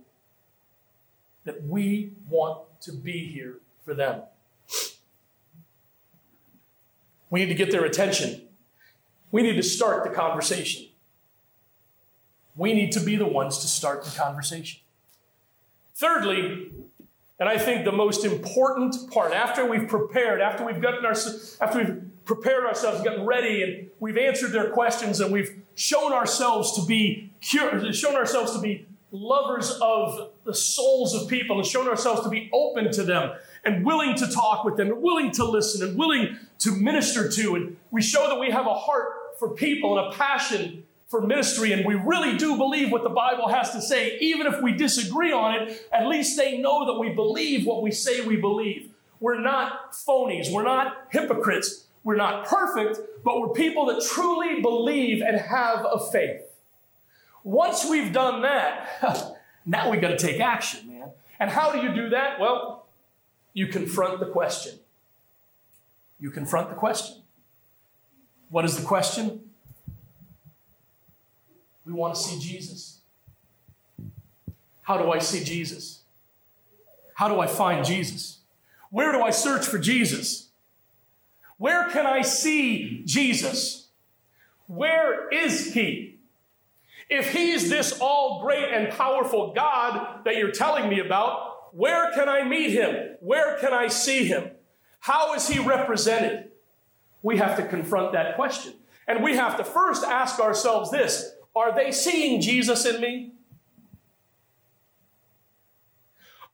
that 1.46 1.64
we 1.64 2.12
want 2.28 2.62
to 2.82 2.92
be 2.92 3.28
here 3.28 3.58
for 3.86 3.94
them. 3.94 4.24
We 7.30 7.40
need 7.42 7.48
to 7.48 7.56
get 7.56 7.72
their 7.72 7.86
attention. 7.86 8.42
We 9.36 9.42
need 9.42 9.58
to 9.58 9.64
start 9.64 10.06
the 10.06 10.12
conversation. 10.12 10.86
We 12.56 12.74
need 12.74 12.94
to 12.94 13.02
be 13.02 13.18
the 13.18 13.28
ones 13.28 13.58
to 13.58 13.68
start 13.68 14.06
the 14.06 14.18
conversation. 14.18 14.80
Thirdly, 15.94 16.72
and 17.38 17.50
I 17.50 17.58
think 17.58 17.84
the 17.84 17.92
most 17.92 18.24
important 18.24 18.96
part, 19.12 19.34
after 19.34 19.66
we've 19.66 19.90
prepared, 19.90 20.40
after 20.40 20.66
we've 20.66 20.82
gotten 20.82 21.04
our, 21.06 21.16
after 21.60 21.80
we've 21.80 22.02
prepared 22.24 22.64
ourselves, 22.64 23.04
gotten 23.04 23.26
ready, 23.26 23.62
and 23.62 23.90
we've 24.00 24.16
answered 24.16 24.54
their 24.54 24.70
questions, 24.70 25.20
and 25.20 25.34
we've 25.34 25.54
shown 25.76 26.14
ourselves 26.14 26.72
to 26.78 26.86
be 26.86 27.34
shown 27.42 28.16
ourselves 28.16 28.54
to 28.54 28.62
be 28.62 28.86
lovers 29.12 29.78
of 29.82 30.30
the 30.46 30.56
souls 30.56 31.14
of 31.14 31.28
people, 31.28 31.58
and 31.58 31.68
shown 31.68 31.90
ourselves 31.90 32.22
to 32.22 32.30
be 32.30 32.50
open 32.54 32.90
to 32.94 33.04
them, 33.04 33.34
and 33.66 33.86
willing 33.86 34.16
to 34.16 34.32
talk 34.32 34.64
with 34.64 34.78
them, 34.78 34.88
and 34.94 35.02
willing 35.02 35.30
to 35.32 35.44
listen, 35.44 35.86
and 35.86 35.98
willing 35.98 36.38
to 36.60 36.72
minister 36.72 37.30
to, 37.30 37.56
and 37.56 37.76
we 37.92 38.02
show 38.02 38.30
that 38.30 38.40
we 38.40 38.50
have 38.50 38.66
a 38.66 38.74
heart 38.74 39.24
for 39.40 39.50
people 39.50 39.98
and 39.98 40.14
a 40.14 40.18
passion 40.18 40.84
for 41.08 41.22
ministry, 41.22 41.72
and 41.72 41.86
we 41.86 41.94
really 41.96 42.38
do 42.38 42.58
believe 42.58 42.92
what 42.92 43.04
the 43.04 43.10
Bible 43.10 43.48
has 43.48 43.72
to 43.72 43.82
say, 43.82 44.18
even 44.20 44.48
if 44.48 44.62
we 44.62 44.74
disagree 44.74 45.32
on 45.32 45.56
it, 45.56 45.88
at 45.94 46.08
least 46.08 46.36
they 46.38 46.58
know 46.58 46.86
that 46.86 47.00
we 47.00 47.10
believe 47.10 47.66
what 47.66 47.84
we 47.84 47.92
say 47.92 48.22
we 48.22 48.36
believe. 48.36 48.92
We're 49.20 49.40
not 49.40 49.94
phonies, 49.94 50.52
we're 50.52 50.64
not 50.64 51.08
hypocrites, 51.10 51.86
we're 52.04 52.16
not 52.16 52.46
perfect, 52.46 53.00
but 53.24 53.40
we're 53.40 53.50
people 53.50 53.86
that 53.88 54.04
truly 54.04 54.62
believe 54.62 55.22
and 55.22 55.40
have 55.40 55.86
a 55.86 56.00
faith. 56.12 56.42
Once 57.44 57.88
we've 57.88 58.12
done 58.12 58.42
that, 58.42 59.38
now 59.66 59.92
we've 59.92 60.02
got 60.02 60.10
to 60.10 60.18
take 60.18 60.42
action, 60.42 60.88
man. 60.88 61.12
And 61.40 61.50
how 61.50 61.72
do 61.72 61.80
you 61.80 61.94
do 61.94 62.10
that? 62.10 62.40
Well, 62.40 62.88
you 63.54 63.68
confront 63.68 64.20
the 64.20 64.26
question. 64.26 64.80
You 66.20 66.32
confront 66.32 66.70
the 66.70 66.76
question. 66.76 67.22
What 68.50 68.66
is 68.66 68.78
the 68.78 68.86
question? 68.86 69.42
We 71.86 71.94
want 71.94 72.16
to 72.16 72.22
see 72.22 72.40
Jesus. 72.40 73.00
How 74.82 74.98
do 74.98 75.12
I 75.12 75.20
see 75.20 75.44
Jesus? 75.44 76.02
How 77.16 77.28
do 77.28 77.40
I 77.40 77.48
find 77.48 77.86
Jesus? 77.86 78.40
Where 78.90 79.12
do 79.12 79.22
I 79.22 79.30
search 79.30 79.66
for 79.66 79.80
Jesus? 79.80 80.50
Where 81.58 81.90
can 81.90 82.06
I 82.06 82.22
see 82.22 83.02
Jesus? 83.06 83.88
Where 84.68 85.30
is 85.30 85.74
he? 85.74 86.18
If 87.10 87.32
he's 87.34 87.70
this 87.70 88.00
all 88.00 88.42
great 88.42 88.74
and 88.74 88.92
powerful 88.92 89.54
God 89.54 90.26
that 90.26 90.38
you're 90.38 90.52
telling 90.52 90.90
me 90.90 91.00
about, 91.00 91.74
where 91.76 92.12
can 92.14 92.28
I 92.28 92.44
meet 92.44 92.72
him? 92.72 93.16
Where 93.20 93.58
can 93.60 93.74
I 93.74 93.88
see 93.88 94.26
him? 94.26 94.52
How 95.00 95.36
is 95.36 95.48
he 95.48 95.60
represented? 95.60 96.52
We 97.26 97.38
have 97.38 97.58
to 97.58 97.66
confront 97.66 98.12
that 98.12 98.36
question. 98.36 98.74
And 99.08 99.24
we 99.24 99.36
have 99.36 99.58
to 99.58 99.64
first 99.64 100.04
ask 100.04 100.40
ourselves 100.40 100.92
this 100.92 101.32
Are 101.56 101.74
they 101.74 101.92
seeing 101.92 102.40
Jesus 102.40 102.86
in 102.86 103.02
me? 103.02 103.32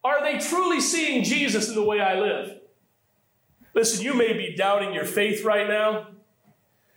Are 0.01 0.24
they 0.24 0.39
truly 0.39 0.80
seeing 0.80 1.26
Jesus 1.26 1.67
in 1.67 1.76
the 1.76 1.84
way 1.84 1.99
I 1.99 2.17
live? 2.17 2.57
Listen, 3.76 4.05
you 4.05 4.13
may 4.13 4.32
be 4.32 4.55
doubting 4.55 4.93
your 4.93 5.03
faith 5.03 5.43
right 5.43 5.67
now. 5.67 6.07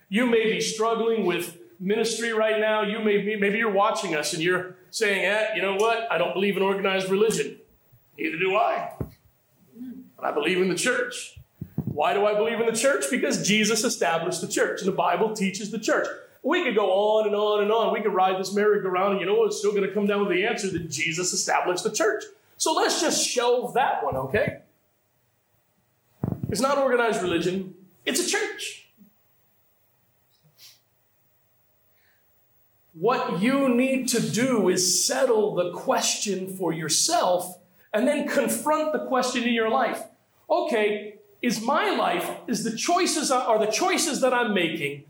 You 0.07 0.25
may 0.25 0.45
be 0.45 0.61
struggling 0.61 1.25
with 1.25 1.57
ministry 1.77 2.31
right 2.31 2.61
now. 2.61 2.81
You 2.81 2.99
may 2.99 3.17
be, 3.17 3.35
maybe 3.35 3.57
you're 3.57 3.69
watching 3.69 4.15
us 4.15 4.33
and 4.33 4.41
you're 4.41 4.77
saying, 4.89 5.25
eh, 5.25 5.49
you 5.53 5.61
know 5.61 5.75
what? 5.75 6.09
I 6.09 6.17
don't 6.17 6.33
believe 6.33 6.55
in 6.55 6.63
organized 6.63 7.09
religion. 7.09 7.57
Neither 8.17 8.39
do 8.39 8.55
I. 8.55 8.93
But 10.15 10.25
I 10.25 10.31
believe 10.31 10.61
in 10.61 10.69
the 10.69 10.75
church. 10.75 11.35
Why 11.95 12.13
do 12.13 12.25
I 12.25 12.33
believe 12.33 12.59
in 12.59 12.65
the 12.65 12.77
church? 12.77 13.05
Because 13.09 13.47
Jesus 13.47 13.85
established 13.85 14.41
the 14.41 14.49
church, 14.49 14.81
and 14.81 14.87
the 14.89 14.95
Bible 14.95 15.33
teaches 15.33 15.71
the 15.71 15.79
church. 15.79 16.05
We 16.43 16.61
could 16.61 16.75
go 16.75 16.91
on 16.91 17.25
and 17.25 17.33
on 17.33 17.63
and 17.63 17.71
on. 17.71 17.93
We 17.93 18.01
could 18.01 18.13
ride 18.13 18.37
this 18.37 18.53
merry-go-round, 18.53 19.13
and 19.13 19.21
you 19.21 19.25
know 19.25 19.35
what? 19.35 19.47
It's 19.47 19.59
still 19.59 19.71
going 19.71 19.87
to 19.87 19.93
come 19.93 20.05
down 20.05 20.19
with 20.19 20.35
the 20.35 20.45
answer 20.45 20.69
that 20.71 20.91
Jesus 20.91 21.31
established 21.31 21.85
the 21.85 21.91
church. 21.91 22.25
So 22.57 22.73
let's 22.73 22.99
just 22.99 23.25
shelve 23.25 23.75
that 23.75 24.03
one, 24.03 24.17
okay? 24.17 24.57
It's 26.49 26.59
not 26.59 26.77
organized 26.77 27.21
religion, 27.21 27.75
it's 28.05 28.19
a 28.19 28.27
church. 28.29 28.89
What 32.93 33.41
you 33.41 33.69
need 33.69 34.09
to 34.09 34.19
do 34.19 34.67
is 34.67 35.05
settle 35.07 35.55
the 35.55 35.71
question 35.71 36.57
for 36.57 36.73
yourself 36.73 37.57
and 37.93 38.05
then 38.05 38.27
confront 38.27 38.91
the 38.91 39.05
question 39.05 39.43
in 39.43 39.53
your 39.53 39.69
life. 39.69 40.03
Okay, 40.49 41.14
is 41.45 41.61
my 41.61 41.95
life, 41.95 42.29
is 42.47 42.63
the 42.63 42.75
choices 42.75 43.29
are 43.29 43.59
the 43.59 43.71
choices 43.71 44.21
that 44.21 44.33
I'm 44.33 44.53
making, 44.53 45.03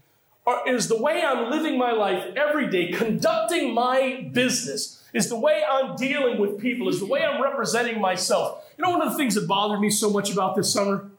are, 0.45 0.67
is 0.67 0.87
the 0.89 1.01
way 1.01 1.23
I'm 1.23 1.49
living 1.49 1.77
my 1.77 1.91
life 1.91 2.35
every 2.35 2.69
day, 2.69 2.91
conducting 2.91 3.73
my 3.73 4.29
business, 4.33 5.01
is 5.13 5.29
the 5.29 5.39
way 5.39 5.63
I'm 5.67 5.95
dealing 5.95 6.37
with 6.37 6.59
people, 6.59 6.89
is 6.89 6.99
the 6.99 7.05
way 7.05 7.23
I'm 7.23 7.41
representing 7.41 8.01
myself. 8.01 8.63
You 8.77 8.83
know, 8.83 8.91
one 8.91 9.01
of 9.01 9.11
the 9.11 9.17
things 9.17 9.35
that 9.35 9.47
bothered 9.47 9.79
me 9.79 9.89
so 9.89 10.09
much 10.09 10.31
about 10.31 10.55
this 10.57 10.71
summer? 10.71 11.09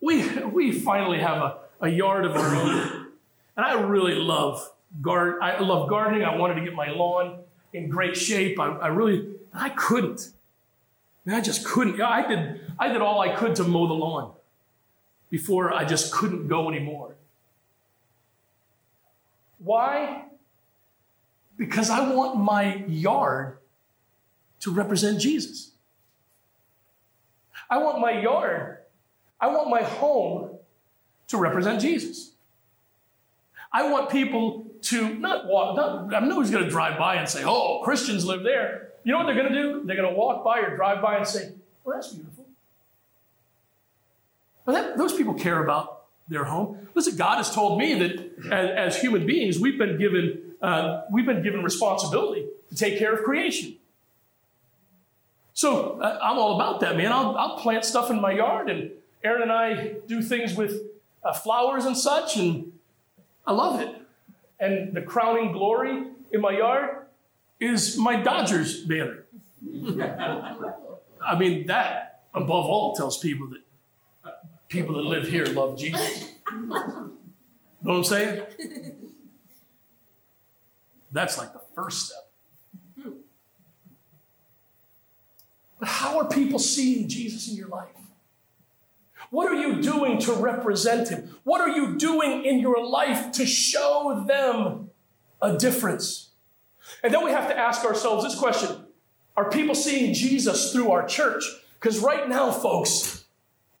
We, 0.00 0.24
we 0.44 0.70
finally 0.70 1.18
have 1.18 1.38
a, 1.38 1.56
a 1.80 1.88
yard 1.88 2.24
of 2.24 2.36
our 2.36 2.54
own. 2.54 3.08
And 3.56 3.66
I 3.66 3.72
really 3.72 4.14
love 4.14 4.70
garden. 5.02 5.42
I 5.42 5.58
love 5.58 5.88
gardening. 5.88 6.22
I 6.22 6.36
wanted 6.36 6.54
to 6.54 6.60
get 6.60 6.74
my 6.74 6.90
lawn 6.90 7.40
in 7.72 7.88
great 7.88 8.16
shape. 8.16 8.60
I, 8.60 8.68
I 8.68 8.86
really, 8.86 9.34
I 9.52 9.70
couldn't. 9.70 10.30
I 11.34 11.40
just 11.40 11.64
couldn't. 11.64 12.00
I 12.00 12.26
did, 12.26 12.60
I 12.78 12.88
did 12.88 13.00
all 13.00 13.20
I 13.20 13.34
could 13.34 13.54
to 13.56 13.64
mow 13.64 13.86
the 13.86 13.94
lawn 13.94 14.32
before 15.30 15.72
I 15.72 15.84
just 15.84 16.12
couldn't 16.12 16.48
go 16.48 16.68
anymore. 16.68 17.14
Why? 19.58 20.24
Because 21.56 21.90
I 21.90 22.12
want 22.12 22.38
my 22.38 22.76
yard 22.86 23.58
to 24.60 24.72
represent 24.72 25.20
Jesus. 25.20 25.72
I 27.70 27.78
want 27.78 28.00
my 28.00 28.12
yard, 28.12 28.78
I 29.40 29.48
want 29.48 29.68
my 29.68 29.82
home 29.82 30.58
to 31.28 31.36
represent 31.36 31.80
Jesus. 31.80 32.32
I 33.70 33.90
want 33.90 34.08
people 34.08 34.66
to 34.82 35.14
not 35.14 35.46
walk, 35.46 35.76
not, 35.76 36.14
I'm 36.14 36.28
not 36.28 36.50
going 36.50 36.64
to 36.64 36.70
drive 36.70 36.98
by 36.98 37.16
and 37.16 37.28
say, 37.28 37.42
oh, 37.44 37.82
Christians 37.84 38.24
live 38.24 38.42
there. 38.42 38.92
You 39.08 39.14
know 39.14 39.20
what 39.20 39.26
they're 39.32 39.42
going 39.42 39.54
to 39.54 39.62
do? 39.62 39.82
They're 39.86 39.96
going 39.96 40.12
to 40.12 40.14
walk 40.14 40.44
by 40.44 40.58
or 40.58 40.76
drive 40.76 41.00
by 41.00 41.16
and 41.16 41.26
say, 41.26 41.52
well, 41.82 41.96
that's 41.96 42.12
beautiful. 42.12 42.44
Well, 44.66 44.76
that, 44.76 44.98
those 44.98 45.14
people 45.14 45.32
care 45.32 45.64
about 45.64 46.02
their 46.28 46.44
home. 46.44 46.86
Listen, 46.94 47.16
God 47.16 47.38
has 47.38 47.50
told 47.50 47.78
me 47.78 47.94
that 48.00 48.52
as, 48.52 48.94
as 48.94 49.00
human 49.00 49.24
beings, 49.24 49.58
we've 49.58 49.78
been 49.78 49.96
given 49.96 50.42
uh, 50.60 51.04
we've 51.10 51.24
been 51.24 51.42
given 51.42 51.62
responsibility 51.62 52.48
to 52.68 52.74
take 52.74 52.98
care 52.98 53.14
of 53.14 53.24
creation. 53.24 53.76
So 55.54 55.98
uh, 56.02 56.18
I'm 56.22 56.36
all 56.36 56.56
about 56.56 56.80
that, 56.80 56.98
man. 56.98 57.10
I'll, 57.10 57.34
I'll, 57.34 57.56
plant 57.56 57.86
stuff 57.86 58.10
in 58.10 58.20
my 58.20 58.32
yard, 58.32 58.68
and 58.68 58.90
Aaron 59.24 59.40
and 59.40 59.50
I 59.50 59.94
do 60.06 60.20
things 60.20 60.54
with 60.54 60.82
uh, 61.24 61.32
flowers 61.32 61.86
and 61.86 61.96
such, 61.96 62.36
and 62.36 62.72
I 63.46 63.52
love 63.52 63.80
it. 63.80 63.88
And 64.60 64.92
the 64.92 65.00
crowning 65.00 65.52
glory 65.52 66.08
in 66.30 66.42
my 66.42 66.58
yard 66.58 67.06
is 67.60 67.96
my 67.96 68.22
Dodgers 68.22 68.80
banner. 68.84 69.24
I 71.24 71.38
mean, 71.38 71.66
that 71.66 72.22
above 72.34 72.66
all 72.66 72.94
tells 72.94 73.18
people 73.18 73.48
that 73.48 73.62
people 74.68 74.94
that 74.96 75.04
live 75.04 75.26
here 75.26 75.46
love 75.46 75.78
Jesus. 75.78 76.32
Know 76.52 77.10
what 77.80 77.96
I'm 77.96 78.04
saying? 78.04 78.42
That's 81.10 81.38
like 81.38 81.52
the 81.52 81.62
first 81.74 82.06
step. 82.06 83.12
But 85.78 85.88
how 85.88 86.18
are 86.18 86.28
people 86.28 86.58
seeing 86.58 87.08
Jesus 87.08 87.48
in 87.48 87.56
your 87.56 87.68
life? 87.68 87.88
What 89.30 89.48
are 89.50 89.54
you 89.54 89.80
doing 89.80 90.18
to 90.20 90.32
represent 90.32 91.08
him? 91.08 91.36
What 91.44 91.60
are 91.60 91.68
you 91.68 91.96
doing 91.96 92.44
in 92.44 92.58
your 92.58 92.84
life 92.84 93.30
to 93.32 93.46
show 93.46 94.24
them 94.26 94.90
a 95.40 95.56
difference? 95.56 96.27
And 97.02 97.12
then 97.14 97.24
we 97.24 97.30
have 97.30 97.48
to 97.48 97.56
ask 97.56 97.84
ourselves 97.84 98.24
this 98.24 98.34
question 98.34 98.84
Are 99.36 99.50
people 99.50 99.74
seeing 99.74 100.14
Jesus 100.14 100.72
through 100.72 100.90
our 100.90 101.06
church? 101.06 101.44
Because 101.74 102.00
right 102.00 102.28
now, 102.28 102.50
folks, 102.50 103.24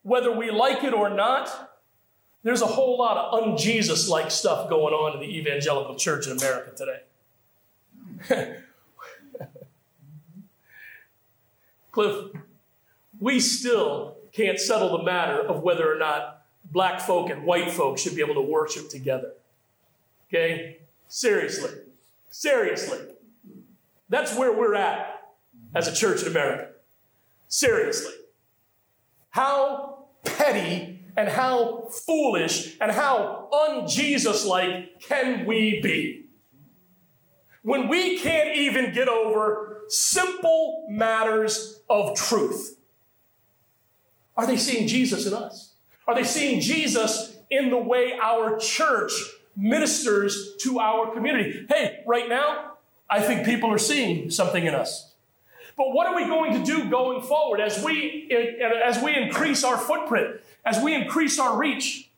whether 0.02 0.30
we 0.32 0.50
like 0.50 0.84
it 0.84 0.94
or 0.94 1.10
not, 1.10 1.72
there's 2.42 2.62
a 2.62 2.66
whole 2.66 2.96
lot 2.96 3.16
of 3.16 3.42
un-Jesus 3.42 4.08
like 4.08 4.30
stuff 4.30 4.70
going 4.70 4.94
on 4.94 5.14
in 5.14 5.20
the 5.20 5.38
evangelical 5.38 5.96
church 5.96 6.26
in 6.26 6.36
America 6.36 6.70
today. 6.76 7.02
Cliff, 11.90 12.30
we 13.18 13.40
still 13.40 14.16
can't 14.32 14.60
settle 14.60 14.96
the 14.96 15.02
matter 15.02 15.40
of 15.40 15.62
whether 15.62 15.92
or 15.92 15.98
not 15.98 16.46
black 16.70 17.00
folk 17.00 17.30
and 17.30 17.44
white 17.44 17.70
folk 17.70 17.98
should 17.98 18.14
be 18.14 18.20
able 18.20 18.34
to 18.34 18.40
worship 18.40 18.88
together. 18.88 19.32
Okay? 20.28 20.78
Seriously. 21.08 21.70
Seriously. 22.38 23.00
That's 24.08 24.36
where 24.36 24.52
we're 24.52 24.74
at 24.74 25.22
as 25.74 25.88
a 25.88 25.94
church 25.94 26.22
in 26.22 26.28
America. 26.28 26.68
Seriously. 27.48 28.12
How 29.30 30.06
petty 30.24 31.00
and 31.16 31.28
how 31.28 31.88
foolish 32.06 32.76
and 32.80 32.92
how 32.92 33.48
un 33.52 33.88
Jesus 33.88 34.46
like 34.46 35.00
can 35.00 35.46
we 35.46 35.80
be? 35.82 36.28
when 37.62 37.86
we 37.88 38.18
can't 38.18 38.56
even 38.56 38.94
get 38.94 39.08
over 39.08 39.82
simple 39.88 40.86
matters 40.88 41.82
of 41.90 42.16
truth? 42.16 42.78
Are 44.36 44.46
they 44.46 44.56
seeing 44.56 44.88
Jesus 44.88 45.26
in 45.26 45.34
us? 45.34 45.74
Are 46.06 46.14
they 46.14 46.24
seeing 46.24 46.60
Jesus 46.60 47.36
in 47.50 47.68
the 47.68 47.76
way 47.76 48.18
our 48.22 48.56
church 48.58 49.12
ministers 49.58 50.54
to 50.60 50.78
our 50.78 51.12
community? 51.12 51.66
Hey, 51.68 52.02
right 52.06 52.28
now, 52.28 52.74
I 53.10 53.20
think 53.20 53.44
people 53.44 53.70
are 53.70 53.78
seeing 53.78 54.30
something 54.30 54.64
in 54.64 54.74
us. 54.74 55.12
But 55.76 55.92
what 55.92 56.06
are 56.06 56.16
we 56.16 56.24
going 56.24 56.54
to 56.54 56.64
do 56.64 56.88
going 56.88 57.22
forward 57.22 57.60
as 57.60 57.82
we, 57.84 58.30
as 58.84 59.02
we 59.02 59.16
increase 59.16 59.64
our 59.64 59.76
footprint, 59.76 60.40
as 60.64 60.82
we 60.82 60.94
increase 60.94 61.38
our 61.38 61.56
reach? 61.56 62.10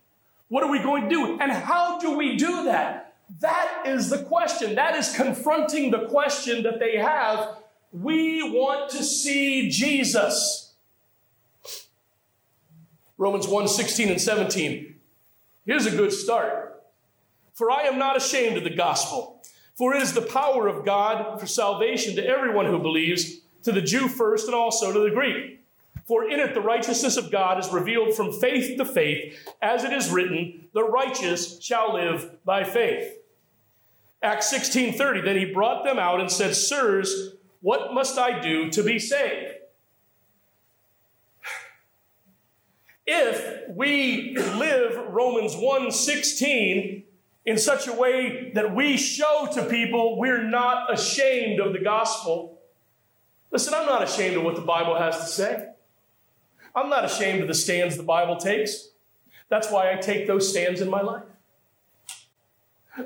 What 0.49 0.65
are 0.65 0.71
we 0.71 0.81
going 0.81 1.05
to 1.05 1.09
do? 1.09 1.39
And 1.41 1.53
how 1.53 1.99
do 1.99 2.17
we 2.17 2.37
do 2.37 2.65
that? 2.65 3.15
That 3.41 3.85
is 3.87 4.11
the 4.11 4.25
question. 4.25 4.75
That 4.75 4.97
is 4.97 5.15
confronting 5.15 5.91
the 5.91 6.07
question 6.09 6.63
that 6.65 6.81
they 6.81 6.97
have. 6.97 7.59
We 7.93 8.43
want 8.51 8.91
to 8.91 9.05
see 9.05 9.69
Jesus. 9.71 10.73
Romans 13.17 13.47
1 13.47 13.69
16 13.69 14.09
and 14.09 14.21
17. 14.21 14.95
Here's 15.67 15.87
a 15.87 15.91
good 15.91 16.13
start. 16.13 16.70
For 17.61 17.71
I 17.71 17.83
am 17.83 17.99
not 17.99 18.17
ashamed 18.17 18.57
of 18.57 18.65
the 18.65 18.71
gospel, 18.71 19.43
for 19.75 19.95
it 19.95 20.01
is 20.01 20.15
the 20.15 20.23
power 20.23 20.67
of 20.67 20.83
God 20.83 21.39
for 21.39 21.47
salvation 21.47 22.17
to 22.17 22.27
everyone 22.27 22.65
who 22.65 22.79
believes, 22.79 23.41
to 23.65 23.71
the 23.71 23.83
Jew 23.83 24.09
first 24.09 24.47
and 24.47 24.55
also 24.55 24.91
to 24.91 25.01
the 25.01 25.15
Greek. 25.15 25.61
For 26.07 26.27
in 26.27 26.41
it 26.41 26.55
the 26.55 26.63
righteousness 26.63 27.19
of 27.19 27.31
God 27.31 27.59
is 27.59 27.71
revealed 27.71 28.15
from 28.15 28.33
faith 28.33 28.79
to 28.79 28.87
faith, 28.87 29.47
as 29.61 29.85
it 29.85 29.93
is 29.93 30.09
written, 30.09 30.69
the 30.73 30.85
righteous 30.85 31.61
shall 31.61 31.93
live 31.93 32.43
by 32.47 32.65
faith. 32.65 33.19
Acts 34.23 34.51
16:30, 34.51 35.23
then 35.23 35.37
he 35.37 35.45
brought 35.45 35.85
them 35.85 35.99
out 35.99 36.19
and 36.19 36.33
said, 36.33 36.57
Sirs, 36.57 37.35
what 37.61 37.93
must 37.93 38.19
I 38.19 38.41
do 38.41 38.71
to 38.71 38.83
be 38.83 38.99
saved? 38.99 39.57
If 43.07 43.69
we 43.69 44.35
live 44.39 44.97
Romans 45.13 45.55
1:16 45.57 47.05
in 47.51 47.59
such 47.59 47.89
a 47.89 47.93
way 47.93 48.53
that 48.55 48.77
we 48.77 48.97
show 48.97 49.49
to 49.53 49.65
people 49.65 50.17
we're 50.17 50.45
not 50.45 50.93
ashamed 50.93 51.59
of 51.59 51.73
the 51.73 51.81
gospel. 51.81 52.61
Listen, 53.51 53.75
I'm 53.75 53.87
not 53.87 54.05
ashamed 54.05 54.37
of 54.37 54.45
what 54.45 54.55
the 54.55 54.61
Bible 54.61 54.97
has 54.97 55.19
to 55.19 55.27
say. 55.27 55.67
I'm 56.77 56.89
not 56.89 57.05
ashamed 57.05 57.43
of 57.43 57.49
the 57.49 57.55
stands 57.55 57.97
the 57.97 58.05
Bible 58.05 58.37
takes. 58.37 58.91
That's 59.49 59.69
why 59.69 59.93
I 59.93 59.97
take 59.97 60.29
those 60.29 60.49
stands 60.49 60.81
in 60.81 60.89
my 60.89 61.01
life. 61.01 61.25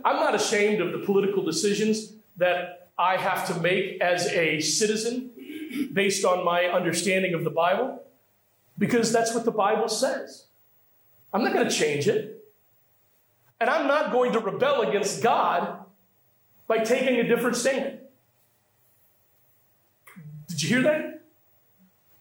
I'm 0.05 0.16
not 0.16 0.34
ashamed 0.34 0.82
of 0.82 0.92
the 0.92 0.99
political 0.99 1.42
decisions 1.42 2.12
that 2.36 2.90
I 2.99 3.16
have 3.16 3.47
to 3.47 3.59
make 3.61 3.99
as 4.03 4.26
a 4.26 4.61
citizen 4.61 5.30
based 5.95 6.26
on 6.26 6.45
my 6.45 6.66
understanding 6.66 7.32
of 7.32 7.45
the 7.45 7.51
Bible 7.51 8.03
because 8.76 9.11
that's 9.11 9.34
what 9.34 9.47
the 9.47 9.53
Bible 9.53 9.88
says. 9.88 10.49
I'm 11.32 11.42
not 11.42 11.55
going 11.55 11.66
to 11.66 11.74
change 11.74 12.09
it. 12.09 12.43
And 13.61 13.70
I'm 13.70 13.86
not 13.86 14.12
going 14.12 14.32
to 14.32 14.40
rebel 14.40 14.82
against 14.82 15.22
God 15.22 15.84
by 16.66 16.78
taking 16.78 17.16
a 17.16 17.26
different 17.26 17.57
stand. 17.57 17.98
Did 20.48 20.62
you 20.62 20.68
hear 20.68 20.82
that? 20.82 21.22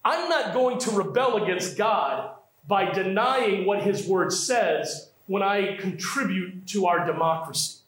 I'm 0.04 0.28
not 0.28 0.52
going 0.52 0.78
to 0.80 0.90
rebel 0.90 1.42
against 1.42 1.76
God 1.76 2.34
by 2.68 2.90
denying 2.90 3.66
what 3.66 3.82
His 3.82 4.06
Word 4.06 4.32
says 4.32 5.10
when 5.26 5.42
I 5.42 5.76
contribute 5.76 6.66
to 6.68 6.86
our 6.86 7.06
democracy. 7.06 7.78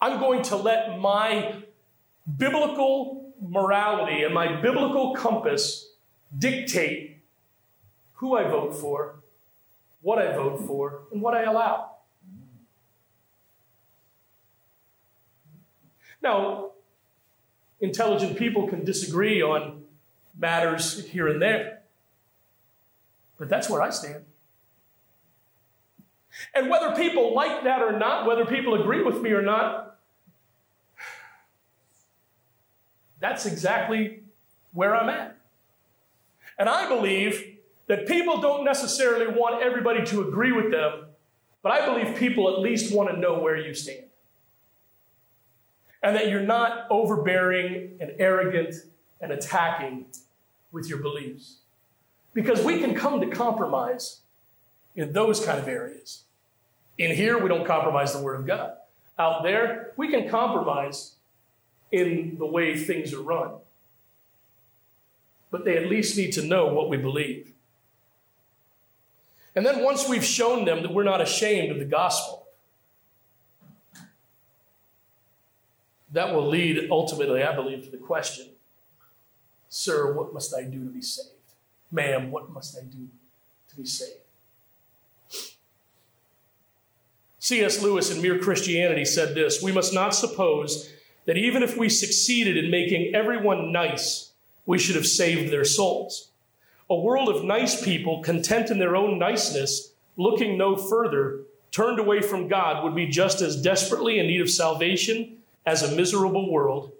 I'm 0.00 0.20
going 0.20 0.42
to 0.44 0.56
let 0.56 0.98
my 0.98 1.62
biblical 2.36 3.32
morality 3.40 4.22
and 4.22 4.32
my 4.32 4.60
biblical 4.60 5.14
compass 5.14 5.88
dictate 6.36 7.18
who 8.14 8.36
I 8.36 8.44
vote 8.44 8.74
for, 8.74 9.17
what 10.00 10.18
I 10.18 10.32
vote 10.32 10.64
for, 10.66 11.02
and 11.12 11.20
what 11.20 11.34
I 11.34 11.42
allow. 11.42 11.90
Now, 16.22 16.70
intelligent 17.80 18.36
people 18.36 18.68
can 18.68 18.84
disagree 18.84 19.42
on 19.42 19.84
matters 20.36 21.06
here 21.08 21.28
and 21.28 21.40
there, 21.40 21.80
but 23.38 23.48
that's 23.48 23.68
where 23.68 23.82
I 23.82 23.90
stand. 23.90 24.24
And 26.54 26.70
whether 26.70 26.94
people 26.94 27.34
like 27.34 27.64
that 27.64 27.82
or 27.82 27.98
not, 27.98 28.26
whether 28.26 28.44
people 28.44 28.80
agree 28.80 29.02
with 29.02 29.20
me 29.20 29.30
or 29.30 29.42
not, 29.42 29.98
that's 33.20 33.46
exactly 33.46 34.22
where 34.72 34.94
I'm 34.94 35.08
at. 35.08 35.36
And 36.58 36.68
I 36.68 36.88
believe 36.88 37.57
that 37.88 38.06
people 38.06 38.40
don't 38.40 38.64
necessarily 38.64 39.26
want 39.26 39.62
everybody 39.62 40.04
to 40.06 40.22
agree 40.28 40.52
with 40.52 40.70
them, 40.70 41.06
but 41.62 41.72
I 41.72 41.86
believe 41.86 42.16
people 42.16 42.52
at 42.54 42.60
least 42.60 42.94
want 42.94 43.10
to 43.10 43.18
know 43.18 43.38
where 43.38 43.56
you 43.56 43.74
stand. 43.74 44.04
And 46.02 46.14
that 46.14 46.28
you're 46.28 46.40
not 46.40 46.86
overbearing 46.90 47.96
and 47.98 48.12
arrogant 48.18 48.74
and 49.20 49.32
attacking 49.32 50.06
with 50.70 50.88
your 50.88 50.98
beliefs. 50.98 51.56
Because 52.34 52.62
we 52.62 52.78
can 52.78 52.94
come 52.94 53.20
to 53.20 53.26
compromise 53.26 54.20
in 54.94 55.12
those 55.12 55.44
kind 55.44 55.58
of 55.58 55.66
areas. 55.66 56.24
In 56.98 57.16
here, 57.16 57.38
we 57.38 57.48
don't 57.48 57.66
compromise 57.66 58.12
the 58.12 58.22
Word 58.22 58.38
of 58.38 58.46
God. 58.46 58.74
Out 59.18 59.42
there, 59.42 59.92
we 59.96 60.08
can 60.08 60.28
compromise 60.28 61.14
in 61.90 62.36
the 62.38 62.46
way 62.46 62.76
things 62.76 63.12
are 63.12 63.22
run. 63.22 63.52
But 65.50 65.64
they 65.64 65.76
at 65.78 65.88
least 65.88 66.16
need 66.16 66.32
to 66.32 66.42
know 66.42 66.66
what 66.66 66.90
we 66.90 66.96
believe. 66.96 67.54
And 69.58 69.66
then 69.66 69.82
once 69.82 70.08
we've 70.08 70.24
shown 70.24 70.64
them 70.66 70.82
that 70.82 70.94
we're 70.94 71.02
not 71.02 71.20
ashamed 71.20 71.72
of 71.72 71.80
the 71.80 71.84
gospel, 71.84 72.46
that 76.12 76.32
will 76.32 76.46
lead 76.46 76.88
ultimately, 76.92 77.42
I 77.42 77.52
believe, 77.56 77.82
to 77.86 77.90
the 77.90 77.96
question 77.96 78.50
Sir, 79.68 80.12
what 80.12 80.32
must 80.32 80.54
I 80.54 80.62
do 80.62 80.84
to 80.84 80.90
be 80.90 81.02
saved? 81.02 81.30
Ma'am, 81.90 82.30
what 82.30 82.50
must 82.50 82.78
I 82.78 82.84
do 82.84 83.08
to 83.70 83.76
be 83.76 83.84
saved? 83.84 84.20
C.S. 87.40 87.82
Lewis 87.82 88.14
in 88.14 88.22
Mere 88.22 88.38
Christianity 88.38 89.04
said 89.04 89.34
this 89.34 89.60
We 89.60 89.72
must 89.72 89.92
not 89.92 90.14
suppose 90.14 90.88
that 91.24 91.36
even 91.36 91.64
if 91.64 91.76
we 91.76 91.88
succeeded 91.88 92.56
in 92.56 92.70
making 92.70 93.12
everyone 93.12 93.72
nice, 93.72 94.30
we 94.66 94.78
should 94.78 94.94
have 94.94 95.04
saved 95.04 95.52
their 95.52 95.64
souls. 95.64 96.27
A 96.90 96.96
world 96.96 97.28
of 97.28 97.44
nice 97.44 97.82
people, 97.82 98.22
content 98.22 98.70
in 98.70 98.78
their 98.78 98.96
own 98.96 99.18
niceness, 99.18 99.92
looking 100.16 100.56
no 100.56 100.76
further, 100.76 101.40
turned 101.70 101.98
away 101.98 102.22
from 102.22 102.48
God, 102.48 102.82
would 102.82 102.94
be 102.94 103.06
just 103.06 103.42
as 103.42 103.60
desperately 103.60 104.18
in 104.18 104.26
need 104.26 104.40
of 104.40 104.50
salvation 104.50 105.38
as 105.66 105.82
a 105.82 105.94
miserable 105.94 106.50
world 106.50 106.92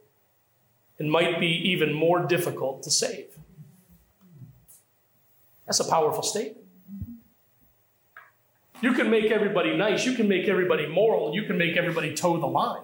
and 0.98 1.10
might 1.10 1.40
be 1.40 1.46
even 1.46 1.92
more 1.92 2.26
difficult 2.26 2.82
to 2.82 2.90
save. 2.90 3.26
That's 5.66 5.80
a 5.80 5.88
powerful 5.88 6.22
statement. 6.22 6.66
You 8.80 8.92
can 8.92 9.10
make 9.10 9.30
everybody 9.30 9.76
nice, 9.76 10.06
you 10.06 10.14
can 10.14 10.28
make 10.28 10.48
everybody 10.48 10.86
moral, 10.86 11.34
you 11.34 11.44
can 11.44 11.58
make 11.58 11.76
everybody 11.76 12.14
toe 12.14 12.38
the 12.38 12.46
line. 12.46 12.82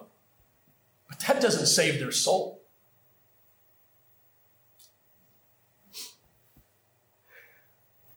But 1.07 1.19
that 1.21 1.41
doesn't 1.41 1.67
save 1.67 1.99
their 1.99 2.11
soul. 2.11 2.61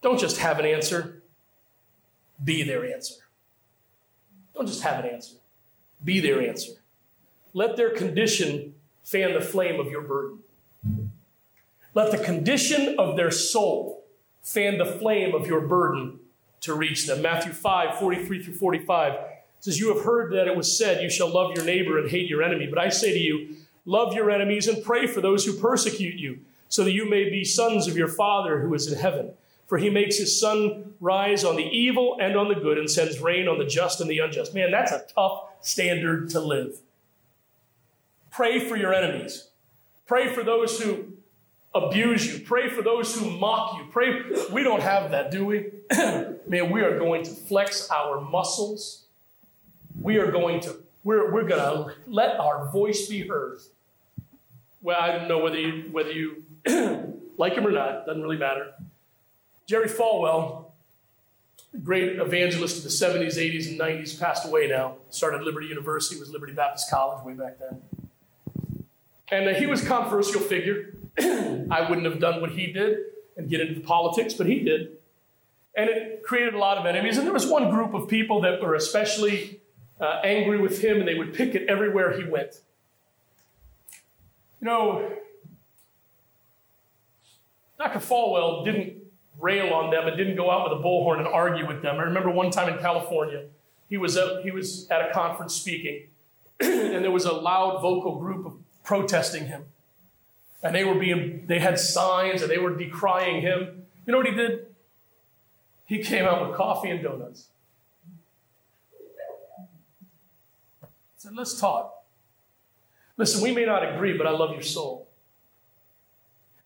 Don't 0.03 0.19
just 0.19 0.39
have 0.39 0.59
an 0.59 0.67
answer, 0.67 1.23
be 2.43 2.63
their 2.63 2.85
answer. 2.85 3.15
Don't 4.55 4.67
just 4.67 4.83
have 4.83 5.05
an 5.05 5.11
answer, 5.11 5.37
be 6.05 6.21
their 6.21 6.41
answer. 6.41 6.73
Let 7.53 7.77
their 7.77 7.91
condition 7.91 8.75
fan 9.03 9.35
the 9.35 9.41
flame 9.41 9.81
of 9.81 9.91
your 9.91 10.03
burden. 10.03 10.41
Let 11.95 12.13
the 12.13 12.19
condition 12.19 12.97
of 12.99 13.17
their 13.17 13.31
soul 13.31 14.05
fan 14.43 14.79
the 14.79 14.85
flame 14.87 15.35
of 15.35 15.47
your 15.47 15.61
burden 15.61 16.21
to 16.61 16.75
reach 16.75 17.07
them. 17.07 17.23
Matthew 17.23 17.53
5, 17.53 17.99
43 17.99 18.43
through 18.43 18.55
45 18.55 19.15
says, 19.61 19.81
You 19.81 19.95
have 19.95 20.05
heard 20.05 20.33
that 20.33 20.47
it 20.47 20.57
was 20.57 20.77
said, 20.77 21.03
You 21.03 21.11
shall 21.11 21.33
love 21.33 21.55
your 21.55 21.65
neighbor 21.65 21.99
and 21.99 22.11
hate 22.11 22.29
your 22.29 22.43
enemy. 22.43 22.67
But 22.67 22.79
I 22.79 22.89
say 22.89 23.13
to 23.13 23.19
you, 23.19 23.57
love 23.85 24.15
your 24.15 24.31
enemies 24.31 24.69
and 24.69 24.85
pray 24.85 25.07
for 25.07 25.21
those 25.21 25.45
who 25.45 25.55
persecute 25.55 26.17
you, 26.17 26.41
so 26.69 26.85
that 26.85 26.93
you 26.93 27.09
may 27.09 27.29
be 27.31 27.45
sons 27.45 27.89
of 27.89 27.97
your 27.97 28.09
Father 28.09 28.61
who 28.61 28.75
is 28.75 28.91
in 28.91 28.99
heaven. 28.99 29.33
For 29.69 29.77
he 29.77 29.91
makes 29.91 30.17
his 30.17 30.41
sun 30.41 30.95
rise 30.99 31.45
on 31.45 31.57
the 31.57 31.63
evil 31.63 32.17
and 32.21 32.37
on 32.37 32.49
the 32.49 32.55
good 32.55 32.79
and 32.79 32.91
sends 32.91 33.21
rain 33.21 33.47
on 33.47 33.59
the 33.59 33.67
just 33.67 34.01
and 34.01 34.11
the 34.11 34.19
unjust. 34.19 34.55
Man, 34.55 34.71
that's 34.71 34.93
a 34.93 35.05
tough 35.15 35.43
standard 35.61 36.31
to 36.31 36.41
live. 36.41 36.79
Pray 38.31 38.67
for 38.67 38.77
your 38.77 38.95
enemies. 38.95 39.49
Pray 40.07 40.33
for 40.33 40.43
those 40.43 40.81
who 40.81 41.13
abuse 41.75 42.33
you. 42.33 42.45
Pray 42.47 42.71
for 42.71 42.81
those 42.81 43.15
who 43.15 43.31
mock 43.31 43.77
you. 43.77 43.85
Pray. 43.91 44.23
We 44.51 44.63
don't 44.63 44.81
have 44.81 45.11
that, 45.11 45.31
do 45.31 45.45
we? 45.45 45.71
Man, 46.47 46.71
we 46.71 46.81
are 46.81 46.99
going 46.99 47.23
to 47.25 47.31
flex 47.31 47.91
our 47.91 48.23
muscles. 48.23 49.05
We 50.01 50.17
are 50.17 50.31
going 50.31 50.61
to, 50.61 50.77
we're, 51.05 51.31
we're 51.31 51.47
going 51.47 51.61
to 51.61 51.95
let 52.07 52.41
our 52.41 52.71
voice 52.71 53.07
be 53.07 53.29
heard. 53.29 53.59
Well, 54.81 54.99
I 54.99 55.13
don't 55.13 55.29
know 55.29 55.41
whether 55.41 55.59
you, 55.59 55.91
whether 55.91 56.13
you 56.13 56.45
like 57.37 57.53
him 57.53 57.67
or 57.67 57.73
not, 57.73 58.07
doesn't 58.07 58.23
really 58.23 58.39
matter. 58.39 58.73
Jerry 59.69 59.89
Falwell, 59.89 60.65
great 61.85 62.19
evangelist 62.19 62.79
of 62.79 62.85
the 62.85 62.89
70s, 62.89 63.37
80s, 63.37 63.69
and 63.69 63.79
90s, 63.79 64.19
passed 64.19 64.47
away 64.47 64.67
now. 64.67 64.97
Started 65.11 65.43
Liberty 65.43 65.67
University, 65.67 66.19
was 66.19 66.31
Liberty 66.31 66.55
Baptist 66.55 66.91
College 66.91 67.23
way 67.23 67.35
back 67.35 67.59
then. 67.59 67.83
And 69.31 69.47
uh, 69.47 69.53
he 69.53 69.67
was 69.67 69.85
a 69.85 69.87
controversial 69.87 70.41
figure. 70.41 70.95
I 71.21 71.87
wouldn't 71.87 72.07
have 72.07 72.19
done 72.19 72.41
what 72.41 72.53
he 72.53 72.73
did 72.73 72.97
and 73.37 73.51
get 73.51 73.61
into 73.61 73.81
politics, 73.81 74.33
but 74.33 74.47
he 74.47 74.61
did. 74.61 74.97
And 75.77 75.91
it 75.91 76.23
created 76.23 76.55
a 76.55 76.59
lot 76.59 76.79
of 76.79 76.87
enemies. 76.87 77.19
And 77.19 77.27
there 77.27 77.35
was 77.35 77.47
one 77.47 77.69
group 77.69 77.93
of 77.93 78.09
people 78.09 78.41
that 78.41 78.63
were 78.63 78.75
especially 78.75 79.61
uh, 80.01 80.23
angry 80.25 80.59
with 80.59 80.83
him, 80.83 80.99
and 80.99 81.07
they 81.07 81.15
would 81.15 81.35
pick 81.35 81.55
it 81.55 81.69
everywhere 81.69 82.19
he 82.19 82.25
went. 82.25 82.63
You 84.63 84.67
know, 84.67 85.13
Dr. 87.79 87.99
Falwell 87.99 88.65
didn't 88.65 89.08
rail 89.39 89.73
on 89.73 89.91
them 89.91 90.07
and 90.07 90.17
didn't 90.17 90.37
go 90.37 90.51
out 90.51 90.69
with 90.69 90.79
a 90.79 90.83
bullhorn 90.83 91.19
and 91.19 91.27
argue 91.27 91.67
with 91.67 91.83
them. 91.83 91.97
I 91.97 92.03
remember 92.03 92.31
one 92.31 92.51
time 92.51 92.73
in 92.73 92.79
California, 92.79 93.45
he 93.89 93.97
was 93.97 94.19
he 94.43 94.51
was 94.51 94.89
at 94.91 95.09
a 95.09 95.13
conference 95.13 95.55
speaking, 95.55 96.09
and 96.61 97.05
there 97.05 97.11
was 97.11 97.25
a 97.25 97.33
loud 97.33 97.81
vocal 97.81 98.19
group 98.19 98.61
protesting 98.85 99.47
him. 99.47 99.65
And 100.63 100.75
they 100.75 100.85
were 100.85 100.95
being, 100.95 101.47
they 101.47 101.61
had 101.61 101.79
signs 101.79 102.43
and 102.43 102.51
they 102.51 102.59
were 102.59 102.75
decrying 102.75 103.43
him. 103.43 103.85
You 104.07 104.13
know 104.13 104.19
what 104.19 104.27
he 104.27 104.35
did? 104.35 104.67
He 105.85 106.03
came 106.03 106.25
out 106.25 106.47
with 106.47 106.57
coffee 106.57 106.91
and 106.91 107.03
donuts. 107.03 107.49
said, 111.17 111.35
let's 111.35 111.61
talk. 111.61 112.05
Listen, 113.17 113.43
we 113.43 113.53
may 113.53 113.65
not 113.65 113.87
agree, 113.95 114.17
but 114.17 114.27
I 114.27 114.31
love 114.31 114.53
your 114.53 114.63
soul. 114.63 115.09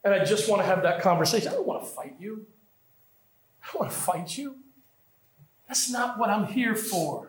And 0.05 0.13
I 0.15 0.25
just 0.25 0.49
want 0.49 0.61
to 0.63 0.67
have 0.67 0.83
that 0.83 1.01
conversation. 1.01 1.49
I 1.49 1.53
don't 1.53 1.67
want 1.67 1.83
to 1.83 1.89
fight 1.89 2.17
you. 2.21 2.47
I 3.63 3.77
want 3.77 3.91
to 3.91 3.97
fight 3.97 4.37
you. 4.37 4.57
That's 5.69 5.91
not 5.91 6.19
what 6.19 6.31
I'm 6.31 6.47
here 6.47 6.75
for. 6.75 7.29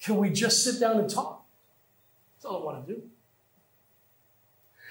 Can 0.00 0.16
we 0.16 0.30
just 0.30 0.64
sit 0.64 0.80
down 0.80 0.98
and 0.98 1.08
talk? 1.08 1.44
That's 2.36 2.44
all 2.44 2.62
I 2.62 2.64
want 2.64 2.86
to 2.86 2.94
do. 2.94 3.02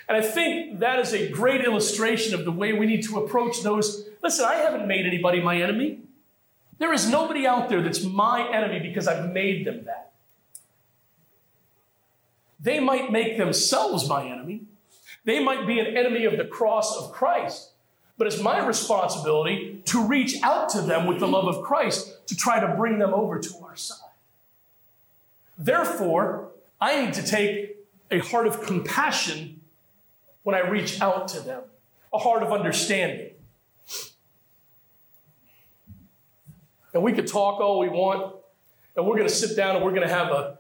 And 0.07 0.17
I 0.17 0.21
think 0.21 0.79
that 0.79 0.99
is 0.99 1.13
a 1.13 1.29
great 1.29 1.63
illustration 1.63 2.33
of 2.33 2.45
the 2.45 2.51
way 2.51 2.73
we 2.73 2.85
need 2.85 3.03
to 3.03 3.19
approach 3.19 3.61
those. 3.61 4.09
Listen, 4.21 4.45
I 4.45 4.55
haven't 4.55 4.87
made 4.87 5.05
anybody 5.05 5.41
my 5.41 5.61
enemy. 5.61 5.99
There 6.77 6.91
is 6.91 7.07
nobody 7.09 7.47
out 7.47 7.69
there 7.69 7.81
that's 7.81 8.03
my 8.03 8.49
enemy 8.51 8.79
because 8.79 9.07
I've 9.07 9.31
made 9.31 9.65
them 9.65 9.85
that. 9.85 10.11
They 12.59 12.79
might 12.79 13.11
make 13.11 13.37
themselves 13.37 14.07
my 14.07 14.25
enemy. 14.25 14.63
They 15.25 15.43
might 15.43 15.67
be 15.67 15.79
an 15.79 15.97
enemy 15.97 16.25
of 16.25 16.37
the 16.37 16.45
cross 16.45 16.97
of 16.97 17.11
Christ. 17.11 17.72
But 18.17 18.27
it's 18.27 18.41
my 18.41 18.65
responsibility 18.65 19.81
to 19.85 20.05
reach 20.05 20.41
out 20.43 20.69
to 20.69 20.81
them 20.81 21.07
with 21.07 21.19
the 21.19 21.27
love 21.27 21.47
of 21.47 21.63
Christ 21.63 22.27
to 22.27 22.35
try 22.35 22.59
to 22.59 22.75
bring 22.75 22.99
them 22.99 23.13
over 23.13 23.39
to 23.39 23.57
our 23.63 23.75
side. 23.75 23.97
Therefore, 25.57 26.49
I 26.79 27.05
need 27.05 27.13
to 27.15 27.23
take 27.25 27.77
a 28.11 28.19
heart 28.19 28.47
of 28.47 28.61
compassion 28.61 29.61
when 30.43 30.55
I 30.55 30.59
reach 30.69 31.01
out 31.01 31.27
to 31.29 31.39
them, 31.39 31.63
a 32.13 32.17
heart 32.17 32.43
of 32.43 32.51
understanding. 32.51 33.31
And 36.93 37.01
we 37.01 37.13
could 37.13 37.27
talk 37.27 37.59
all 37.59 37.79
we 37.79 37.89
want, 37.89 38.35
and 38.95 39.05
we're 39.07 39.15
going 39.15 39.27
to 39.27 39.33
sit 39.33 39.57
down 39.57 39.75
and 39.75 39.83
we're 39.83 39.91
going 39.91 40.07
to 40.07 40.13
have 40.13 40.27
a, 40.31 40.57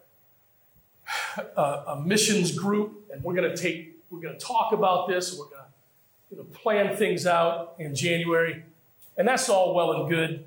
a, 1.57 1.61
a 1.61 2.03
missions 2.03 2.57
group, 2.57 3.09
and 3.13 3.23
we're 3.23 3.35
going 3.35 3.49
to 3.49 3.55
take, 3.55 3.95
we're 4.09 4.21
going 4.21 4.37
to 4.37 4.43
talk 4.43 4.73
about 4.73 5.07
this, 5.07 5.37
we're 5.37 5.45
going 5.45 5.62
you 6.33 6.39
know, 6.39 6.45
plan 6.45 6.95
things 6.95 7.27
out 7.27 7.75
in 7.77 7.93
January. 7.93 8.63
And 9.17 9.27
that's 9.27 9.49
all 9.49 9.75
well 9.75 9.93
and 9.93 10.09
good. 10.09 10.43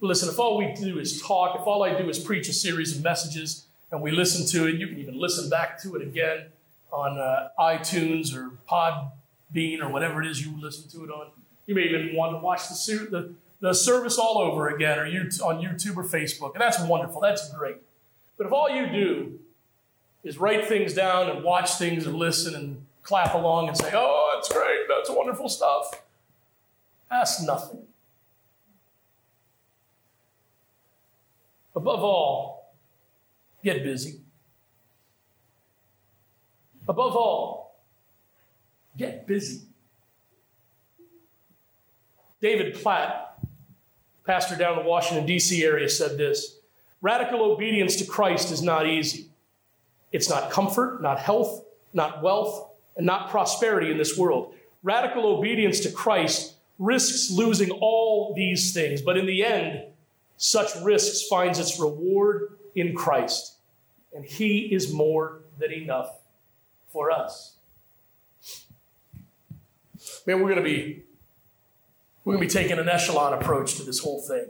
But 0.00 0.08
listen, 0.08 0.28
if 0.28 0.38
all 0.38 0.58
we 0.58 0.72
do 0.72 0.98
is 0.98 1.22
talk, 1.22 1.60
if 1.60 1.64
all 1.64 1.84
I 1.84 1.96
do 1.96 2.08
is 2.08 2.18
preach 2.18 2.48
a 2.48 2.52
series 2.52 2.96
of 2.96 3.04
messages 3.04 3.66
and 3.92 4.02
we 4.02 4.10
listen 4.10 4.44
to 4.48 4.66
it, 4.66 4.74
you 4.80 4.88
can 4.88 4.98
even 4.98 5.16
listen 5.16 5.48
back 5.48 5.80
to 5.82 5.94
it 5.94 6.02
again 6.02 6.46
on 6.92 7.18
uh, 7.18 7.50
iTunes 7.60 8.34
or 8.34 8.50
Podbean 8.68 9.80
or 9.80 9.88
whatever 9.88 10.20
it 10.20 10.28
is 10.28 10.44
you 10.44 10.60
listen 10.60 10.90
to 10.90 11.04
it 11.04 11.10
on. 11.10 11.28
You 11.66 11.76
may 11.76 11.82
even 11.82 12.16
want 12.16 12.32
to 12.32 12.38
watch 12.38 12.68
the, 12.68 13.06
the, 13.08 13.34
the 13.60 13.72
service 13.72 14.18
all 14.18 14.38
over 14.38 14.68
again 14.70 14.98
or 14.98 15.06
you 15.06 15.20
on 15.44 15.62
YouTube 15.62 15.96
or 15.96 16.02
Facebook, 16.02 16.54
and 16.54 16.60
that's 16.60 16.80
wonderful. 16.80 17.20
That's 17.20 17.48
great. 17.54 17.76
But 18.36 18.48
if 18.48 18.52
all 18.52 18.68
you 18.68 18.88
do 18.88 19.38
is 20.24 20.38
write 20.38 20.66
things 20.66 20.94
down 20.94 21.30
and 21.30 21.44
watch 21.44 21.74
things 21.74 22.06
and 22.06 22.16
listen 22.16 22.56
and 22.56 22.84
clap 23.02 23.34
along 23.34 23.68
and 23.68 23.76
say, 23.76 23.90
oh, 23.94 24.31
that's 24.42 24.52
great, 24.52 24.88
that's 24.88 25.10
wonderful 25.10 25.48
stuff, 25.48 26.02
Ask 27.10 27.42
nothing. 27.46 27.82
Above 31.76 32.02
all, 32.02 32.74
get 33.62 33.84
busy. 33.84 34.20
Above 36.88 37.14
all, 37.14 37.82
get 38.96 39.26
busy. 39.26 39.60
David 42.40 42.74
Platt, 42.76 43.38
pastor 44.24 44.56
down 44.56 44.78
in 44.78 44.84
the 44.84 44.88
Washington, 44.88 45.26
D.C. 45.26 45.62
area, 45.62 45.90
said 45.90 46.16
this 46.16 46.56
Radical 47.02 47.42
obedience 47.42 47.96
to 47.96 48.06
Christ 48.06 48.50
is 48.50 48.62
not 48.62 48.86
easy. 48.86 49.26
It's 50.12 50.30
not 50.30 50.50
comfort, 50.50 51.02
not 51.02 51.18
health, 51.18 51.62
not 51.92 52.22
wealth, 52.22 52.71
and 52.96 53.06
not 53.06 53.30
prosperity 53.30 53.90
in 53.90 53.98
this 53.98 54.16
world. 54.16 54.54
Radical 54.82 55.26
obedience 55.26 55.80
to 55.80 55.90
Christ 55.90 56.54
risks 56.78 57.30
losing 57.30 57.70
all 57.70 58.34
these 58.34 58.72
things, 58.72 59.00
but 59.00 59.16
in 59.16 59.26
the 59.26 59.44
end, 59.44 59.84
such 60.36 60.74
risks 60.82 61.26
finds 61.28 61.58
its 61.58 61.78
reward 61.78 62.56
in 62.74 62.94
Christ, 62.94 63.54
and 64.14 64.24
He 64.24 64.72
is 64.74 64.92
more 64.92 65.40
than 65.58 65.70
enough 65.72 66.18
for 66.88 67.10
us. 67.10 67.56
Man, 70.26 70.42
we're 70.42 70.54
to 70.54 70.62
be 70.62 71.04
we're 72.24 72.34
to 72.34 72.40
be 72.40 72.46
taking 72.46 72.78
an 72.78 72.88
echelon 72.88 73.32
approach 73.32 73.74
to 73.76 73.82
this 73.82 73.98
whole 73.98 74.20
thing, 74.20 74.46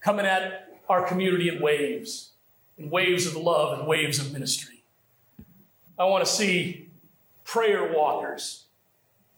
coming 0.00 0.26
at 0.26 0.78
our 0.88 1.06
community 1.06 1.48
in 1.48 1.60
waves, 1.62 2.30
in 2.78 2.90
waves 2.90 3.26
of 3.26 3.34
love 3.34 3.78
and 3.78 3.88
waves 3.88 4.18
of 4.18 4.32
ministry. 4.32 4.82
I 5.98 6.04
want 6.04 6.24
to 6.24 6.30
see 6.30 6.85
prayer 7.46 7.92
walkers, 7.92 8.64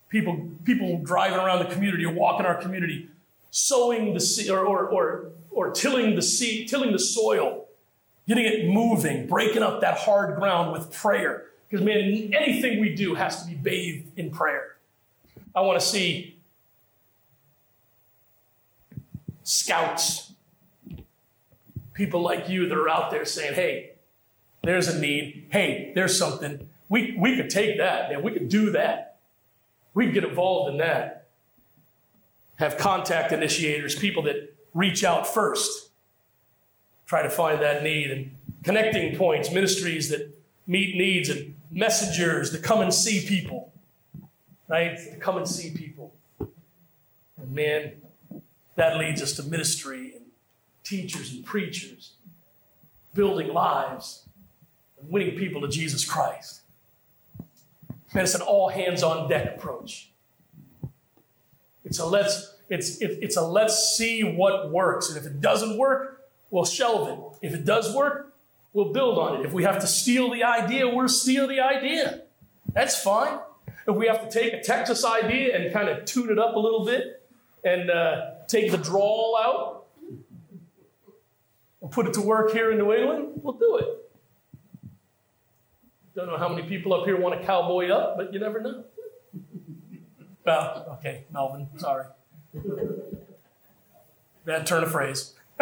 people, 0.08 0.50
people 0.64 0.98
driving 1.04 1.38
around 1.38 1.60
the 1.60 1.72
community 1.72 2.04
or 2.04 2.12
walking 2.12 2.46
our 2.46 2.60
community, 2.60 3.08
sowing 3.50 4.14
the 4.14 4.20
seed 4.20 4.50
or, 4.50 4.64
or, 4.64 4.88
or, 4.88 5.30
or 5.50 5.70
tilling 5.70 6.16
the 6.16 6.22
seed, 6.22 6.68
tilling 6.68 6.90
the 6.90 6.98
soil, 6.98 7.66
getting 8.26 8.46
it 8.46 8.66
moving, 8.66 9.26
breaking 9.26 9.62
up 9.62 9.82
that 9.82 9.98
hard 9.98 10.36
ground 10.36 10.72
with 10.72 10.92
prayer. 10.92 11.44
Because, 11.68 11.84
man, 11.84 11.98
anything 12.34 12.80
we 12.80 12.94
do 12.94 13.14
has 13.14 13.42
to 13.42 13.48
be 13.48 13.54
bathed 13.54 14.18
in 14.18 14.30
prayer. 14.30 14.76
I 15.54 15.60
want 15.60 15.78
to 15.78 15.86
see 15.86 16.38
scouts, 19.42 20.32
people 21.92 22.22
like 22.22 22.48
you 22.48 22.68
that 22.68 22.78
are 22.78 22.88
out 22.88 23.10
there 23.10 23.26
saying, 23.26 23.54
hey, 23.54 23.92
there's 24.62 24.88
a 24.88 24.98
need. 24.98 25.48
Hey, 25.50 25.92
there's 25.94 26.18
something. 26.18 26.67
We, 26.88 27.16
we 27.18 27.36
could 27.36 27.50
take 27.50 27.78
that, 27.78 28.10
man. 28.10 28.22
We 28.22 28.32
could 28.32 28.48
do 28.48 28.70
that. 28.70 29.18
We 29.94 30.06
could 30.06 30.14
get 30.14 30.24
involved 30.24 30.70
in 30.70 30.78
that. 30.78 31.28
Have 32.56 32.76
contact 32.76 33.32
initiators, 33.32 33.94
people 33.94 34.22
that 34.24 34.54
reach 34.74 35.04
out 35.04 35.26
first, 35.26 35.90
try 37.06 37.22
to 37.22 37.30
find 37.30 37.60
that 37.62 37.82
need, 37.82 38.10
and 38.10 38.36
connecting 38.62 39.16
points, 39.16 39.52
ministries 39.52 40.08
that 40.08 40.34
meet 40.66 40.96
needs, 40.96 41.28
and 41.28 41.54
messengers 41.70 42.52
that 42.52 42.62
come 42.62 42.80
and 42.80 42.92
see 42.92 43.26
people, 43.26 43.72
right? 44.68 44.96
To 44.96 45.16
Come 45.18 45.36
and 45.36 45.48
see 45.48 45.70
people. 45.70 46.14
And 46.40 47.52
man, 47.52 47.92
that 48.76 48.96
leads 48.96 49.22
us 49.22 49.32
to 49.34 49.42
ministry 49.42 50.12
and 50.14 50.24
teachers 50.84 51.32
and 51.32 51.44
preachers, 51.44 52.12
building 53.14 53.52
lives, 53.52 54.26
and 55.00 55.10
winning 55.10 55.36
people 55.36 55.60
to 55.60 55.68
Jesus 55.68 56.04
Christ. 56.04 56.57
And 58.12 58.22
it's 58.22 58.34
an 58.34 58.40
all 58.40 58.68
hands 58.68 59.02
on 59.02 59.28
deck 59.28 59.56
approach. 59.56 60.10
It's 61.84 61.98
a 61.98 62.06
let's 62.06 62.54
it's 62.68 62.98
it, 62.98 63.18
it's 63.22 63.36
a 63.36 63.42
let's 63.42 63.96
see 63.96 64.22
what 64.22 64.70
works, 64.70 65.08
and 65.08 65.18
if 65.18 65.26
it 65.26 65.40
doesn't 65.40 65.78
work, 65.78 66.28
we'll 66.50 66.64
shelve 66.64 67.08
it. 67.08 67.46
If 67.46 67.54
it 67.54 67.64
does 67.64 67.94
work, 67.94 68.34
we'll 68.72 68.92
build 68.92 69.18
on 69.18 69.40
it. 69.40 69.46
If 69.46 69.52
we 69.52 69.64
have 69.64 69.78
to 69.80 69.86
steal 69.86 70.30
the 70.30 70.44
idea, 70.44 70.88
we'll 70.88 71.08
steal 71.08 71.46
the 71.48 71.60
idea. 71.60 72.22
That's 72.74 73.00
fine. 73.00 73.38
If 73.86 73.96
we 73.96 74.06
have 74.06 74.28
to 74.28 74.30
take 74.30 74.52
a 74.52 74.60
Texas 74.60 75.04
idea 75.04 75.56
and 75.56 75.72
kind 75.72 75.88
of 75.88 76.04
tune 76.04 76.30
it 76.30 76.38
up 76.38 76.56
a 76.56 76.58
little 76.58 76.84
bit 76.84 77.26
and 77.64 77.90
uh, 77.90 78.32
take 78.46 78.70
the 78.70 78.76
drawl 78.76 79.38
out 79.40 79.86
and 81.80 81.90
put 81.90 82.06
it 82.06 82.12
to 82.14 82.20
work 82.20 82.52
here 82.52 82.70
in 82.70 82.78
New 82.78 82.92
England, 82.92 83.40
we'll 83.42 83.54
do 83.54 83.78
it. 83.78 84.07
Don't 86.18 86.26
know 86.26 86.36
how 86.36 86.48
many 86.48 86.66
people 86.66 86.92
up 86.94 87.04
here 87.04 87.16
want 87.16 87.40
to 87.40 87.46
cowboy 87.46 87.90
up, 87.90 88.16
but 88.16 88.34
you 88.34 88.40
never 88.40 88.60
know. 88.60 88.84
Well, 90.44 90.98
okay, 90.98 91.24
Melvin, 91.30 91.68
sorry. 91.76 92.06
Bad 94.46 94.66
turn 94.66 94.82
of 94.82 94.90
phrase. 94.90 95.34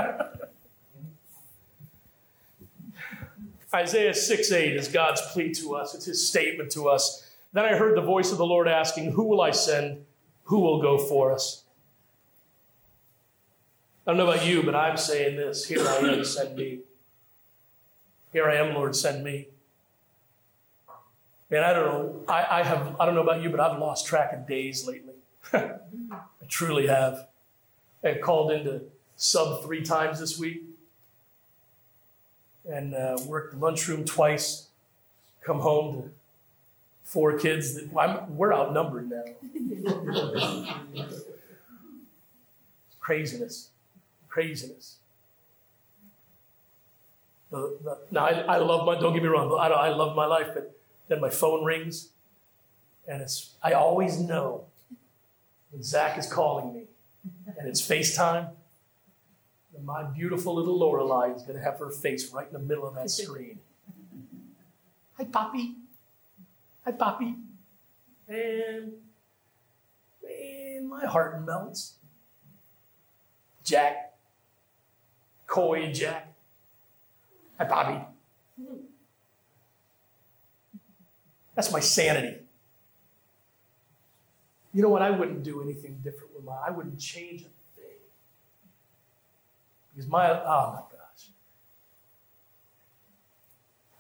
Isaiah 3.75 4.15
6 4.15 4.53
8 4.53 4.77
is 4.77 4.87
God's 4.87 5.21
plea 5.33 5.53
to 5.55 5.75
us, 5.75 5.95
it's 5.95 6.07
his 6.07 6.27
statement 6.27 6.71
to 6.71 6.89
us. 6.89 7.29
Then 7.53 7.65
I 7.65 7.75
heard 7.75 7.97
the 7.97 8.03
voice 8.03 8.31
of 8.31 8.39
the 8.39 8.47
Lord 8.47 8.69
asking, 8.69 9.13
Who 9.13 9.25
will 9.25 9.41
I 9.41 9.51
send? 9.51 10.07
Who 10.45 10.61
will 10.61 10.81
go 10.81 10.97
for 10.97 11.33
us? 11.33 11.65
I 14.07 14.13
don't 14.13 14.19
know 14.19 14.31
about 14.31 14.47
you, 14.47 14.63
but 14.63 14.77
I'm 14.77 14.97
saying 14.97 15.37
this 15.37 15.67
Here 15.67 15.87
I 15.87 15.97
am, 15.97 16.25
send 16.25 16.57
me. 16.57 16.81
Here 18.33 18.49
I 18.49 18.55
am, 18.55 18.73
Lord, 18.73 18.95
send 18.95 19.25
me. 19.25 19.49
Man, 21.51 21.63
I 21.63 21.73
don't 21.73 21.85
know. 21.87 22.25
I, 22.29 22.61
I 22.61 22.63
have 22.63 22.97
I 23.01 23.07
don't 23.07 23.15
know 23.15 23.23
about 23.23 23.43
you, 23.43 23.51
but 23.51 23.61
I've 23.61 23.79
lost 23.79 24.07
track 24.07 24.33
of 24.33 24.47
days 24.47 24.87
lately. 24.87 25.15
I 25.53 25.79
truly 26.49 26.89
have. 26.89 27.29
I 28.03 28.15
called 28.15 28.51
into 28.51 28.83
sub 29.17 29.63
three 29.65 29.83
times 29.83 30.21
this 30.21 30.39
week 30.39 30.63
and 32.69 32.95
uh, 32.95 33.17
worked 33.27 33.55
the 33.55 33.59
lunchroom 33.59 34.05
twice. 34.05 34.69
Come 35.45 35.61
home 35.61 36.03
to 36.03 36.11
four 37.05 37.39
kids. 37.39 37.75
That, 37.75 37.89
I'm, 37.97 38.37
we're 38.37 38.53
outnumbered 38.53 39.11
now. 39.11 39.25
craziness 43.01 43.71
craziness. 44.37 44.97
The, 47.51 47.79
the, 47.83 47.99
now, 48.11 48.27
I, 48.27 48.57
I, 48.57 48.57
love 48.59 48.85
my, 48.85 49.01
don't 49.01 49.15
get 49.15 49.23
me 49.23 49.31
wrong, 49.31 49.57
I, 49.59 49.69
I 49.69 49.89
love 49.89 50.15
my 50.15 50.27
life, 50.27 50.49
but 50.53 50.76
then 51.09 51.21
my 51.21 51.31
phone 51.31 51.65
rings, 51.65 52.09
and 53.07 53.23
it's, 53.23 53.55
I 53.63 53.73
always 53.73 54.19
know 54.19 54.65
when 55.71 55.83
Zach 55.83 56.19
is 56.19 56.31
calling 56.31 56.75
me, 56.75 56.85
and 57.59 57.69
it's 57.69 57.81
FaceTime, 57.81 58.51
and 59.77 59.85
my 59.85 60.03
beautiful 60.03 60.55
little 60.55 60.79
Lorelei 60.79 61.35
is 61.35 61.43
going 61.43 61.59
to 61.59 61.63
have 61.63 61.79
her 61.79 61.91
face 61.91 62.33
right 62.33 62.47
in 62.47 62.53
the 62.53 62.59
middle 62.59 62.87
of 62.87 62.95
that 62.95 63.11
screen. 63.11 63.59
Hi, 65.19 65.25
Poppy. 65.25 65.77
Hi, 66.85 66.93
Poppy. 66.93 67.37
And, 68.29 68.93
man, 70.23 70.89
my 70.89 71.07
heart 71.07 71.45
melts. 71.45 71.95
Jack, 73.65 74.15
Coy 75.47 75.93
Jack. 75.93 76.33
Hi, 77.59 77.65
Bobby. 77.65 78.05
That's 81.57 81.73
my 81.73 81.81
sanity. 81.81 82.37
You 84.73 84.83
know 84.83 84.91
what? 84.91 85.01
I 85.03 85.11
wouldn't 85.11 85.43
do 85.43 85.63
anything 85.63 85.99
different 86.05 86.35
with 86.37 86.45
my. 86.45 86.55
I 86.65 86.71
wouldn't 86.71 87.01
change 87.01 87.41
a 87.41 87.45
thing. 87.81 87.97
Because 89.95 90.09
my, 90.09 90.31
oh 90.31 90.73
my 90.73 90.81
gosh. 90.97 91.29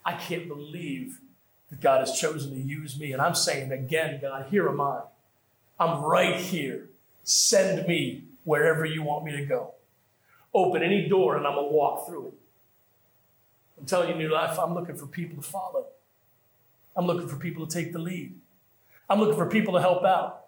I 0.05 0.13
can't 0.13 0.47
believe 0.47 1.19
that 1.71 1.81
God 1.81 2.01
has 2.01 2.21
chosen 2.21 2.51
to 2.51 2.61
use 2.61 3.01
me. 3.01 3.13
And 3.13 3.23
I'm 3.23 3.35
saying 3.35 3.73
again, 3.73 4.19
God, 4.21 4.47
here 4.51 4.69
am 4.69 4.81
I. 4.81 5.01
I'm 5.81 6.03
right 6.03 6.37
here. 6.37 6.91
Send 7.25 7.89
me 7.89 8.25
wherever 8.45 8.85
you 8.85 9.03
want 9.03 9.25
me 9.25 9.33
to 9.33 9.47
go 9.47 9.73
open 10.53 10.83
any 10.83 11.09
door 11.09 11.37
and 11.37 11.47
I'm 11.47 11.55
going 11.55 11.69
to 11.69 11.75
walk 11.75 12.07
through 12.07 12.29
it. 12.29 12.35
I'm 13.79 13.87
telling 13.87 14.11
you, 14.11 14.15
New 14.15 14.33
Life, 14.33 14.59
I'm 14.59 14.75
looking 14.75 14.97
for 14.97 15.07
people 15.07 15.43
to 15.43 15.49
follow. 15.49 15.87
I'm 16.97 17.07
looking 17.07 17.29
for 17.29 17.37
people 17.37 17.67
to 17.67 17.73
take 17.73 17.93
the 17.93 17.99
lead. 17.99 18.35
I'm 19.09 19.21
looking 19.21 19.37
for 19.37 19.47
people 19.47 19.75
to 19.75 19.81
help 19.81 20.05
out. 20.05 20.47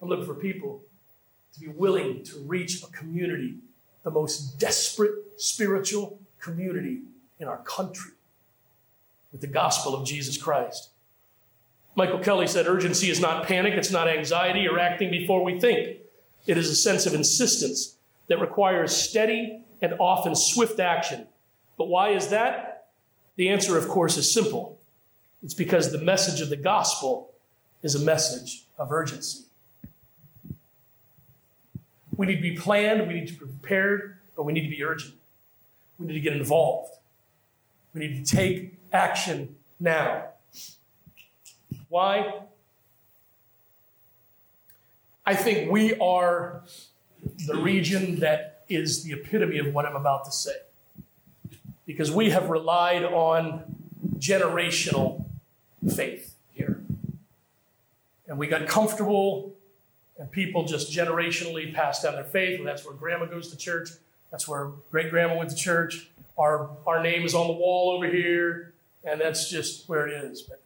I'm 0.00 0.08
looking 0.08 0.26
for 0.26 0.34
people 0.34 0.82
to 1.54 1.60
be 1.60 1.68
willing 1.68 2.22
to 2.24 2.38
reach 2.40 2.82
a 2.82 2.86
community, 2.86 3.56
the 4.04 4.10
most 4.10 4.58
desperate 4.58 5.12
spiritual 5.36 6.18
community 6.40 7.02
in 7.38 7.48
our 7.48 7.58
country, 7.58 8.12
with 9.32 9.40
the 9.40 9.46
gospel 9.46 9.94
of 9.94 10.06
Jesus 10.06 10.36
Christ. 10.36 10.90
Michael 11.94 12.20
Kelly 12.20 12.46
said 12.46 12.66
urgency 12.66 13.10
is 13.10 13.20
not 13.20 13.44
panic, 13.44 13.74
it's 13.74 13.90
not 13.90 14.08
anxiety 14.08 14.68
or 14.68 14.78
acting 14.78 15.10
before 15.10 15.42
we 15.42 15.58
think. 15.58 15.98
It 16.46 16.56
is 16.56 16.70
a 16.70 16.76
sense 16.76 17.06
of 17.06 17.14
insistence 17.14 17.96
that 18.28 18.40
requires 18.40 18.96
steady 18.96 19.64
and 19.82 19.94
often 19.98 20.34
swift 20.34 20.78
action. 20.80 21.26
But 21.76 21.88
why 21.88 22.10
is 22.10 22.28
that? 22.28 22.67
The 23.38 23.48
answer, 23.50 23.78
of 23.78 23.86
course, 23.86 24.16
is 24.16 24.30
simple. 24.30 24.80
It's 25.44 25.54
because 25.54 25.92
the 25.92 25.98
message 25.98 26.40
of 26.40 26.50
the 26.50 26.56
gospel 26.56 27.30
is 27.84 27.94
a 27.94 28.00
message 28.00 28.64
of 28.76 28.90
urgency. 28.90 29.44
We 32.16 32.26
need 32.26 32.36
to 32.36 32.42
be 32.42 32.56
planned, 32.56 33.06
we 33.06 33.14
need 33.14 33.28
to 33.28 33.34
be 33.34 33.46
prepared, 33.46 34.16
but 34.34 34.42
we 34.42 34.52
need 34.52 34.64
to 34.64 34.76
be 34.76 34.82
urgent. 34.82 35.14
We 36.00 36.06
need 36.08 36.14
to 36.14 36.20
get 36.20 36.32
involved. 36.32 36.94
We 37.94 38.00
need 38.00 38.26
to 38.26 38.36
take 38.36 38.74
action 38.92 39.54
now. 39.78 40.30
Why? 41.88 42.40
I 45.24 45.36
think 45.36 45.70
we 45.70 45.96
are 46.00 46.64
the 47.46 47.54
region 47.54 48.18
that 48.18 48.64
is 48.68 49.04
the 49.04 49.12
epitome 49.12 49.58
of 49.58 49.72
what 49.72 49.86
I'm 49.86 49.94
about 49.94 50.24
to 50.24 50.32
say. 50.32 50.56
Because 51.88 52.12
we 52.12 52.28
have 52.30 52.50
relied 52.50 53.02
on 53.02 53.64
generational 54.18 55.24
faith 55.96 56.34
here. 56.52 56.82
And 58.26 58.38
we 58.38 58.46
got 58.46 58.68
comfortable, 58.68 59.54
and 60.18 60.30
people 60.30 60.66
just 60.66 60.92
generationally 60.92 61.72
passed 61.72 62.02
down 62.02 62.14
their 62.14 62.24
faith. 62.24 62.58
And 62.58 62.68
that's 62.68 62.84
where 62.84 62.94
grandma 62.94 63.24
goes 63.24 63.50
to 63.52 63.56
church. 63.56 63.88
That's 64.30 64.46
where 64.46 64.72
great 64.90 65.08
grandma 65.08 65.38
went 65.38 65.48
to 65.48 65.56
church. 65.56 66.10
Our, 66.36 66.68
our 66.86 67.02
name 67.02 67.24
is 67.24 67.34
on 67.34 67.46
the 67.46 67.54
wall 67.54 67.92
over 67.96 68.06
here. 68.06 68.74
And 69.02 69.18
that's 69.18 69.48
just 69.48 69.88
where 69.88 70.06
it 70.06 70.24
is. 70.24 70.42
But 70.42 70.60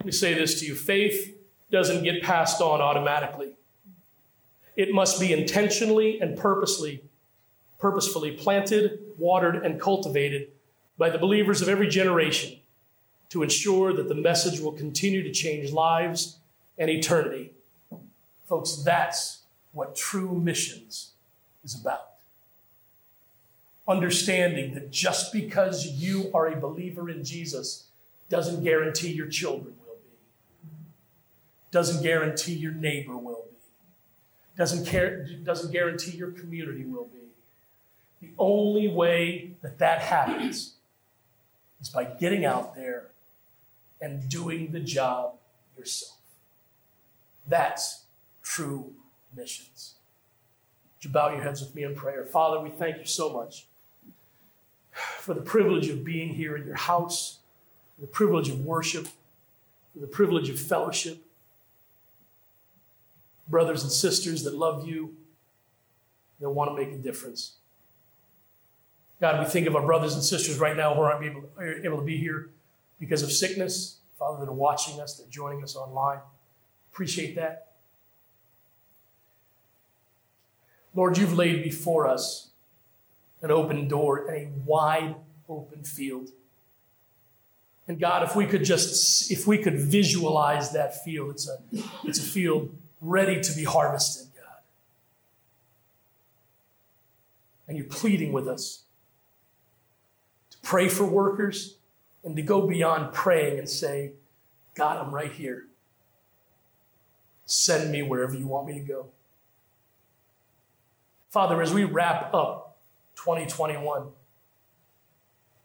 let 0.00 0.06
me 0.06 0.12
say 0.12 0.32
this 0.32 0.60
to 0.60 0.66
you 0.66 0.74
faith 0.74 1.36
doesn't 1.70 2.04
get 2.04 2.22
passed 2.22 2.62
on 2.62 2.80
automatically. 2.80 3.50
It 4.76 4.94
must 4.94 5.20
be 5.20 5.34
intentionally 5.34 6.20
and 6.20 6.38
purposely, 6.38 7.02
purposefully 7.78 8.32
planted, 8.32 9.00
watered, 9.18 9.56
and 9.64 9.80
cultivated 9.80 10.48
by 10.98 11.10
the 11.10 11.18
believers 11.18 11.60
of 11.60 11.68
every 11.68 11.88
generation 11.88 12.58
to 13.28 13.42
ensure 13.42 13.92
that 13.92 14.08
the 14.08 14.14
message 14.14 14.60
will 14.60 14.72
continue 14.72 15.22
to 15.22 15.32
change 15.32 15.72
lives 15.72 16.38
and 16.78 16.88
eternity. 16.88 17.52
Folks, 18.46 18.82
that's 18.84 19.42
what 19.72 19.94
true 19.94 20.32
missions 20.32 21.12
is 21.64 21.78
about. 21.78 22.12
Understanding 23.88 24.74
that 24.74 24.90
just 24.90 25.32
because 25.32 25.86
you 25.86 26.30
are 26.32 26.46
a 26.46 26.56
believer 26.56 27.10
in 27.10 27.24
Jesus 27.24 27.88
doesn't 28.28 28.64
guarantee 28.64 29.12
your 29.12 29.28
children 29.28 29.74
will 29.86 29.96
be, 29.96 30.70
doesn't 31.70 32.02
guarantee 32.02 32.54
your 32.54 32.72
neighbor 32.72 33.16
will 33.16 33.44
be, 33.50 33.56
doesn't, 34.56 34.86
care, 34.86 35.24
doesn't 35.44 35.72
guarantee 35.72 36.16
your 36.16 36.30
community 36.30 36.84
will 36.84 37.04
be. 37.04 37.25
The 38.20 38.30
only 38.38 38.88
way 38.88 39.52
that 39.62 39.78
that 39.78 40.00
happens 40.00 40.74
is 41.80 41.88
by 41.88 42.04
getting 42.04 42.44
out 42.44 42.74
there 42.74 43.08
and 44.00 44.28
doing 44.28 44.72
the 44.72 44.80
job 44.80 45.34
yourself. 45.76 46.18
That's 47.48 48.04
true 48.42 48.92
missions. 49.34 49.94
Would 50.96 51.04
you 51.04 51.10
bow 51.10 51.30
your 51.30 51.42
heads 51.42 51.60
with 51.60 51.74
me 51.74 51.84
in 51.84 51.94
prayer? 51.94 52.24
Father, 52.24 52.60
we 52.60 52.70
thank 52.70 52.98
you 52.98 53.04
so 53.04 53.32
much 53.32 53.66
for 55.18 55.34
the 55.34 55.42
privilege 55.42 55.88
of 55.88 56.04
being 56.04 56.30
here 56.34 56.56
in 56.56 56.66
your 56.66 56.76
house, 56.76 57.38
the 57.98 58.06
privilege 58.06 58.48
of 58.48 58.64
worship, 58.64 59.08
the 59.94 60.06
privilege 60.06 60.48
of 60.48 60.58
fellowship. 60.58 61.18
Brothers 63.48 63.82
and 63.82 63.92
sisters 63.92 64.42
that 64.44 64.54
love 64.54 64.88
you, 64.88 65.14
that 66.40 66.50
want 66.50 66.70
to 66.70 66.76
make 66.76 66.92
a 66.92 66.98
difference. 66.98 67.52
God, 69.20 69.42
we 69.42 69.46
think 69.46 69.66
of 69.66 69.74
our 69.74 69.84
brothers 69.84 70.14
and 70.14 70.22
sisters 70.22 70.58
right 70.58 70.76
now 70.76 70.94
who 70.94 71.00
aren't 71.00 71.24
able, 71.24 71.48
able 71.82 71.98
to 71.98 72.04
be 72.04 72.18
here 72.18 72.50
because 73.00 73.22
of 73.22 73.32
sickness. 73.32 73.98
Father, 74.18 74.44
that 74.44 74.50
are 74.50 74.54
watching 74.54 75.00
us, 75.00 75.14
that 75.14 75.26
are 75.26 75.30
joining 75.30 75.62
us 75.62 75.76
online. 75.76 76.20
Appreciate 76.92 77.36
that. 77.36 77.68
Lord, 80.94 81.18
you've 81.18 81.36
laid 81.36 81.62
before 81.62 82.08
us 82.08 82.48
an 83.42 83.50
open 83.50 83.86
door 83.86 84.26
and 84.26 84.36
a 84.36 84.48
wide 84.64 85.16
open 85.48 85.84
field. 85.84 86.30
And 87.86 88.00
God, 88.00 88.22
if 88.22 88.34
we 88.34 88.46
could 88.46 88.64
just, 88.64 89.30
if 89.30 89.46
we 89.46 89.58
could 89.58 89.78
visualize 89.78 90.72
that 90.72 91.04
field, 91.04 91.30
it's 91.32 91.48
a, 91.48 91.58
it's 92.04 92.18
a 92.18 92.22
field 92.22 92.74
ready 93.02 93.40
to 93.40 93.52
be 93.52 93.64
harvested, 93.64 94.28
God. 94.34 94.62
And 97.68 97.76
you're 97.76 97.86
pleading 97.86 98.32
with 98.32 98.48
us 98.48 98.84
pray 100.66 100.88
for 100.88 101.04
workers 101.04 101.76
and 102.24 102.34
to 102.34 102.42
go 102.42 102.66
beyond 102.66 103.12
praying 103.12 103.56
and 103.56 103.68
say, 103.68 104.10
God, 104.74 104.98
I'm 104.98 105.14
right 105.14 105.30
here. 105.30 105.66
Send 107.44 107.92
me 107.92 108.02
wherever 108.02 108.34
you 108.34 108.48
want 108.48 108.66
me 108.66 108.74
to 108.74 108.80
go. 108.80 109.06
Father, 111.30 111.62
as 111.62 111.72
we 111.72 111.84
wrap 111.84 112.34
up 112.34 112.78
2021 113.14 114.08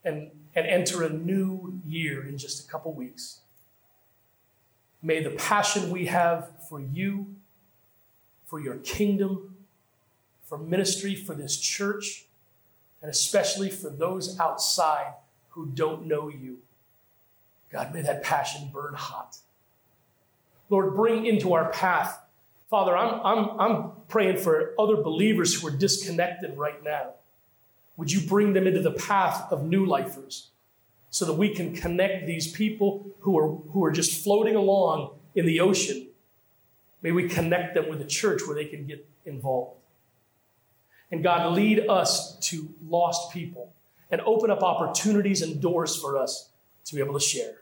and, 0.05 0.29
and 0.53 0.67
enter 0.67 1.03
a 1.03 1.09
new 1.09 1.81
year 1.87 2.27
in 2.27 2.37
just 2.37 2.63
a 2.63 2.71
couple 2.71 2.93
weeks, 2.93 3.39
may 5.01 5.23
the 5.23 5.31
passion 5.31 5.89
we 5.89 6.05
have 6.05 6.51
for 6.69 6.79
you, 6.79 7.25
for 8.45 8.59
your 8.59 8.75
kingdom, 8.77 9.55
for 10.45 10.59
ministry, 10.59 11.15
for 11.15 11.33
this 11.33 11.57
church, 11.57 12.25
and 13.01 13.09
especially 13.09 13.69
for 13.69 13.89
those 13.89 14.39
outside 14.39 15.13
who 15.49 15.65
don't 15.67 16.05
know 16.05 16.29
you, 16.29 16.59
God, 17.71 17.93
may 17.93 18.01
that 18.01 18.23
passion 18.23 18.69
burn 18.73 18.93
hot. 18.93 19.37
Lord, 20.69 20.95
bring 20.95 21.25
into 21.25 21.53
our 21.53 21.71
path 21.71 22.21
Father, 22.71 22.95
I'm, 22.95 23.19
I'm, 23.25 23.59
I'm 23.59 23.91
praying 24.07 24.37
for 24.37 24.73
other 24.79 24.95
believers 24.95 25.53
who 25.53 25.67
are 25.67 25.71
disconnected 25.71 26.57
right 26.57 26.81
now. 26.81 27.15
Would 27.97 28.13
you 28.13 28.25
bring 28.25 28.53
them 28.53 28.65
into 28.65 28.79
the 28.79 28.93
path 28.93 29.51
of 29.51 29.65
new 29.65 29.85
lifers 29.85 30.47
so 31.09 31.25
that 31.25 31.33
we 31.33 31.53
can 31.53 31.75
connect 31.75 32.25
these 32.25 32.49
people 32.49 33.11
who 33.19 33.37
are, 33.37 33.49
who 33.73 33.83
are 33.83 33.91
just 33.91 34.23
floating 34.23 34.55
along 34.55 35.11
in 35.35 35.45
the 35.45 35.59
ocean? 35.59 36.07
May 37.01 37.11
we 37.11 37.27
connect 37.27 37.73
them 37.73 37.89
with 37.89 37.99
a 37.99 38.05
church 38.05 38.43
where 38.47 38.55
they 38.55 38.63
can 38.63 38.87
get 38.87 39.05
involved. 39.25 39.80
And 41.11 41.21
God, 41.21 41.53
lead 41.53 41.87
us 41.89 42.37
to 42.39 42.69
lost 42.87 43.33
people 43.33 43.73
and 44.09 44.21
open 44.21 44.49
up 44.49 44.63
opportunities 44.63 45.41
and 45.41 45.61
doors 45.61 45.95
for 45.95 46.17
us 46.17 46.49
to 46.85 46.95
be 46.95 47.01
able 47.01 47.13
to 47.13 47.19
share. 47.19 47.55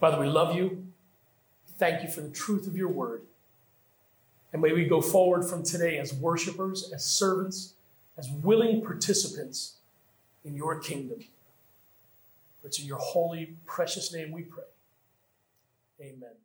Father, 0.00 0.18
we 0.18 0.26
love 0.26 0.56
you. 0.56 0.86
Thank 1.78 2.02
you 2.02 2.08
for 2.08 2.20
the 2.20 2.30
truth 2.30 2.66
of 2.66 2.76
your 2.76 2.88
word. 2.88 3.22
And 4.52 4.62
may 4.62 4.72
we 4.72 4.84
go 4.84 5.00
forward 5.00 5.44
from 5.44 5.62
today 5.62 5.98
as 5.98 6.14
worshipers, 6.14 6.90
as 6.94 7.04
servants, 7.04 7.74
as 8.16 8.30
willing 8.30 8.82
participants 8.82 9.74
in 10.44 10.54
your 10.54 10.78
kingdom. 10.78 11.18
It's 12.62 12.78
in 12.78 12.86
your 12.86 12.98
holy, 12.98 13.56
precious 13.66 14.12
name 14.12 14.30
we 14.32 14.42
pray. 14.42 14.64
Amen. 16.00 16.43